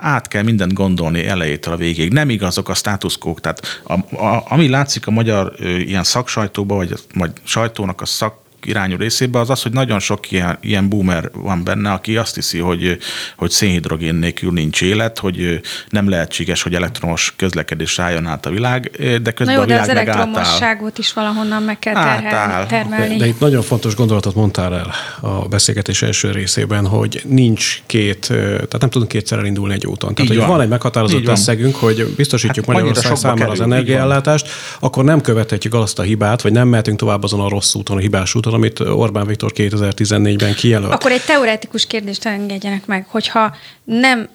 át 0.00 0.28
kell 0.28 0.42
mindent 0.42 0.72
gondolni 0.72 1.26
elejétől 1.26 1.74
a 1.74 1.76
végéig. 1.76 2.12
Nem 2.12 2.30
igazok 2.30 2.68
a 2.68 2.74
státuszkók, 2.74 3.40
tehát 3.40 3.82
a, 3.82 3.92
a, 4.24 4.44
ami 4.48 4.68
látszik 4.68 5.06
a 5.06 5.10
magyar 5.10 5.52
ö, 5.56 5.68
ilyen 5.68 6.04
szaksajtóban, 6.04 6.76
vagy, 6.76 6.94
vagy 7.14 7.30
sajtónak 7.42 8.00
a 8.00 8.06
szak 8.06 8.38
irányú 8.64 8.96
részében, 8.96 9.40
az 9.40 9.50
az, 9.50 9.62
hogy 9.62 9.72
nagyon 9.72 9.98
sok 9.98 10.30
ilyen, 10.30 10.58
ilyen 10.60 10.88
boomer 10.88 11.30
van 11.32 11.64
benne, 11.64 11.92
aki 11.92 12.16
azt 12.16 12.34
hiszi, 12.34 12.58
hogy, 12.58 12.98
hogy 13.36 13.50
szénhidrogén 13.50 14.14
nélkül 14.14 14.52
nincs 14.52 14.82
élet, 14.82 15.18
hogy 15.18 15.60
nem 15.88 16.08
lehetséges, 16.08 16.62
hogy 16.62 16.74
elektromos 16.74 17.34
közlekedés 17.36 17.98
álljon 17.98 18.26
át 18.26 18.46
a 18.46 18.50
világ, 18.50 18.90
de 19.22 19.30
közben 19.30 19.46
Na 19.46 19.52
jó, 19.52 19.60
a 19.60 19.64
világ 19.64 19.86
de 19.86 19.90
az 19.90 19.96
elektromosságot 19.96 20.98
is 20.98 21.12
valahonnan 21.12 21.62
meg 21.62 21.78
kell 21.78 21.94
terhelni, 21.94 22.68
termelni. 22.68 23.16
De, 23.16 23.26
itt 23.26 23.40
nagyon 23.40 23.62
fontos 23.62 23.94
gondolatot 23.94 24.34
mondtál 24.34 24.74
el 24.74 24.90
a 25.20 25.48
beszélgetés 25.48 26.02
első 26.02 26.30
részében, 26.30 26.86
hogy 26.86 27.22
nincs 27.28 27.82
két, 27.86 28.26
tehát 28.28 28.78
nem 28.80 28.90
tudunk 28.90 29.10
kétszer 29.10 29.38
elindulni 29.38 29.74
egy 29.74 29.86
úton. 29.86 30.14
Tehát, 30.14 30.30
Így 30.30 30.36
hogy 30.36 30.46
van. 30.46 30.56
van 30.56 30.60
egy 30.60 30.68
meghatározott 30.68 31.26
összegünk, 31.26 31.76
hogy 31.76 32.14
biztosítjuk 32.16 32.64
hát 32.64 32.74
Magyarország 32.74 33.16
számára 33.16 33.38
kerül, 33.38 33.52
az 33.52 33.60
energiaellátást, 33.60 34.48
akkor 34.80 35.04
nem 35.04 35.20
követhetjük 35.20 35.74
azt 35.74 35.98
a 35.98 36.02
hibát, 36.02 36.42
vagy 36.42 36.52
nem 36.52 36.68
mehetünk 36.68 36.98
tovább 36.98 37.22
azon 37.22 37.40
a 37.40 37.48
rossz 37.48 37.74
úton, 37.74 37.96
a 37.96 38.00
hibás 38.00 38.34
úton, 38.34 38.49
amit 38.54 38.80
Orbán 38.80 39.26
Viktor 39.26 39.52
2014-ben 39.54 40.54
kijelölt. 40.54 40.92
Akkor 40.92 41.12
egy 41.12 41.24
teoretikus 41.24 41.86
kérdést 41.86 42.26
engedjenek 42.26 42.86
meg, 42.86 43.06
hogyha 43.08 43.56
nem 43.84 44.28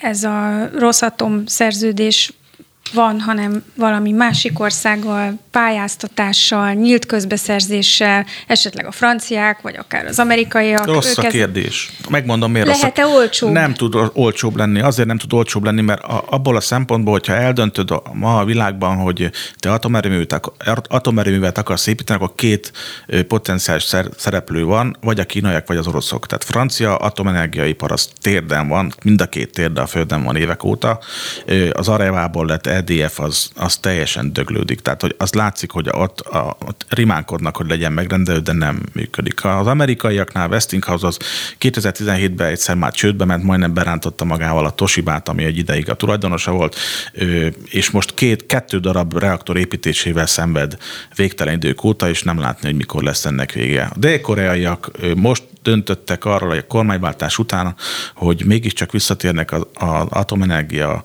ez 0.00 0.24
a 0.24 0.70
rossz 0.78 1.02
atom 1.02 1.46
szerződés 1.46 2.32
van, 2.92 3.20
hanem 3.20 3.64
valami 3.74 4.12
másik 4.12 4.60
országgal, 4.60 5.38
pályáztatással, 5.50 6.72
nyílt 6.72 7.06
közbeszerzéssel, 7.06 8.26
esetleg 8.46 8.86
a 8.86 8.90
franciák, 8.90 9.60
vagy 9.60 9.76
akár 9.76 10.06
az 10.06 10.18
amerikaiak. 10.18 10.86
Rossz 10.86 11.18
a 11.18 11.22
kérdés. 11.22 11.92
Megmondom, 12.08 12.50
miért 12.50 12.66
Lehet-e 12.66 13.02
rossz. 13.02 13.12
olcsóbb? 13.12 13.50
Nem 13.50 13.74
tud 13.74 13.94
olcsóbb 14.12 14.56
lenni. 14.56 14.80
Azért 14.80 15.08
nem 15.08 15.18
tud 15.18 15.32
olcsóbb 15.32 15.64
lenni, 15.64 15.80
mert 15.80 16.02
abból 16.26 16.56
a 16.56 16.60
szempontból, 16.60 17.12
hogyha 17.12 17.34
eldöntöd 17.34 17.90
a, 17.90 18.02
ma 18.12 18.38
a 18.38 18.44
világban, 18.44 18.96
hogy 18.96 19.30
te 19.58 19.72
atomerőművet, 19.72 20.40
atomerőművet 20.88 21.58
akarsz 21.58 21.86
építeni, 21.86 22.18
akkor 22.22 22.34
két 22.34 22.72
potenciális 23.28 23.94
szereplő 24.16 24.64
van, 24.64 24.96
vagy 25.00 25.20
a 25.20 25.24
kínaiak, 25.24 25.66
vagy 25.66 25.76
az 25.76 25.86
oroszok. 25.86 26.26
Tehát 26.26 26.44
francia 26.44 26.96
atomenergiaipar 26.96 27.92
az 27.92 28.08
térden 28.20 28.68
van, 28.68 28.92
mind 29.04 29.20
a 29.20 29.26
két 29.26 29.52
térde 29.52 29.80
a 29.80 29.86
földön 29.86 30.24
van 30.24 30.36
évek 30.36 30.64
óta. 30.64 30.98
Az 31.72 31.88
Arevából 31.88 32.46
lett 32.46 32.66
EDF 32.76 33.20
az, 33.20 33.50
az 33.54 33.76
teljesen 33.76 34.32
döglődik. 34.32 34.80
Tehát, 34.80 35.00
hogy 35.00 35.14
az 35.18 35.32
látszik, 35.32 35.70
hogy 35.70 35.88
ott, 35.90 36.20
a, 36.20 36.56
ott 36.66 36.86
rimánkodnak, 36.88 37.56
hogy 37.56 37.68
legyen 37.68 37.92
megrendelő, 37.92 38.38
de 38.38 38.52
nem 38.52 38.82
működik. 38.92 39.44
Az 39.44 39.66
amerikaiaknál 39.66 40.48
Westinghouse 40.48 41.06
az 41.06 41.18
2017-ben 41.60 42.46
egyszer 42.46 42.74
már 42.76 42.92
csődbe 42.92 43.24
ment, 43.24 43.42
majdnem 43.42 43.74
berántotta 43.74 44.24
magával 44.24 44.64
a 44.64 44.70
Toshibát, 44.70 45.28
ami 45.28 45.44
egy 45.44 45.58
ideig 45.58 45.90
a 45.90 45.94
tulajdonosa 45.94 46.52
volt, 46.52 46.76
és 47.64 47.90
most 47.90 48.14
két, 48.14 48.46
kettő 48.46 48.78
darab 48.78 49.18
reaktor 49.18 49.56
építésével 49.56 50.26
szenved 50.26 50.76
végtelen 51.14 51.54
idők 51.54 51.84
óta, 51.84 52.08
és 52.08 52.22
nem 52.22 52.38
látni, 52.38 52.66
hogy 52.66 52.76
mikor 52.76 53.02
lesz 53.02 53.24
ennek 53.24 53.52
vége. 53.52 53.82
A 53.94 53.98
dél-koreaiak 53.98 54.90
most 55.16 55.42
döntöttek 55.66 56.24
arról 56.24 56.50
a 56.50 56.62
kormányváltás 56.62 57.38
után, 57.38 57.74
hogy 58.14 58.44
mégiscsak 58.44 58.92
visszatérnek 58.92 59.52
az, 59.52 59.66
az 59.74 60.06
atomenergia 60.10 61.02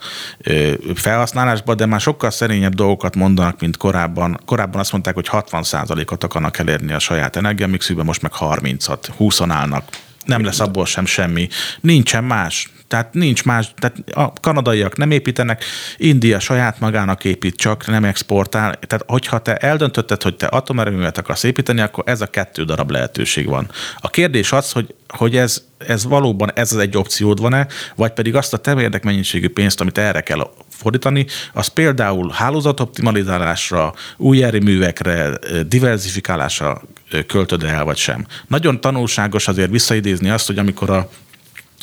felhasználásba, 0.96 1.76
de 1.76 1.86
már 1.86 2.00
sokkal 2.00 2.30
szerényebb 2.30 2.76
dolgokat 2.76 3.16
mondanak, 3.16 3.60
mint 3.60 3.78
korábban. 3.78 4.40
Korábban 4.46 4.80
azt 4.80 4.92
mondták, 4.92 5.14
hogy 5.14 5.28
60%-ot 5.32 6.24
akarnak 6.24 6.58
elérni 6.58 6.94
a 6.94 7.00
saját 7.00 7.36
energiamixükben, 7.36 8.06
most 8.06 8.22
meg 8.22 8.32
30-at, 8.40 9.08
20 9.18 9.42
állnak 9.42 9.84
Nem 10.26 10.44
lesz 10.44 10.60
abból 10.60 10.86
sem 10.86 11.06
semmi. 11.06 11.48
Nincsen 11.82 12.24
más. 12.24 12.70
Tehát 12.92 13.14
nincs 13.14 13.44
más, 13.44 13.74
tehát 13.80 13.98
a 14.14 14.34
kanadaiak 14.42 14.98
nem 14.98 15.12
építenek, 15.12 15.64
India 15.98 16.40
saját 16.40 16.80
magának 16.80 17.24
épít, 17.24 17.56
csak 17.56 17.88
nem 17.88 18.04
exportál. 18.04 18.80
Tehát 18.88 19.06
hogyha 19.08 19.40
te 19.40 19.56
eldöntötted, 19.56 20.22
hogy 20.24 20.36
te 20.36 20.46
atomerőművet 20.46 21.18
akarsz 21.18 21.44
építeni, 21.44 21.82
akkor 21.82 22.04
ez 22.08 22.22
a 22.22 22.26
kettő 22.26 22.64
darab 22.64 22.92
lehetőség 22.92 23.48
van. 23.48 23.70
A 23.98 24.10
kérdés 24.10 24.52
az, 24.52 24.72
hogy, 24.72 24.96
hogy 25.08 25.38
ez, 25.38 25.64
ez 25.78 26.06
valóban 26.06 26.52
ez 26.56 26.74
az 26.74 26.78
egy 26.78 26.98
opciód 26.98 27.40
van-e, 27.42 27.68
vagy 27.96 28.12
pedig 28.12 28.36
azt 28.36 28.54
a 28.54 28.58
te 28.58 29.00
mennyiségű 29.04 29.50
pénzt, 29.50 29.82
amit 29.82 29.98
erre 29.98 30.22
kell 30.22 30.50
fordítani, 30.70 31.26
az 31.54 31.68
például 31.68 32.32
hálózatoptimalizálásra, 32.34 33.94
új 34.18 34.44
erőművekre, 34.44 35.30
diversifikálásra 35.68 36.82
költöd 37.28 37.64
el, 37.64 37.84
vagy 37.84 37.98
sem. 37.98 38.26
Nagyon 38.48 38.82
tanulságos 38.82 39.48
azért 39.48 39.72
visszaidézni 39.72 40.30
azt, 40.30 40.48
hogy 40.48 40.58
amikor 40.58 40.90
a 40.90 41.10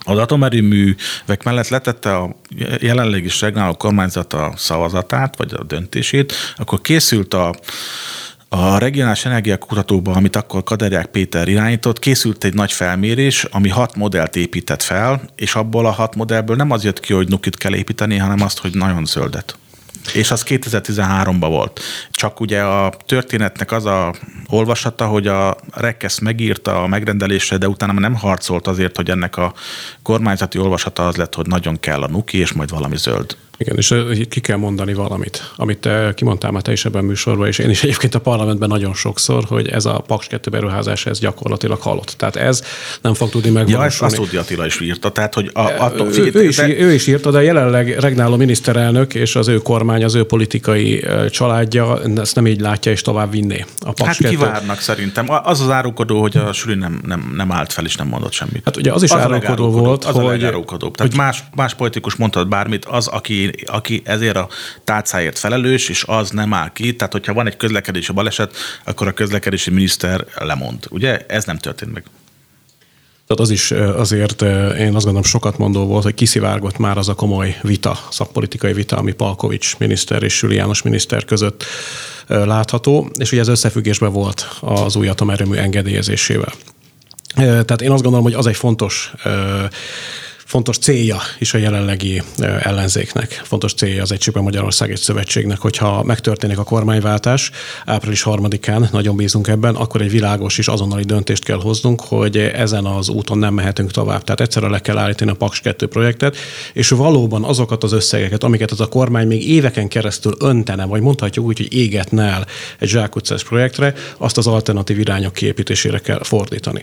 az 0.09 0.19
atomerőművek 0.19 1.43
mellett 1.45 1.69
letette 1.69 2.17
a 2.17 2.37
jelenleg 2.81 3.25
is 3.25 3.41
regnáló 3.41 3.75
kormányzat 3.75 4.33
a 4.33 4.53
szavazatát, 4.57 5.37
vagy 5.37 5.53
a 5.55 5.63
döntését, 5.63 6.33
akkor 6.57 6.81
készült 6.81 7.35
a 7.35 7.55
a 8.51 8.79
regionális 8.79 9.25
energiakutatóban, 9.25 10.15
amit 10.15 10.37
akkor 10.37 10.63
Kaderják 10.63 11.07
Péter 11.07 11.49
irányított, 11.49 11.99
készült 11.99 12.45
egy 12.45 12.55
nagy 12.55 12.73
felmérés, 12.73 13.45
ami 13.45 13.69
hat 13.69 13.97
modellt 13.97 14.37
épített 14.37 14.83
fel, 14.83 15.21
és 15.37 15.55
abból 15.55 15.87
a 15.87 15.91
hat 15.91 16.15
modellből 16.15 16.57
nem 16.57 16.71
az 16.71 16.85
jött 16.85 17.01
ki, 17.01 17.13
hogy 17.13 17.29
nukit 17.29 17.57
kell 17.57 17.75
építeni, 17.75 18.17
hanem 18.17 18.43
azt, 18.43 18.59
hogy 18.59 18.75
nagyon 18.75 19.05
zöldet. 19.05 19.59
És 20.13 20.31
az 20.31 20.45
2013-ban 20.49 21.47
volt. 21.49 21.81
Csak 22.11 22.41
ugye 22.41 22.63
a 22.63 22.93
történetnek 23.07 23.73
az 23.73 23.85
a 23.85 24.15
olvasata, 24.47 25.07
hogy 25.07 25.27
a 25.27 25.57
Rekesz 25.75 26.19
megírta 26.19 26.83
a 26.83 26.87
megrendelésre, 26.87 27.57
de 27.57 27.69
utána 27.69 27.93
nem 27.93 28.15
harcolt 28.15 28.67
azért, 28.67 28.97
hogy 28.97 29.11
ennek 29.11 29.37
a 29.37 29.55
kormányzati 30.03 30.59
olvasata 30.59 31.07
az 31.07 31.17
lett, 31.17 31.35
hogy 31.35 31.47
nagyon 31.47 31.81
kell 31.81 32.03
a 32.03 32.09
nuki, 32.09 32.39
és 32.39 32.53
majd 32.53 32.71
valami 32.71 32.97
zöld. 32.97 33.37
Igen, 33.59 33.77
és 33.77 33.95
ki 34.29 34.41
kell 34.41 34.57
mondani 34.57 34.95
valamit, 34.95 35.53
amit 35.57 35.79
te 35.79 36.13
kimondtál 36.15 36.51
már 36.51 36.63
te 36.63 36.73
is 36.73 36.85
ebben 36.85 37.03
a 37.03 37.07
műsorban, 37.07 37.47
és 37.47 37.59
én 37.59 37.71
is 37.71 37.83
egyébként 37.83 38.15
a 38.15 38.21
parlamentben 38.21 38.69
nagyon 38.69 38.95
sokszor, 38.95 39.45
hogy 39.45 39.69
ez 39.69 39.85
a 39.85 39.99
Paks 40.07 40.27
2 40.27 40.51
beruházás, 40.51 41.07
ez 41.07 41.19
gyakorlatilag 41.19 41.81
halott. 41.81 42.15
Tehát 42.17 42.37
ez 42.37 42.63
nem 43.03 43.15
fog 43.15 43.31
tudni 43.31 43.51
megvalósulni. 43.51 43.83
Ja, 43.83 43.87
ezt 43.87 44.03
Asztódi 44.03 44.37
Attila 44.37 44.67
is 44.67 44.81
írta, 44.81 45.11
tehát 45.11 45.35
hogy 45.35 45.51
a, 45.53 45.61
attól, 45.61 46.07
ő, 46.07 46.31
ő, 46.35 46.45
is, 46.45 46.57
de... 46.57 46.79
ő 46.79 46.93
is 46.93 47.07
írta, 47.07 47.31
de 47.31 47.43
jelenleg 47.43 47.99
regnáló 47.99 48.37
miniszterelnök 48.37 49.15
és 49.15 49.37
az 49.37 49.49
ő 49.49 49.59
kormány, 49.59 50.05
az 50.05 50.15
ő 50.15 50.25
politikai 50.25 51.05
családja 51.31 52.01
ezt 52.17 52.35
nem 52.35 52.47
így 52.47 52.61
látja, 52.61 52.93
és 52.93 53.03
tovább 53.03 53.31
vinné. 53.31 53.65
A 53.81 53.93
Paks 53.93 54.07
hát 54.07 54.17
2. 54.17 54.29
kivárnak 54.29 54.81
szerintem. 54.81 55.27
Az 55.43 55.61
az 55.61 55.71
árukodó, 55.71 56.21
hogy 56.21 56.37
a 56.37 56.53
Süli 56.53 56.75
nem, 56.75 57.01
nem, 57.07 57.33
nem 57.37 57.53
állt 57.53 57.73
fel, 57.73 57.85
és 57.85 57.97
nem 57.97 58.07
mondott 58.07 58.33
semmit. 58.33 58.63
Hát 58.65 58.77
ugye 58.77 58.93
az 58.93 59.03
is 59.03 59.11
az 59.11 59.21
árukodó 59.21 59.71
volt, 59.71 60.05
az 60.05 60.15
hogy... 60.15 60.45
A 60.45 60.65
Tehát 60.65 60.99
hogy... 60.99 61.17
más, 61.17 61.45
más 61.55 61.75
politikus 61.75 62.15
mondhat 62.15 62.49
bármit, 62.49 62.85
az, 62.85 63.07
aki 63.07 63.48
aki 63.67 64.03
ezért 64.05 64.37
a 64.37 64.49
tárcáért 64.85 65.39
felelős, 65.39 65.89
és 65.89 66.05
az 66.07 66.31
nem 66.31 66.55
áll 66.55 66.73
ki. 66.73 66.97
Tehát, 66.97 67.13
hogyha 67.13 67.33
van 67.33 67.47
egy 67.47 67.57
közlekedési 67.57 68.13
baleset, 68.13 68.57
akkor 68.85 69.07
a 69.07 69.13
közlekedési 69.13 69.71
miniszter 69.71 70.27
lemond. 70.35 70.87
Ugye? 70.91 71.25
Ez 71.29 71.45
nem 71.45 71.59
történt 71.59 71.93
meg. 71.93 72.05
Tehát 73.27 73.43
az 73.43 73.51
is 73.51 73.71
azért 73.71 74.43
én 74.79 74.95
azt 74.95 75.05
gondolom 75.05 75.23
sokat 75.23 75.59
mondó 75.59 75.87
volt, 75.87 76.03
hogy 76.03 76.15
kiszivárgott 76.15 76.79
már 76.79 76.99
az 76.99 77.09
a 77.09 77.15
komoly 77.15 77.57
vita, 77.63 77.99
szakpolitikai 78.11 78.73
vita, 78.73 78.97
ami 78.97 79.13
Palkovics 79.13 79.79
miniszter 79.79 80.23
és 80.23 80.37
Süli 80.37 80.55
János 80.55 80.83
miniszter 80.83 81.25
között 81.25 81.65
látható, 82.27 83.11
és 83.19 83.33
ugye 83.33 83.41
ez 83.41 83.49
összefüggésben 83.49 84.13
volt 84.13 84.59
az 84.61 84.97
új 84.97 85.09
atomerőmű 85.09 85.57
engedélyezésével. 85.57 86.53
Tehát 87.35 87.83
én 87.83 87.91
azt 87.91 88.03
gondolom, 88.03 88.23
hogy 88.23 88.35
az 88.35 88.47
egy 88.47 88.57
fontos 88.57 89.13
fontos 90.49 90.79
célja 90.79 91.17
is 91.39 91.55
a 91.55 91.59
jelenlegi 91.59 92.23
ellenzéknek. 92.63 93.41
Fontos 93.45 93.75
célja 93.75 94.03
az 94.03 94.13
Egységben 94.13 94.43
Magyarország 94.43 94.91
egy 94.91 94.99
szövetségnek, 94.99 95.59
hogyha 95.59 96.03
megtörténik 96.03 96.59
a 96.59 96.63
kormányváltás 96.63 97.51
április 97.85 98.23
harmadikán, 98.23 98.89
nagyon 98.93 99.17
bízunk 99.17 99.49
ebben, 99.49 99.75
akkor 99.75 100.01
egy 100.01 100.11
világos 100.11 100.59
és 100.59 100.69
azonnali 100.69 101.03
döntést 101.03 101.45
kell 101.45 101.61
hoznunk, 101.61 102.01
hogy 102.01 102.37
ezen 102.37 102.85
az 102.85 103.09
úton 103.09 103.39
nem 103.39 103.55
mehetünk 103.55 103.91
tovább. 103.91 104.25
Tehát 104.25 104.41
egyszerre 104.41 104.69
le 104.69 104.79
kell 104.79 104.99
állítani 104.99 105.31
a 105.31 105.35
Paks 105.35 105.61
2 105.61 105.87
projektet, 105.87 106.37
és 106.73 106.89
valóban 106.89 107.45
azokat 107.45 107.83
az 107.85 107.93
összegeket, 107.93 108.45
amiket 108.45 108.71
az 108.71 108.81
a 108.81 108.87
kormány 108.87 109.27
még 109.27 109.49
éveken 109.49 109.89
keresztül 109.89 110.35
öntene, 110.41 110.85
vagy 110.85 111.01
mondhatjuk 111.01 111.47
úgy, 111.47 111.57
hogy 111.57 111.73
égetne 111.73 112.23
el 112.23 112.47
egy 112.79 112.89
zsákutcás 112.89 113.45
projektre, 113.45 113.95
azt 114.17 114.39
az 114.39 114.47
alternatív 114.47 114.99
irányok 114.99 115.33
kiépítésére 115.33 115.99
kell 115.99 116.23
fordítani. 116.23 116.83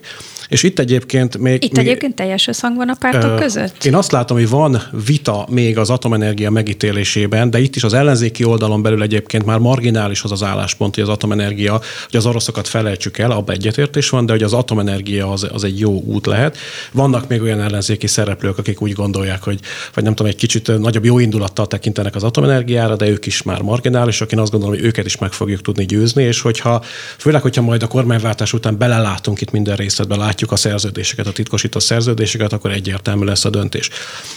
És 0.50 0.64
itt 0.64 0.80
egyébként 0.80 1.38
még... 1.38 1.64
Itt 1.64 1.76
még, 1.76 1.88
egyébként 1.88 2.16
teljes 2.16 2.48
összhang 2.48 2.76
van 2.76 2.90
a 2.90 2.96
pártok 3.00 3.36
között? 3.36 3.55
Között? 3.56 3.84
Én 3.84 3.96
azt 3.96 4.12
látom, 4.12 4.38
hogy 4.38 4.50
van 4.50 4.82
vita 5.06 5.48
még 5.50 5.78
az 5.78 5.90
atomenergia 5.90 6.50
megítélésében, 6.50 7.50
de 7.50 7.60
itt 7.60 7.76
is 7.76 7.84
az 7.84 7.94
ellenzéki 7.94 8.44
oldalon 8.44 8.82
belül 8.82 9.02
egyébként 9.02 9.46
már 9.46 9.60
marginális 9.60 10.24
az 10.24 10.32
az 10.32 10.44
álláspont, 10.44 10.96
hogy 10.96 11.04
az 11.04 11.10
atomenergia, 11.10 11.72
hogy 12.06 12.16
az 12.16 12.26
oroszokat 12.26 12.68
felejtsük 12.68 13.18
el, 13.18 13.32
abban 13.32 13.56
egyetértés 13.56 14.10
van, 14.10 14.26
de 14.26 14.32
hogy 14.32 14.44
az 14.44 14.54
atomenergia 14.54 15.32
az, 15.32 15.48
az 15.54 15.64
egy 15.64 15.80
jó 15.80 16.02
út 16.02 16.26
lehet. 16.26 16.58
Vannak 16.92 17.28
még 17.28 17.42
olyan 17.42 17.62
ellenzéki 17.62 18.08
szereplők, 18.08 18.58
akik 18.58 18.82
úgy 18.82 18.94
gondolják, 18.94 19.44
hogy 19.44 19.60
vagy 19.94 20.04
nem 20.04 20.16
tudom, 20.16 20.32
egy 20.32 20.38
kicsit 20.38 20.80
nagyobb 20.80 21.06
jó 21.06 21.20
indulattal 21.20 21.68
tekintenek 21.68 22.16
az 22.16 22.24
atomenergiára, 22.24 22.96
de 22.96 23.08
ők 23.08 23.26
is 23.26 23.42
már 23.42 23.62
marginálisak. 23.62 24.32
Én 24.32 24.40
azt 24.40 24.52
gondolom, 24.52 24.76
hogy 24.76 24.86
őket 24.86 25.06
is 25.06 25.18
meg 25.18 25.32
fogjuk 25.32 25.62
tudni 25.62 25.86
győzni, 25.86 26.24
és 26.24 26.42
hogyha, 26.42 26.84
főleg, 27.18 27.42
hogyha 27.42 27.62
majd 27.62 27.84
a 27.84 27.88
kormányváltás 27.88 28.54
után 28.54 28.78
belelátunk 28.78 29.42
itt 29.42 29.52
minden 29.52 29.76
részletbe, 29.76 30.16
látjuk 30.16 30.52
a 30.52 30.56
szerződéseket, 30.56 31.28
a 31.28 31.32
titkosított 31.32 31.82
szerződéseket, 31.82 32.54
akkor 32.54 32.72
egyértelmű 32.72 33.26
lesz 33.26 33.45
a 33.46 33.50
döntés. 33.50 33.90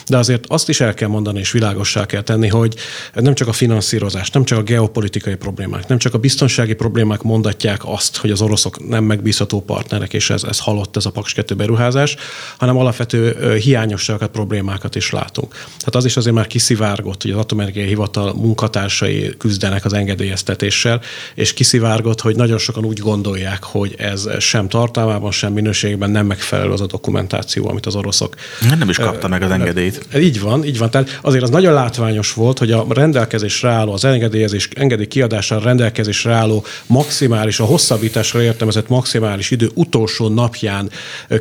De 0.07 0.17
azért 0.17 0.45
azt 0.49 0.69
is 0.69 0.81
el 0.81 0.95
kell 0.95 1.09
mondani, 1.09 1.39
és 1.39 1.51
világossá 1.51 2.07
kell 2.07 2.23
tenni, 2.23 2.49
hogy 2.49 2.75
nem 3.15 3.35
csak 3.35 3.49
a 3.49 3.53
finanszírozás, 3.53 4.31
nem 4.31 4.45
csak 4.45 4.59
a 4.59 4.63
geopolitikai 4.63 5.35
problémák, 5.35 5.87
nem 5.89 5.99
csak 5.99 6.15
a 6.15 6.19
biztonsági 6.19 6.75
problémák 6.75 7.23
mondatják 7.23 7.81
azt, 7.85 8.17
hogy 8.17 8.31
az 8.31 8.41
oroszok 8.41 8.89
nem 8.89 9.05
megbízható 9.05 9.61
partnerek, 9.61 10.13
és 10.13 10.31
ez, 10.31 10.43
ez 10.43 10.59
halott 10.59 10.97
ez 10.97 11.07
a 11.07 11.11
Paks 11.11 11.33
2 11.33 11.55
beruházás, 11.55 12.17
hanem 12.59 12.77
alapvető 12.77 13.55
hiányosságokat, 13.57 14.31
problémákat 14.31 14.95
is 14.95 15.11
látunk. 15.11 15.53
Tehát 15.53 15.95
az 15.95 16.05
is 16.05 16.17
azért 16.17 16.35
már 16.35 16.47
kiszivárgott, 16.47 17.23
hogy 17.23 17.31
az 17.31 17.39
Atomenergiai 17.39 17.87
Hivatal 17.87 18.35
munkatársai 18.35 19.35
küzdenek 19.39 19.85
az 19.85 19.93
engedélyeztetéssel, 19.93 21.01
és 21.35 21.55
kiszivárgott, 21.55 22.21
hogy 22.21 22.37
nagyon 22.37 22.59
sokan 22.59 22.85
úgy 22.85 22.99
gondolják, 22.99 23.63
hogy 23.63 23.95
ez 23.99 24.29
sem 24.39 24.69
tartalmában, 24.69 25.31
sem 25.31 25.53
minőségben 25.53 26.11
nem 26.11 26.27
megfelelő 26.27 26.71
az 26.71 26.81
a 26.81 26.87
dokumentáció, 26.87 27.69
amit 27.69 27.87
az 27.87 27.95
oroszok. 27.95 28.35
Nem 28.79 28.89
is 28.89 28.98
kapta 28.99 29.29
meg 29.29 29.43
az 29.43 29.51
engedélyt. 29.51 30.07
Így 30.17 30.41
van, 30.41 30.65
így 30.65 30.79
van. 30.79 30.91
Tehát 30.91 31.19
azért 31.23 31.43
az 31.43 31.51
nagyon 31.51 31.73
látványos 31.73 32.33
volt, 32.33 32.59
hogy 32.59 32.73
a 32.73 32.87
rendelkezésre 32.89 33.69
álló, 33.69 33.93
az 33.93 34.05
engedélyezés, 34.05 34.69
engedély 34.75 35.07
kiadására 35.07 35.63
rendelkezésre 35.63 36.33
álló 36.33 36.65
maximális, 36.87 37.61
a 37.61 37.65
hosszabbításra 37.65 38.43
értelmezett 38.43 38.89
maximális 38.89 39.51
idő 39.51 39.71
utolsó 39.75 40.29
napján 40.29 40.91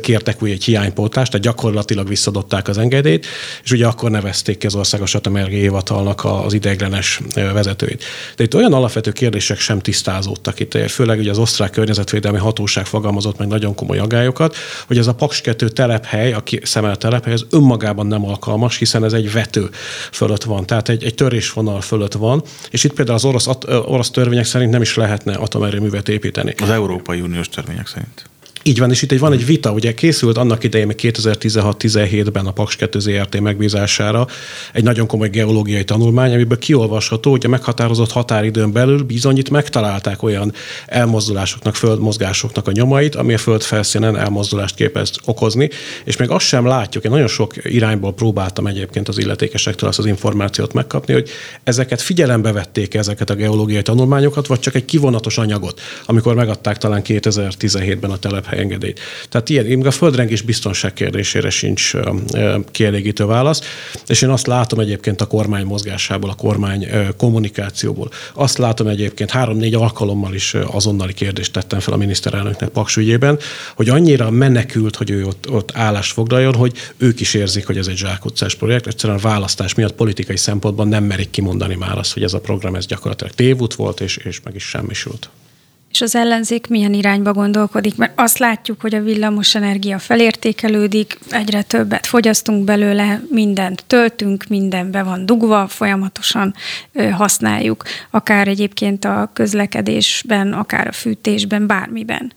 kértek 0.00 0.42
úgy 0.42 0.50
egy 0.50 0.64
hiánypótlást, 0.64 1.30
tehát 1.30 1.46
gyakorlatilag 1.46 2.08
visszadották 2.08 2.68
az 2.68 2.78
engedélyt, 2.78 3.26
és 3.64 3.72
ugye 3.72 3.86
akkor 3.86 4.10
nevezték 4.10 4.58
ki 4.58 4.66
az 4.66 4.74
Országos 4.74 5.14
Atomenergiai 5.14 5.60
Hivatalnak 5.60 6.24
az 6.24 6.52
ideiglenes 6.52 7.20
vezetőit. 7.34 8.04
De 8.36 8.44
itt 8.44 8.54
olyan 8.54 8.72
alapvető 8.72 9.12
kérdések 9.12 9.58
sem 9.58 9.78
tisztázódtak 9.78 10.60
itt, 10.60 10.76
főleg 10.88 11.18
ugye 11.18 11.30
az 11.30 11.38
osztrák 11.38 11.70
környezetvédelmi 11.70 12.38
hatóság 12.38 12.86
fogalmazott 12.86 13.38
meg 13.38 13.48
nagyon 13.48 13.74
komoly 13.74 13.98
agályokat, 13.98 14.56
hogy 14.86 14.98
ez 14.98 15.06
a 15.06 15.14
Paks 15.14 15.40
2 15.40 15.68
telephely, 15.68 16.32
a 16.32 16.42
szemel 16.62 16.96
telephely, 16.96 17.32
ez 17.32 17.42
önmagában 17.50 18.06
nem 18.06 18.24
alkalmas, 18.24 18.76
hiszen 18.76 19.04
ez 19.04 19.12
egy 19.12 19.32
vető 19.32 19.70
fölött 20.12 20.44
van, 20.44 20.66
tehát 20.66 20.88
egy, 20.88 21.04
egy 21.04 21.14
törésvonal 21.14 21.80
fölött 21.80 22.12
van, 22.12 22.42
és 22.70 22.84
itt 22.84 22.92
például 22.92 23.16
az 23.16 23.24
orosz, 23.24 23.48
orosz 23.66 24.10
törvények 24.10 24.44
szerint 24.44 24.70
nem 24.70 24.82
is 24.82 24.96
lehetne 24.96 25.34
atomerőművet 25.34 26.08
építeni. 26.08 26.54
Az 26.58 26.70
Európai 26.70 27.20
Uniós 27.20 27.48
törvények 27.48 27.86
szerint. 27.86 28.24
Így 28.68 28.78
van, 28.78 28.90
és 28.90 29.02
itt 29.02 29.12
egy, 29.12 29.18
van 29.18 29.32
egy 29.32 29.46
vita, 29.46 29.72
ugye 29.72 29.94
készült 29.94 30.38
annak 30.38 30.64
idején 30.64 30.92
2016-17-ben 30.96 32.46
a 32.46 32.50
Paks 32.50 32.76
2 32.76 32.98
ZRT 32.98 33.40
megbízására 33.40 34.26
egy 34.72 34.82
nagyon 34.82 35.06
komoly 35.06 35.28
geológiai 35.28 35.84
tanulmány, 35.84 36.32
amiből 36.32 36.58
kiolvasható, 36.58 37.30
hogy 37.30 37.44
a 37.44 37.48
meghatározott 37.48 38.12
határidőn 38.12 38.72
belül 38.72 39.02
bizony 39.02 39.38
itt 39.38 39.50
megtalálták 39.50 40.22
olyan 40.22 40.52
elmozdulásoknak, 40.86 41.74
földmozgásoknak 41.74 42.68
a 42.68 42.72
nyomait, 42.72 43.14
ami 43.14 43.34
a 43.34 43.38
föld 43.38 43.62
felszínen 43.62 44.16
elmozdulást 44.16 44.74
képez 44.74 45.10
okozni, 45.24 45.70
és 46.04 46.16
még 46.16 46.30
azt 46.30 46.46
sem 46.46 46.66
látjuk, 46.66 47.04
én 47.04 47.10
nagyon 47.10 47.28
sok 47.28 47.52
irányból 47.62 48.12
próbáltam 48.12 48.66
egyébként 48.66 49.08
az 49.08 49.18
illetékesektől 49.18 49.88
azt 49.88 49.98
az 49.98 50.06
információt 50.06 50.72
megkapni, 50.72 51.12
hogy 51.12 51.28
ezeket 51.64 52.02
figyelembe 52.02 52.52
vették 52.52 52.94
ezeket 52.94 53.30
a 53.30 53.34
geológiai 53.34 53.82
tanulmányokat, 53.82 54.46
vagy 54.46 54.60
csak 54.60 54.74
egy 54.74 54.84
kivonatos 54.84 55.38
anyagot, 55.38 55.80
amikor 56.06 56.34
megadták 56.34 56.78
talán 56.78 57.02
2017-ben 57.04 58.10
a 58.10 58.18
telephely 58.18 58.56
engedélyt. 58.58 59.00
Tehát 59.28 59.48
ilyen, 59.48 59.64
még 59.64 59.86
a 59.86 59.90
földrengés 59.90 60.42
biztonság 60.42 60.92
kérdésére 60.92 61.50
sincs 61.50 61.92
kielégítő 62.70 63.24
válasz, 63.24 63.60
és 64.06 64.22
én 64.22 64.28
azt 64.28 64.46
látom 64.46 64.78
egyébként 64.78 65.20
a 65.20 65.26
kormány 65.26 65.64
mozgásából, 65.64 66.30
a 66.30 66.34
kormány 66.34 66.88
kommunikációból. 67.16 68.10
Azt 68.34 68.58
látom 68.58 68.86
egyébként, 68.86 69.30
három-négy 69.30 69.74
alkalommal 69.74 70.34
is 70.34 70.54
azonnali 70.54 71.12
kérdést 71.12 71.52
tettem 71.52 71.80
fel 71.80 71.94
a 71.94 71.96
miniszterelnöknek 71.96 72.68
Paks 72.68 72.96
ügyében, 72.96 73.38
hogy 73.74 73.88
annyira 73.88 74.30
menekült, 74.30 74.96
hogy 74.96 75.10
ő 75.10 75.26
ott, 75.26 75.50
ott 75.50 75.70
állást 75.74 76.12
foglaljon, 76.12 76.54
hogy 76.54 76.72
ők 76.96 77.20
is 77.20 77.34
érzik, 77.34 77.66
hogy 77.66 77.78
ez 77.78 77.86
egy 77.86 77.96
zsákutcás 77.96 78.54
projekt. 78.54 78.86
Egyszerűen 78.86 79.18
a 79.18 79.22
választás 79.22 79.74
miatt 79.74 79.94
politikai 79.94 80.36
szempontban 80.36 80.88
nem 80.88 81.04
merik 81.04 81.30
kimondani 81.30 81.74
már 81.74 81.98
azt, 81.98 82.12
hogy 82.12 82.22
ez 82.22 82.32
a 82.32 82.40
program 82.40 82.74
ez 82.74 82.86
gyakorlatilag 82.86 83.32
tévút 83.32 83.74
volt, 83.74 84.00
és, 84.00 84.16
és 84.16 84.40
meg 84.44 84.54
is 84.54 84.64
semmisült. 84.64 85.30
És 85.98 86.04
az 86.04 86.14
ellenzék 86.14 86.66
milyen 86.66 86.94
irányba 86.94 87.32
gondolkodik? 87.32 87.96
Mert 87.96 88.12
azt 88.16 88.38
látjuk, 88.38 88.80
hogy 88.80 88.94
a 88.94 89.02
villamos 89.02 89.54
energia 89.54 89.98
felértékelődik, 89.98 91.18
egyre 91.30 91.62
többet 91.62 92.06
fogyasztunk 92.06 92.64
belőle, 92.64 93.22
mindent 93.30 93.84
töltünk, 93.86 94.44
minden 94.48 94.90
be 94.90 95.02
van 95.02 95.26
dugva, 95.26 95.68
folyamatosan 95.68 96.54
használjuk, 97.12 97.84
akár 98.10 98.48
egyébként 98.48 99.04
a 99.04 99.30
közlekedésben, 99.32 100.52
akár 100.52 100.86
a 100.86 100.92
fűtésben, 100.92 101.66
bármiben. 101.66 102.32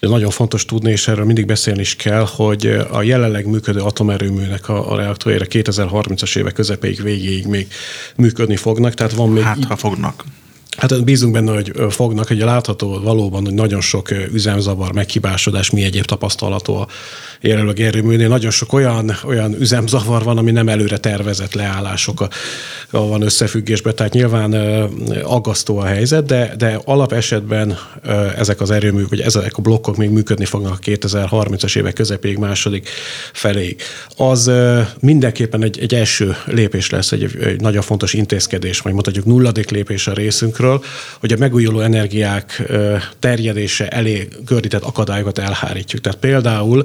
Ez 0.00 0.10
nagyon 0.10 0.30
fontos 0.30 0.64
tudni, 0.64 0.90
és 0.90 1.08
erről 1.08 1.24
mindig 1.24 1.46
beszélni 1.46 1.80
is 1.80 1.96
kell, 1.96 2.26
hogy 2.36 2.66
a 2.90 3.02
jelenleg 3.02 3.46
működő 3.46 3.80
atomerőműnek 3.80 4.68
a, 4.68 4.92
a 4.92 4.96
reaktorjára 4.96 5.44
2030-as 5.48 6.38
évek 6.38 6.52
közepéig, 6.52 7.02
végéig 7.02 7.46
még 7.46 7.66
működni 8.16 8.56
fognak. 8.56 8.94
Tehát 8.94 9.12
van 9.12 9.30
még... 9.30 9.42
Hát, 9.42 9.64
ha 9.64 9.76
fognak. 9.76 10.24
Hát 10.76 11.04
bízunk 11.04 11.32
benne, 11.32 11.52
hogy 11.52 11.72
fognak, 11.90 12.26
hogy 12.26 12.38
látható 12.38 13.00
valóban, 13.00 13.44
hogy 13.44 13.54
nagyon 13.54 13.80
sok 13.80 14.10
üzemzavar, 14.10 14.92
meghibásodás, 14.92 15.70
mi 15.70 15.82
egyéb 15.82 16.04
tapasztalható 16.04 16.76
a 16.76 16.86
jelenleg 17.40 17.80
erőműnél. 17.80 18.28
Nagyon 18.28 18.50
sok 18.50 18.72
olyan, 18.72 19.16
olyan 19.24 19.54
üzemzavar 19.60 20.22
van, 20.22 20.38
ami 20.38 20.50
nem 20.50 20.68
előre 20.68 20.98
tervezett 20.98 21.54
leállások 21.54 22.28
van 22.90 23.22
összefüggésben, 23.22 23.94
tehát 23.94 24.12
nyilván 24.12 24.52
aggasztó 25.22 25.78
a 25.78 25.84
helyzet, 25.84 26.24
de, 26.24 26.54
de 26.58 26.80
alap 26.84 27.12
esetben 27.12 27.78
ezek 28.36 28.60
az 28.60 28.70
erőműk, 28.70 29.08
vagy 29.08 29.20
ezek 29.20 29.56
a 29.56 29.62
blokkok 29.62 29.96
még 29.96 30.10
működni 30.10 30.44
fognak 30.44 30.72
a 30.72 30.90
2030-as 30.90 31.76
évek 31.76 31.92
közepéig, 31.92 32.36
második 32.36 32.88
feléig. 33.32 33.82
Az 34.16 34.50
mindenképpen 35.00 35.62
egy, 35.62 35.78
egy 35.78 35.94
első 35.94 36.36
lépés 36.44 36.90
lesz, 36.90 37.12
egy, 37.12 37.38
egy 37.44 37.60
nagyon 37.60 37.82
fontos 37.82 38.12
intézkedés, 38.12 38.80
vagy 38.80 38.92
mondhatjuk 38.92 39.24
nulladik 39.24 39.70
lépés 39.70 40.06
a 40.06 40.12
részünkről, 40.12 40.82
hogy 41.20 41.32
a 41.32 41.36
megújuló 41.36 41.80
energiák 41.80 42.62
terjedése 43.18 43.88
elé 43.88 44.28
gördített 44.44 44.82
akadályokat 44.82 45.38
elhárítjuk. 45.38 46.00
Tehát 46.00 46.18
például 46.18 46.84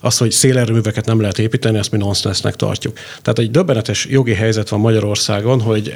az, 0.00 0.18
hogy 0.18 0.30
szélerőműveket 0.30 1.04
nem 1.04 1.20
lehet 1.20 1.38
építeni, 1.38 1.78
azt 1.78 1.90
mi 1.90 1.98
nonsensnek 1.98 2.56
tartjuk. 2.56 2.96
Tehát 3.22 3.38
egy 3.38 3.50
döbbenetes 3.50 4.06
jogi 4.10 4.34
helyzet 4.34 4.68
van 4.68 4.80
Magyarországon, 4.80 5.60
hogy 5.60 5.94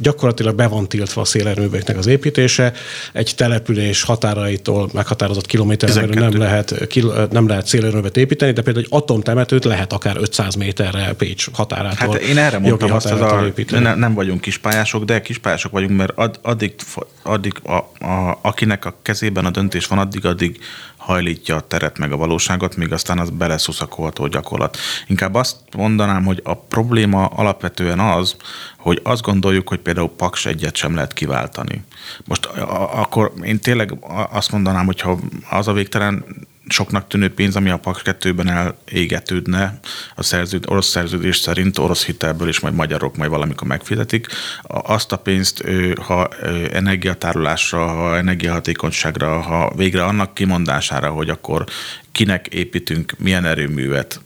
gyakorlatilag 0.00 0.54
be 0.54 0.66
van 0.66 0.88
tiltva 0.88 1.20
a 1.20 1.24
szélerőműveknek 1.24 1.98
az 1.98 2.06
építése, 2.06 2.72
egy 3.12 3.32
település 3.36 4.02
határaitól 4.02 4.88
meghatározott 4.92 5.46
kilométerre 5.46 6.06
nem 6.06 6.38
lehet, 6.38 6.88
nem 7.30 7.48
lehet 7.48 7.66
szélerőművet 7.66 8.16
építeni, 8.16 8.52
de 8.52 8.62
például 8.62 8.84
egy 8.84 9.00
atomtemetőt 9.00 9.64
lehet 9.64 9.92
akár 9.92 10.16
500 10.16 10.54
méterre 10.54 11.12
Pécs 11.12 11.46
határától. 11.52 12.12
Hát 12.12 12.22
én 12.22 12.38
erre 12.38 12.58
mondtam 12.58 12.92
azt, 12.92 13.10
az 13.10 13.20
a, 13.20 13.52
ne, 13.70 13.94
nem 13.94 14.14
vagyunk 14.14 14.40
kispályások, 14.40 15.04
de 15.04 15.20
kispályások 15.20 15.72
vagyunk, 15.72 15.96
mert 15.96 16.12
ad, 16.14 16.38
addig, 16.42 16.74
addig 17.22 17.52
a, 17.62 17.72
a, 18.06 18.38
akinek 18.42 18.84
a 18.84 18.94
kezében 19.02 19.44
a 19.44 19.50
döntés 19.50 19.86
van, 19.86 19.98
addig, 19.98 20.24
addig 20.24 20.58
hajlítja 21.04 21.56
a 21.56 21.60
teret 21.60 21.98
meg 21.98 22.12
a 22.12 22.16
valóságot, 22.16 22.76
míg 22.76 22.92
aztán 22.92 23.18
az 23.18 23.30
beleszuszakolható 23.30 24.26
gyakorlat. 24.26 24.76
Inkább 25.06 25.34
azt 25.34 25.56
mondanám, 25.76 26.24
hogy 26.24 26.40
a 26.44 26.54
probléma 26.54 27.26
alapvetően 27.26 28.00
az, 28.00 28.36
hogy 28.78 29.00
azt 29.02 29.22
gondoljuk, 29.22 29.68
hogy 29.68 29.78
például 29.78 30.10
Paks 30.16 30.46
egyet 30.46 30.76
sem 30.76 30.94
lehet 30.94 31.12
kiváltani. 31.12 31.84
Most 32.24 32.46
akkor 32.94 33.32
én 33.42 33.60
tényleg 33.60 33.98
azt 34.30 34.52
mondanám, 34.52 34.86
hogyha 34.86 35.18
az 35.50 35.68
a 35.68 35.72
végtelen 35.72 36.24
soknak 36.68 37.08
tűnő 37.08 37.34
pénz, 37.34 37.56
ami 37.56 37.70
a 37.70 37.78
PAK 37.78 38.02
2-ben 38.04 38.48
elégetődne 38.48 39.78
a 40.14 40.22
szerződ, 40.22 40.64
orosz 40.66 40.86
szerződés 40.86 41.36
szerint, 41.36 41.78
orosz 41.78 42.04
hitelből 42.04 42.48
is 42.48 42.60
majd 42.60 42.74
magyarok 42.74 43.16
majd 43.16 43.30
valamikor 43.30 43.68
megfizetik. 43.68 44.26
Azt 44.62 45.12
a 45.12 45.16
pénzt, 45.16 45.64
ha 46.00 46.28
energiatárolásra, 46.72 47.86
ha 47.86 48.16
energiahatékonyságra, 48.16 49.40
ha 49.40 49.72
végre 49.76 50.04
annak 50.04 50.34
kimondására, 50.34 51.10
hogy 51.10 51.28
akkor 51.28 51.64
kinek 52.12 52.46
építünk, 52.46 53.14
milyen 53.18 53.44
erőművet, 53.44 54.20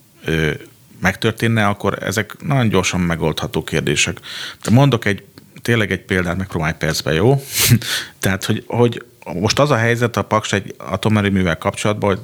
megtörténne, 1.00 1.66
akkor 1.66 2.02
ezek 2.02 2.36
nagyon 2.46 2.68
gyorsan 2.68 3.00
megoldható 3.00 3.64
kérdések. 3.64 4.20
De 4.62 4.70
mondok 4.70 5.04
egy 5.04 5.22
tényleg 5.62 5.92
egy 5.92 6.02
példát, 6.02 6.36
megpróbálj 6.36 6.72
percben, 6.78 7.14
jó? 7.14 7.42
Tehát, 8.20 8.44
hogy, 8.44 8.64
hogy 8.66 9.04
most 9.34 9.58
az 9.58 9.70
a 9.70 9.76
helyzet 9.76 10.16
a 10.16 10.22
Paks 10.22 10.52
egy 10.52 10.74
atomerőművel 10.76 11.58
kapcsolatban, 11.58 12.08
hogy 12.08 12.20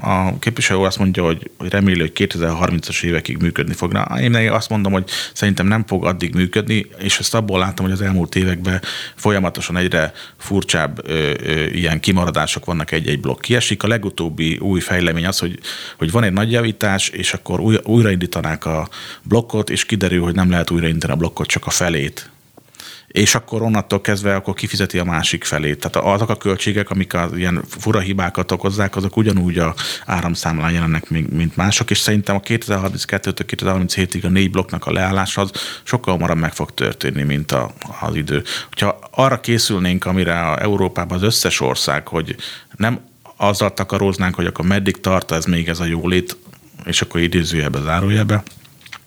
a 0.00 0.38
képviselő 0.38 0.80
azt 0.80 0.98
mondja, 0.98 1.24
hogy, 1.24 1.50
hogy 1.58 1.70
reméli, 1.70 2.00
hogy 2.00 2.12
2030-as 2.14 3.02
évekig 3.02 3.36
működni 3.36 3.74
fogna. 3.74 4.20
Én 4.20 4.34
azt 4.34 4.68
mondom, 4.68 4.92
hogy 4.92 5.10
szerintem 5.32 5.66
nem 5.66 5.84
fog 5.86 6.04
addig 6.04 6.34
működni, 6.34 6.86
és 6.98 7.18
ezt 7.18 7.34
abból 7.34 7.58
látom, 7.58 7.86
hogy 7.86 7.94
az 7.94 8.00
elmúlt 8.00 8.34
években 8.34 8.80
folyamatosan 9.14 9.76
egyre 9.76 10.12
furcsább 10.36 11.08
ö, 11.08 11.32
ö, 11.42 11.64
ilyen 11.64 12.00
kimaradások 12.00 12.64
vannak 12.64 12.90
egy-egy 12.90 13.20
blokk 13.20 13.40
kiesik. 13.40 13.82
A 13.82 13.88
legutóbbi 13.88 14.56
új 14.58 14.80
fejlemény 14.80 15.26
az, 15.26 15.38
hogy, 15.38 15.58
hogy 15.98 16.10
van 16.10 16.24
egy 16.24 16.32
nagy 16.32 16.52
javítás, 16.52 17.08
és 17.08 17.32
akkor 17.32 17.60
új, 17.60 17.76
újraindítanák 17.84 18.64
a 18.64 18.88
blokkot, 19.22 19.70
és 19.70 19.84
kiderül, 19.84 20.22
hogy 20.22 20.34
nem 20.34 20.50
lehet 20.50 20.70
újraindítani 20.70 21.12
a 21.12 21.16
blokkot, 21.16 21.46
csak 21.46 21.66
a 21.66 21.70
felét 21.70 22.30
és 23.08 23.34
akkor 23.34 23.62
onnantól 23.62 24.00
kezdve 24.00 24.34
akkor 24.34 24.54
kifizeti 24.54 24.98
a 24.98 25.04
másik 25.04 25.44
felét. 25.44 25.88
Tehát 25.88 26.08
azok 26.08 26.28
a 26.28 26.36
költségek, 26.36 26.90
amik 26.90 27.14
az 27.14 27.36
ilyen 27.36 27.62
fura 27.68 27.98
hibákat 27.98 28.52
okozzák, 28.52 28.96
azok 28.96 29.16
ugyanúgy 29.16 29.58
a 29.58 29.74
áramszámlán 30.06 30.72
jelennek, 30.72 31.10
mint 31.10 31.56
mások, 31.56 31.90
és 31.90 31.98
szerintem 31.98 32.36
a 32.36 32.40
2032-től 32.40 33.44
2037-ig 33.46 34.24
a 34.24 34.28
négy 34.28 34.50
blokknak 34.50 34.86
a 34.86 34.92
leállása 34.92 35.40
az 35.40 35.50
sokkal 35.82 36.12
hamarabb 36.12 36.38
meg 36.38 36.52
fog 36.52 36.74
történni, 36.74 37.22
mint 37.22 37.52
a, 37.52 37.70
az 38.00 38.16
idő. 38.16 38.42
Hogyha 38.68 38.98
arra 39.10 39.40
készülnénk, 39.40 40.04
amire 40.04 40.40
a 40.40 40.62
Európában 40.62 41.16
az 41.16 41.22
összes 41.24 41.60
ország, 41.60 42.08
hogy 42.08 42.36
nem 42.76 43.00
azzal 43.36 43.74
takaróznánk, 43.74 44.34
hogy 44.34 44.46
akkor 44.46 44.64
meddig 44.64 45.00
tart 45.00 45.30
ez 45.30 45.44
még 45.44 45.68
ez 45.68 45.80
a 45.80 45.84
jólét, 45.84 46.36
és 46.84 47.02
akkor 47.02 47.20
idézőjelbe, 47.20 47.80
zárójelbe, 47.80 48.42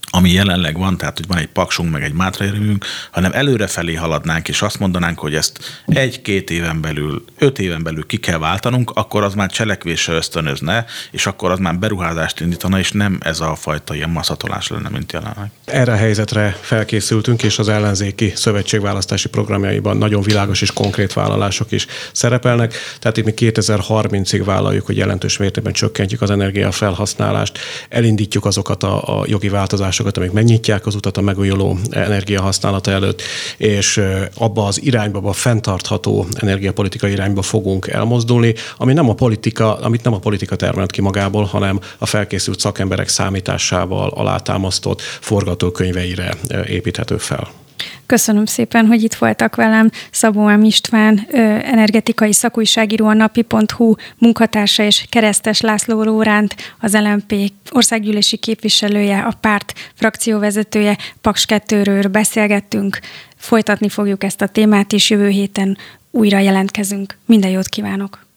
ami 0.10 0.32
jelenleg 0.32 0.78
van, 0.78 0.98
tehát 0.98 1.18
hogy 1.18 1.28
van 1.28 1.38
egy 1.38 1.48
paksunk, 1.48 1.92
meg 1.92 2.04
egy 2.04 2.14
mátraérőmünk, 2.14 2.86
hanem 3.12 3.32
előrefelé 3.32 3.94
haladnánk, 3.94 4.48
és 4.48 4.62
azt 4.62 4.80
mondanánk, 4.80 5.20
hogy 5.20 5.36
ezt 5.36 5.82
egy-két 5.86 6.50
éven 6.50 6.82
belül, 6.82 7.26
öt 7.38 7.60
éven 7.60 7.84
belül 7.84 8.06
ki 8.06 8.18
kell 8.18 8.38
váltanunk, 8.38 8.92
akkor 8.94 9.24
az 9.24 9.34
már 9.34 9.50
cselekvésre 9.52 10.14
ösztönözne, 10.14 10.86
és 11.12 11.26
akkor 11.26 11.52
az 11.52 11.60
már 11.60 11.80
beruházást 11.80 12.40
indítana, 12.40 12.80
és 12.80 12.92
nem 12.92 13.18
ez 13.22 13.40
a 13.40 13.56
fajta 13.56 13.96
ilyen 13.96 14.10
maszatolás 14.10 14.68
lenne, 14.68 14.90
mint 14.90 15.12
jelenleg. 15.12 15.52
Erre 15.66 15.92
a 15.92 15.96
helyzetre 15.96 16.58
felkészültünk, 16.62 17.44
és 17.44 17.60
az 17.60 17.70
ellenzéki 17.70 18.32
szövetségválasztási 18.36 19.30
programjaiban 19.30 19.98
nagyon 19.98 20.22
világos 20.22 20.62
és 20.62 20.72
konkrét 20.72 21.14
vállalások 21.14 21.72
is 21.72 21.86
szerepelnek. 22.12 22.74
Tehát 23.00 23.18
itt 23.18 23.26
mi 23.26 23.34
2030-ig 23.36 24.42
vállaljuk, 24.46 24.86
hogy 24.86 24.98
jelentős 24.98 25.38
mértékben 25.38 25.74
csökkentjük 25.74 26.22
az 26.22 26.30
energiafelhasználást, 26.30 27.60
elindítjuk 27.90 28.46
azokat 28.46 28.84
a, 28.84 29.20
a 29.20 29.24
jogi 29.28 29.50
változásokat, 29.50 29.98
forrásokat, 30.00 30.18
amik 30.18 30.32
megnyitják 30.32 30.86
az 30.86 30.96
utat 30.96 31.18
a 31.18 31.22
megújuló 31.22 31.78
energia 31.90 32.42
használata 32.42 32.92
előtt, 32.92 33.22
és 33.58 34.02
abba 34.36 34.66
az 34.66 34.82
irányba, 34.82 35.20
a 35.30 35.34
fenntartható 35.34 36.28
energiapolitika 36.40 37.08
irányba 37.08 37.42
fogunk 37.42 37.88
elmozdulni, 37.88 38.54
ami 38.78 38.94
nem 38.94 39.10
a 39.10 39.14
politika, 39.14 39.76
amit 39.80 40.04
nem 40.04 40.14
a 40.14 40.20
politika 40.20 40.56
termelt 40.56 40.92
ki 40.92 41.02
magából, 41.02 41.44
hanem 41.44 41.80
a 41.98 42.06
felkészült 42.06 42.60
szakemberek 42.60 43.08
számításával 43.08 44.10
alátámasztott 44.10 45.02
forgatókönyveire 45.02 46.38
építhető 46.68 47.18
fel. 47.18 47.59
Köszönöm 48.06 48.46
szépen, 48.46 48.86
hogy 48.86 49.04
itt 49.04 49.14
voltak 49.14 49.56
velem. 49.56 49.90
Szabó 50.12 50.48
M. 50.48 50.64
István, 50.64 51.28
energetikai 51.64 52.34
szakújságíró 52.34 53.06
a 53.06 53.14
napi.hu 53.14 53.94
munkatársa 54.18 54.84
és 54.84 55.06
Keresztes 55.10 55.62
László 55.62 56.04
Róránt, 56.04 56.56
az 56.80 56.94
LMP 56.94 57.52
országgyűlési 57.72 58.38
képviselője, 58.38 59.20
a 59.20 59.34
párt 59.42 59.74
frakcióvezetője, 59.94 60.98
Paks 61.22 61.46
2-ről 61.48 62.08
beszélgettünk. 62.12 63.00
Folytatni 63.36 63.90
fogjuk 63.90 64.24
ezt 64.24 64.42
a 64.42 64.48
témát, 64.48 64.94
és 64.94 65.10
jövő 65.10 65.28
héten 65.28 65.78
újra 66.12 66.40
jelentkezünk. 66.40 67.18
Minden 67.26 67.52
jót 67.52 67.68
kívánok! 67.68 68.28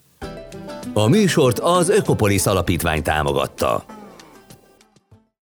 A 0.92 1.08
műsort 1.08 1.58
az 1.58 1.88
Ökopolis 1.88 2.46
Alapítvány 2.46 3.02
támogatta. 3.02 3.84